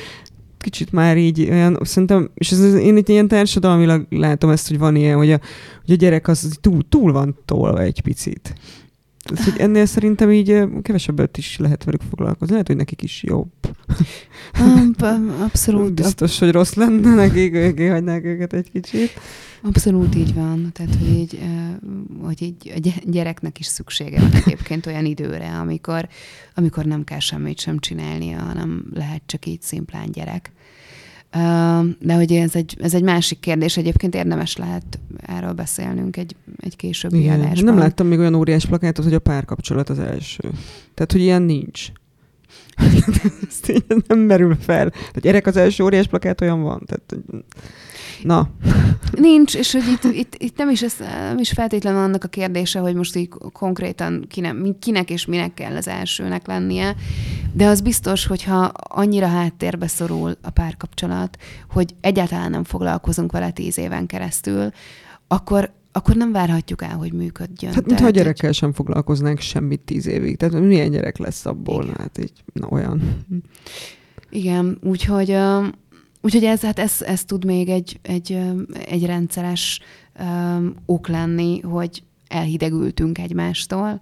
kicsit 0.57 0.91
már 0.91 1.17
így 1.17 1.49
olyan, 1.49 1.77
szerintem, 1.81 2.29
és 2.33 2.51
ez, 2.51 2.73
én 2.73 2.97
itt 2.97 3.09
ilyen 3.09 3.27
társadalmilag 3.27 4.05
látom 4.09 4.49
ezt, 4.49 4.67
hogy 4.67 4.77
van 4.77 4.95
ilyen, 4.95 5.17
hogy 5.17 5.31
a, 5.31 5.39
hogy 5.85 5.93
a 5.93 5.97
gyerek 5.97 6.27
az 6.27 6.57
túl, 6.61 6.81
túl 6.89 7.11
van 7.11 7.37
tolva 7.45 7.81
egy 7.81 8.01
picit. 8.01 8.55
Ez, 9.33 9.43
hogy 9.43 9.53
ennél 9.57 9.85
szerintem 9.85 10.31
így 10.31 10.63
kevesebbet 10.81 11.37
is 11.37 11.57
lehet 11.57 11.83
velük 11.83 12.01
foglalkozni. 12.09 12.51
Lehet, 12.51 12.67
hogy 12.67 12.75
nekik 12.75 13.01
is 13.01 13.23
jobb. 13.23 13.51
Abszolút. 15.39 15.93
Biztos, 15.93 16.39
hogy 16.39 16.51
rossz 16.51 16.73
lenne 16.73 17.15
nekik, 17.15 17.55
hogy 17.55 17.87
hagynák 17.89 18.23
őket 18.23 18.53
egy 18.53 18.71
kicsit. 18.71 19.09
Abszolút 19.61 20.15
így 20.15 20.33
van. 20.33 20.69
Tehát, 20.73 20.95
hogy 20.95 21.09
így, 21.09 21.39
hogy 22.21 22.41
így 22.41 22.71
a 22.85 22.99
gyereknek 23.05 23.59
is 23.59 23.65
szüksége 23.65 24.19
van 24.19 24.31
egyébként 24.33 24.85
olyan 24.85 25.05
időre, 25.05 25.57
amikor, 25.59 26.07
amikor 26.55 26.85
nem 26.85 27.03
kell 27.03 27.19
semmit 27.19 27.59
sem 27.59 27.79
csinálnia, 27.79 28.39
hanem 28.39 28.85
lehet 28.93 29.21
csak 29.25 29.45
így 29.45 29.61
szimplán 29.61 30.11
gyerek. 30.11 30.51
De 31.99 32.13
hogy 32.13 32.31
ez 32.31 32.55
egy, 32.55 32.77
ez 32.81 32.93
egy 32.93 33.03
másik 33.03 33.39
kérdés, 33.39 33.77
egyébként 33.77 34.15
érdemes 34.15 34.57
lehet 34.57 34.99
erről 35.17 35.51
beszélnünk 35.51 36.17
egy, 36.17 36.35
egy 36.59 36.75
későbbi 36.75 37.19
Igen, 37.19 37.39
adásban. 37.39 37.63
Nem 37.63 37.77
láttam 37.77 38.07
még 38.07 38.19
olyan 38.19 38.35
óriás 38.35 38.65
plakátot, 38.65 39.03
hogy 39.03 39.13
a 39.13 39.19
párkapcsolat 39.19 39.89
az 39.89 39.99
első. 39.99 40.49
Tehát, 40.93 41.11
hogy 41.11 41.21
ilyen 41.21 41.41
nincs. 41.41 41.87
Ez 43.49 43.81
nem 44.07 44.19
merül 44.19 44.55
fel. 44.55 44.91
A 45.13 45.19
gyerek 45.19 45.47
az 45.47 45.57
első 45.57 45.83
óriás 45.83 46.07
plakát 46.07 46.41
olyan 46.41 46.61
van. 46.61 46.83
Tehát, 46.85 47.15
na. 48.23 48.49
Nincs, 49.11 49.55
és 49.55 49.71
hogy 49.71 49.83
itt, 49.87 50.13
itt, 50.13 50.35
itt 50.37 50.57
nem, 50.57 50.69
is 50.69 50.81
ez, 50.81 50.95
nem 50.99 51.37
is 51.37 51.51
feltétlenül 51.51 51.99
annak 51.99 52.23
a 52.23 52.27
kérdése, 52.27 52.79
hogy 52.79 52.95
most 52.95 53.15
így 53.15 53.29
konkrétan 53.53 54.25
kinek, 54.29 54.55
kinek 54.79 55.09
és 55.09 55.25
minek 55.25 55.53
kell 55.53 55.75
az 55.75 55.87
elsőnek 55.87 56.47
lennie, 56.47 56.95
de 57.53 57.67
az 57.67 57.81
biztos, 57.81 58.25
hogyha 58.25 58.71
annyira 58.77 59.27
háttérbe 59.27 59.87
szorul 59.87 60.37
a 60.41 60.49
párkapcsolat, 60.49 61.37
hogy 61.69 61.95
egyáltalán 62.01 62.51
nem 62.51 62.63
foglalkozunk 62.63 63.31
vele 63.31 63.51
tíz 63.51 63.77
éven 63.77 64.05
keresztül, 64.05 64.71
akkor, 65.27 65.71
akkor 65.91 66.15
nem 66.15 66.31
várhatjuk 66.31 66.81
el, 66.81 66.95
hogy 66.95 67.13
működjön. 67.13 67.73
Hát, 67.73 67.85
mintha 67.85 68.05
a 68.05 68.09
gyerekkel 68.09 68.47
hogy... 68.47 68.55
sem 68.55 68.73
foglalkoznánk 68.73 69.39
semmit 69.39 69.79
tíz 69.79 70.07
évig. 70.07 70.37
Tehát 70.37 70.59
milyen 70.59 70.91
gyerek 70.91 71.17
lesz 71.17 71.45
abból? 71.45 71.83
Igen. 71.83 71.95
Hát 71.97 72.17
így, 72.17 72.43
na 72.53 72.67
olyan. 72.69 73.25
Igen, 74.29 74.77
úgyhogy, 74.81 75.37
úgyhogy 76.25 76.43
ez, 76.43 76.61
hát 76.61 76.79
ez, 76.79 77.01
ez 77.01 77.23
tud 77.25 77.45
még 77.45 77.69
egy, 77.69 77.99
egy, 78.01 78.39
egy 78.85 79.05
rendszeres 79.05 79.79
um, 80.19 80.73
ok 80.85 81.07
lenni, 81.07 81.59
hogy 81.59 82.03
elhidegültünk 82.27 83.17
egymástól. 83.17 84.01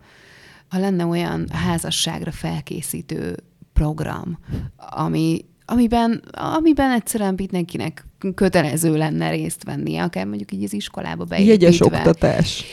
Ha 0.69 0.79
lenne 0.79 1.05
olyan 1.05 1.47
házasságra 1.51 2.31
felkészítő 2.31 3.35
program, 3.73 4.39
ami, 4.77 5.45
amiben, 5.65 6.23
amiben 6.31 6.91
egyszerűen 6.91 7.33
mindenkinek 7.37 8.05
kötelező 8.35 8.97
lenne 8.97 9.29
részt 9.29 9.63
vennie, 9.63 10.03
akár 10.03 10.25
mondjuk 10.25 10.51
így 10.51 10.63
az 10.63 10.73
iskolába 10.73 11.23
beépítve. 11.23 11.53
Jegyes 11.53 11.81
oktatás. 11.81 12.63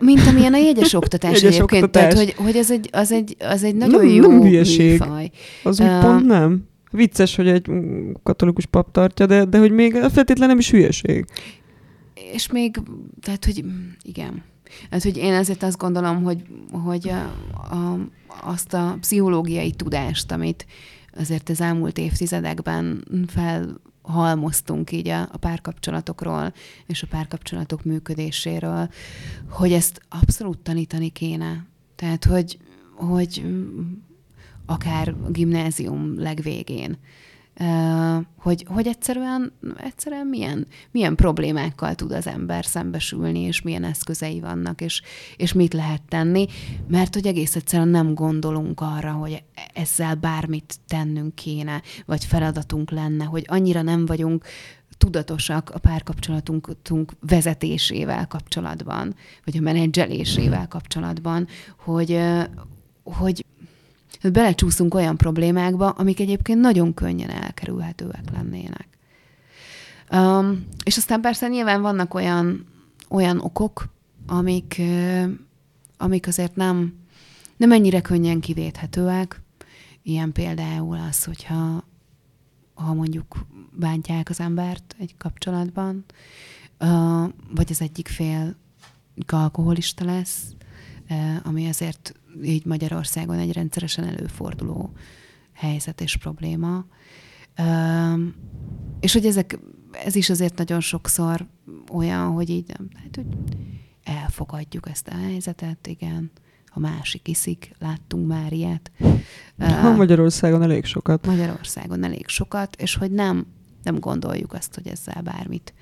Mint 0.00 0.26
amilyen 0.26 0.54
a 0.54 0.58
jegyes 0.58 0.94
oktatás 0.94 1.32
jegyes 1.42 1.54
egyébként. 1.54 1.84
Oktatás. 1.84 2.12
Tehát, 2.12 2.24
hogy, 2.24 2.44
hogy 2.44 2.56
ez, 2.56 2.70
egy, 2.70 2.88
az, 2.92 3.12
egy, 3.12 3.36
az 3.38 3.64
egy 3.64 3.74
nagyon 3.74 4.04
nem, 4.04 4.14
jó 4.14 4.30
nem 4.30 4.40
hülyeség. 4.40 4.90
műfaj. 4.90 5.30
Az 5.62 5.80
uh, 5.80 5.86
úgy 5.86 6.00
pont 6.00 6.26
nem. 6.26 6.67
Vicces, 6.90 7.36
hogy 7.36 7.48
egy 7.48 7.70
katolikus 8.22 8.66
pap 8.66 8.92
tartja, 8.92 9.26
de, 9.26 9.44
de 9.44 9.58
hogy 9.58 9.70
még 9.70 9.92
feltétlenül 9.92 10.46
nem 10.46 10.58
is 10.58 10.70
hülyeség. 10.70 11.24
És 12.32 12.50
még, 12.50 12.80
tehát, 13.20 13.44
hogy 13.44 13.64
igen. 14.02 14.42
Hát, 14.90 15.02
hogy 15.02 15.16
én 15.16 15.32
ezért 15.32 15.62
azt 15.62 15.78
gondolom, 15.78 16.22
hogy, 16.22 16.42
hogy 16.70 17.08
a, 17.08 17.22
a, 17.74 17.98
azt 18.42 18.74
a 18.74 18.96
pszichológiai 19.00 19.70
tudást, 19.70 20.32
amit 20.32 20.66
azért 21.18 21.48
az 21.48 21.60
elmúlt 21.60 21.98
évtizedekben 21.98 23.04
felhalmoztunk 23.26 24.92
így 24.92 25.08
a, 25.08 25.20
a 25.20 25.36
párkapcsolatokról 25.36 26.52
és 26.86 27.02
a 27.02 27.06
párkapcsolatok 27.06 27.84
működéséről, 27.84 28.88
hogy 29.50 29.72
ezt 29.72 30.00
abszolút 30.08 30.58
tanítani 30.58 31.08
kéne. 31.08 31.66
Tehát, 31.96 32.24
hogy, 32.24 32.58
hogy 32.94 33.44
akár 34.68 35.14
gimnázium 35.28 36.20
legvégén. 36.20 36.98
Hogy, 38.36 38.64
hogy 38.68 38.86
egyszerűen, 38.86 39.52
egyszerűen 39.76 40.26
milyen, 40.26 40.66
milyen 40.90 41.14
problémákkal 41.14 41.94
tud 41.94 42.12
az 42.12 42.26
ember 42.26 42.64
szembesülni, 42.64 43.40
és 43.40 43.62
milyen 43.62 43.84
eszközei 43.84 44.40
vannak, 44.40 44.80
és, 44.80 45.02
és 45.36 45.52
mit 45.52 45.72
lehet 45.72 46.02
tenni, 46.08 46.46
mert 46.88 47.14
hogy 47.14 47.26
egész 47.26 47.56
egyszerűen 47.56 47.88
nem 47.88 48.14
gondolunk 48.14 48.80
arra, 48.80 49.12
hogy 49.12 49.42
ezzel 49.74 50.14
bármit 50.14 50.74
tennünk 50.88 51.34
kéne, 51.34 51.82
vagy 52.06 52.24
feladatunk 52.24 52.90
lenne, 52.90 53.24
hogy 53.24 53.44
annyira 53.48 53.82
nem 53.82 54.06
vagyunk 54.06 54.44
tudatosak 54.98 55.70
a 55.70 55.78
párkapcsolatunk 55.78 57.12
vezetésével 57.20 58.26
kapcsolatban, 58.26 59.14
vagy 59.44 59.56
a 59.56 59.60
menedzselésével 59.60 60.68
kapcsolatban, 60.68 61.46
hogy, 61.76 62.20
hogy 63.02 63.44
belecsúszunk 64.32 64.94
olyan 64.94 65.16
problémákba, 65.16 65.90
amik 65.90 66.20
egyébként 66.20 66.60
nagyon 66.60 66.94
könnyen 66.94 67.30
elkerülhetőek 67.30 68.30
lennének. 68.32 68.88
Um, 70.12 70.66
és 70.84 70.96
aztán 70.96 71.20
persze 71.20 71.48
nyilván 71.48 71.82
vannak 71.82 72.14
olyan, 72.14 72.66
olyan 73.08 73.40
okok, 73.40 73.88
amik, 74.26 74.80
amik 75.96 76.26
azért 76.26 76.56
nem, 76.56 76.94
nem 77.56 77.72
ennyire 77.72 78.00
könnyen 78.00 78.40
kivéthetőek. 78.40 79.42
Ilyen 80.02 80.32
például 80.32 80.98
az, 81.08 81.24
hogyha 81.24 81.84
ha 82.74 82.94
mondjuk 82.94 83.36
bántják 83.72 84.28
az 84.30 84.40
embert 84.40 84.94
egy 84.98 85.14
kapcsolatban, 85.16 86.04
vagy 87.54 87.66
az 87.70 87.80
egyik 87.80 88.08
fél 88.08 88.56
alkoholista 89.26 90.04
lesz, 90.04 90.42
ami 91.42 91.68
azért 91.68 92.14
így 92.42 92.64
Magyarországon 92.64 93.38
egy 93.38 93.52
rendszeresen 93.52 94.04
előforduló 94.04 94.92
helyzet 95.52 96.00
és 96.00 96.16
probléma. 96.16 96.84
És 99.00 99.12
hogy 99.12 99.26
ezek, 99.26 99.58
ez 100.04 100.14
is 100.14 100.30
azért 100.30 100.58
nagyon 100.58 100.80
sokszor 100.80 101.46
olyan, 101.92 102.30
hogy 102.30 102.50
így 102.50 102.66
nem, 102.76 102.88
hát, 102.94 103.16
hogy 103.16 103.26
elfogadjuk 104.04 104.88
ezt 104.88 105.08
a 105.08 105.16
helyzetet, 105.16 105.86
igen, 105.86 106.30
a 106.66 106.78
másik 106.78 107.28
iszik, 107.28 107.74
láttunk 107.78 108.26
már 108.26 108.52
ilyet. 108.52 108.90
Ha 109.58 109.92
Magyarországon 109.92 110.62
elég 110.62 110.84
sokat. 110.84 111.26
Magyarországon 111.26 112.04
elég 112.04 112.28
sokat, 112.28 112.76
és 112.76 112.94
hogy 112.94 113.10
nem, 113.10 113.46
nem 113.82 113.98
gondoljuk 113.98 114.52
azt, 114.52 114.74
hogy 114.74 114.86
ezzel 114.86 115.22
bármit, 115.22 115.74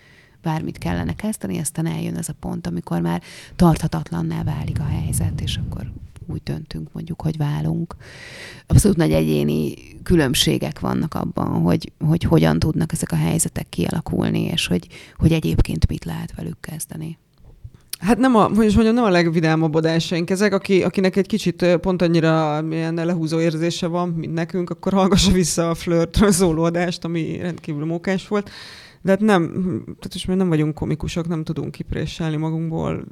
bármit 0.43 0.79
kellene 0.79 1.15
kezdeni, 1.15 1.59
aztán 1.59 1.87
eljön 1.87 2.17
ez 2.17 2.29
a 2.29 2.35
pont, 2.41 2.67
amikor 2.67 3.01
már 3.01 3.23
tarthatatlanná 3.57 4.43
válik 4.43 4.81
a 4.81 4.85
helyzet, 4.85 5.41
és 5.41 5.57
akkor 5.57 5.93
úgy 6.27 6.43
döntünk 6.43 6.89
mondjuk, 6.93 7.23
hogy 7.23 7.37
válunk. 7.37 7.97
Abszolút 8.67 8.97
nagy 8.97 9.13
egyéni 9.13 9.75
különbségek 10.03 10.81
vannak 10.81 11.15
abban, 11.15 11.49
hogy, 11.49 11.93
hogy 11.99 12.23
hogyan 12.23 12.59
tudnak 12.59 12.93
ezek 12.93 13.13
a 13.13 13.17
helyzetek 13.17 13.69
kialakulni, 13.69 14.41
és 14.41 14.67
hogy, 14.67 14.87
hogy 15.17 15.33
egyébként 15.33 15.89
mit 15.89 16.05
lehet 16.05 16.35
velük 16.35 16.61
kezdeni. 16.61 17.19
Hát 17.99 18.19
nem 18.19 18.37
a, 18.37 18.43
hogy 18.43 18.73
mondjam, 18.75 18.95
nem 18.95 19.05
a 19.05 19.11
legvidámabb 19.11 19.75
adásaink 19.75 20.31
ezek, 20.31 20.53
aki, 20.53 20.83
akinek 20.83 21.17
egy 21.17 21.27
kicsit 21.27 21.77
pont 21.81 22.03
annyira 22.03 22.63
milyen 22.63 22.95
lehúzó 22.95 23.41
érzése 23.41 23.87
van, 23.87 24.09
mint 24.09 24.35
nekünk, 24.35 24.71
akkor 24.71 24.93
hallgassa 24.93 25.33
vissza 25.33 25.71
a 25.71 25.75
flirtről 25.75 26.31
szóló 26.31 26.63
adást, 26.63 27.05
ami 27.05 27.39
rendkívül 27.39 27.85
mókás 27.85 28.29
volt. 28.29 28.51
De 29.03 29.11
hát 29.11 29.21
nem, 29.21 29.53
tehát 29.85 30.13
most 30.13 30.27
nem 30.27 30.49
vagyunk 30.49 30.75
komikusok, 30.75 31.29
nem 31.29 31.45
tudunk 31.45 31.71
kipréselni 31.71 32.37
magunkból 32.37 33.05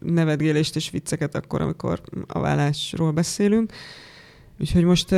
nevetgélést 0.00 0.76
és 0.76 0.90
vicceket 0.90 1.34
akkor, 1.34 1.60
amikor 1.60 2.00
a 2.26 2.40
vállásról 2.40 3.12
beszélünk. 3.12 3.72
Úgyhogy 4.60 4.84
most 4.84 5.10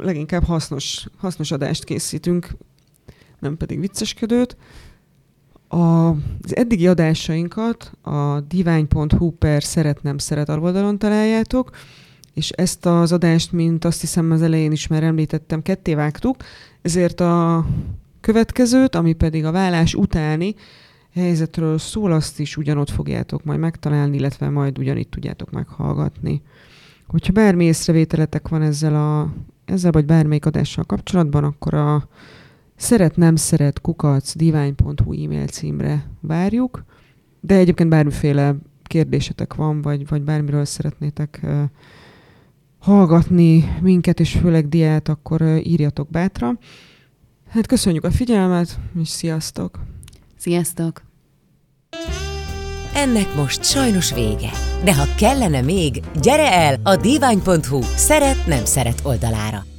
leginkább 0.00 0.44
hasznos, 0.44 1.06
hasznos 1.16 1.50
adást 1.50 1.84
készítünk, 1.84 2.48
nem 3.38 3.56
pedig 3.56 3.80
viccesködőt. 3.80 4.56
A, 5.68 6.08
az 6.08 6.56
eddigi 6.56 6.86
adásainkat 6.86 7.92
a 8.02 8.40
divány.hu 8.40 9.30
per 9.30 9.62
szeret 9.62 10.02
nem 10.02 10.18
szeret 10.18 10.48
oldalon 10.48 10.98
találjátok, 10.98 11.70
és 12.34 12.50
ezt 12.50 12.86
az 12.86 13.12
adást, 13.12 13.52
mint 13.52 13.84
azt 13.84 14.00
hiszem 14.00 14.30
az 14.30 14.42
elején 14.42 14.72
is 14.72 14.86
már 14.86 15.02
említettem, 15.02 15.62
ketté 15.62 15.94
vágtuk, 15.94 16.36
ezért 16.82 17.20
a 17.20 17.66
következőt, 18.20 18.94
ami 18.94 19.12
pedig 19.12 19.44
a 19.44 19.52
vállás 19.52 19.94
utáni, 19.94 20.54
helyzetről 21.20 21.78
szól, 21.78 22.12
azt 22.12 22.40
is 22.40 22.56
ugyanott 22.56 22.90
fogjátok 22.90 23.44
majd 23.44 23.58
megtalálni, 23.58 24.16
illetve 24.16 24.48
majd 24.48 24.78
ugyanitt 24.78 25.10
tudjátok 25.10 25.50
meghallgatni. 25.50 26.42
Hogyha 27.06 27.32
bármi 27.32 27.64
észrevételetek 27.64 28.48
van 28.48 28.62
ezzel, 28.62 28.94
a, 28.94 29.32
ezzel 29.64 29.90
vagy 29.90 30.04
bármelyik 30.04 30.46
adással 30.46 30.84
kapcsolatban, 30.84 31.44
akkor 31.44 31.74
a 31.74 32.08
szeret 32.76 33.16
nem 33.16 33.36
szeret 33.36 33.80
kukac 33.80 34.36
divány.hu 34.36 35.24
e-mail 35.24 35.46
címre 35.46 36.10
várjuk, 36.20 36.84
de 37.40 37.54
egyébként 37.54 37.88
bármiféle 37.88 38.56
kérdésetek 38.82 39.54
van, 39.54 39.82
vagy, 39.82 40.08
vagy 40.08 40.22
bármiről 40.22 40.64
szeretnétek 40.64 41.40
uh, 41.42 41.62
hallgatni 42.78 43.64
minket, 43.80 44.20
és 44.20 44.32
főleg 44.32 44.68
diát, 44.68 45.08
akkor 45.08 45.42
uh, 45.42 45.66
írjatok 45.66 46.10
bátran. 46.10 46.58
Hát 47.48 47.66
köszönjük 47.66 48.04
a 48.04 48.10
figyelmet, 48.10 48.78
és 49.00 49.08
sziasztok! 49.08 49.78
Sziasztok! 50.36 51.09
Ennek 52.94 53.34
most 53.34 53.64
sajnos 53.64 54.12
vége. 54.12 54.50
De 54.84 54.94
ha 54.94 55.04
kellene 55.16 55.60
még, 55.60 56.02
gyere 56.20 56.52
el 56.52 56.80
a 56.82 56.96
divány.hu 56.96 57.80
szeret-nem 57.82 58.64
szeret 58.64 59.00
oldalára. 59.02 59.69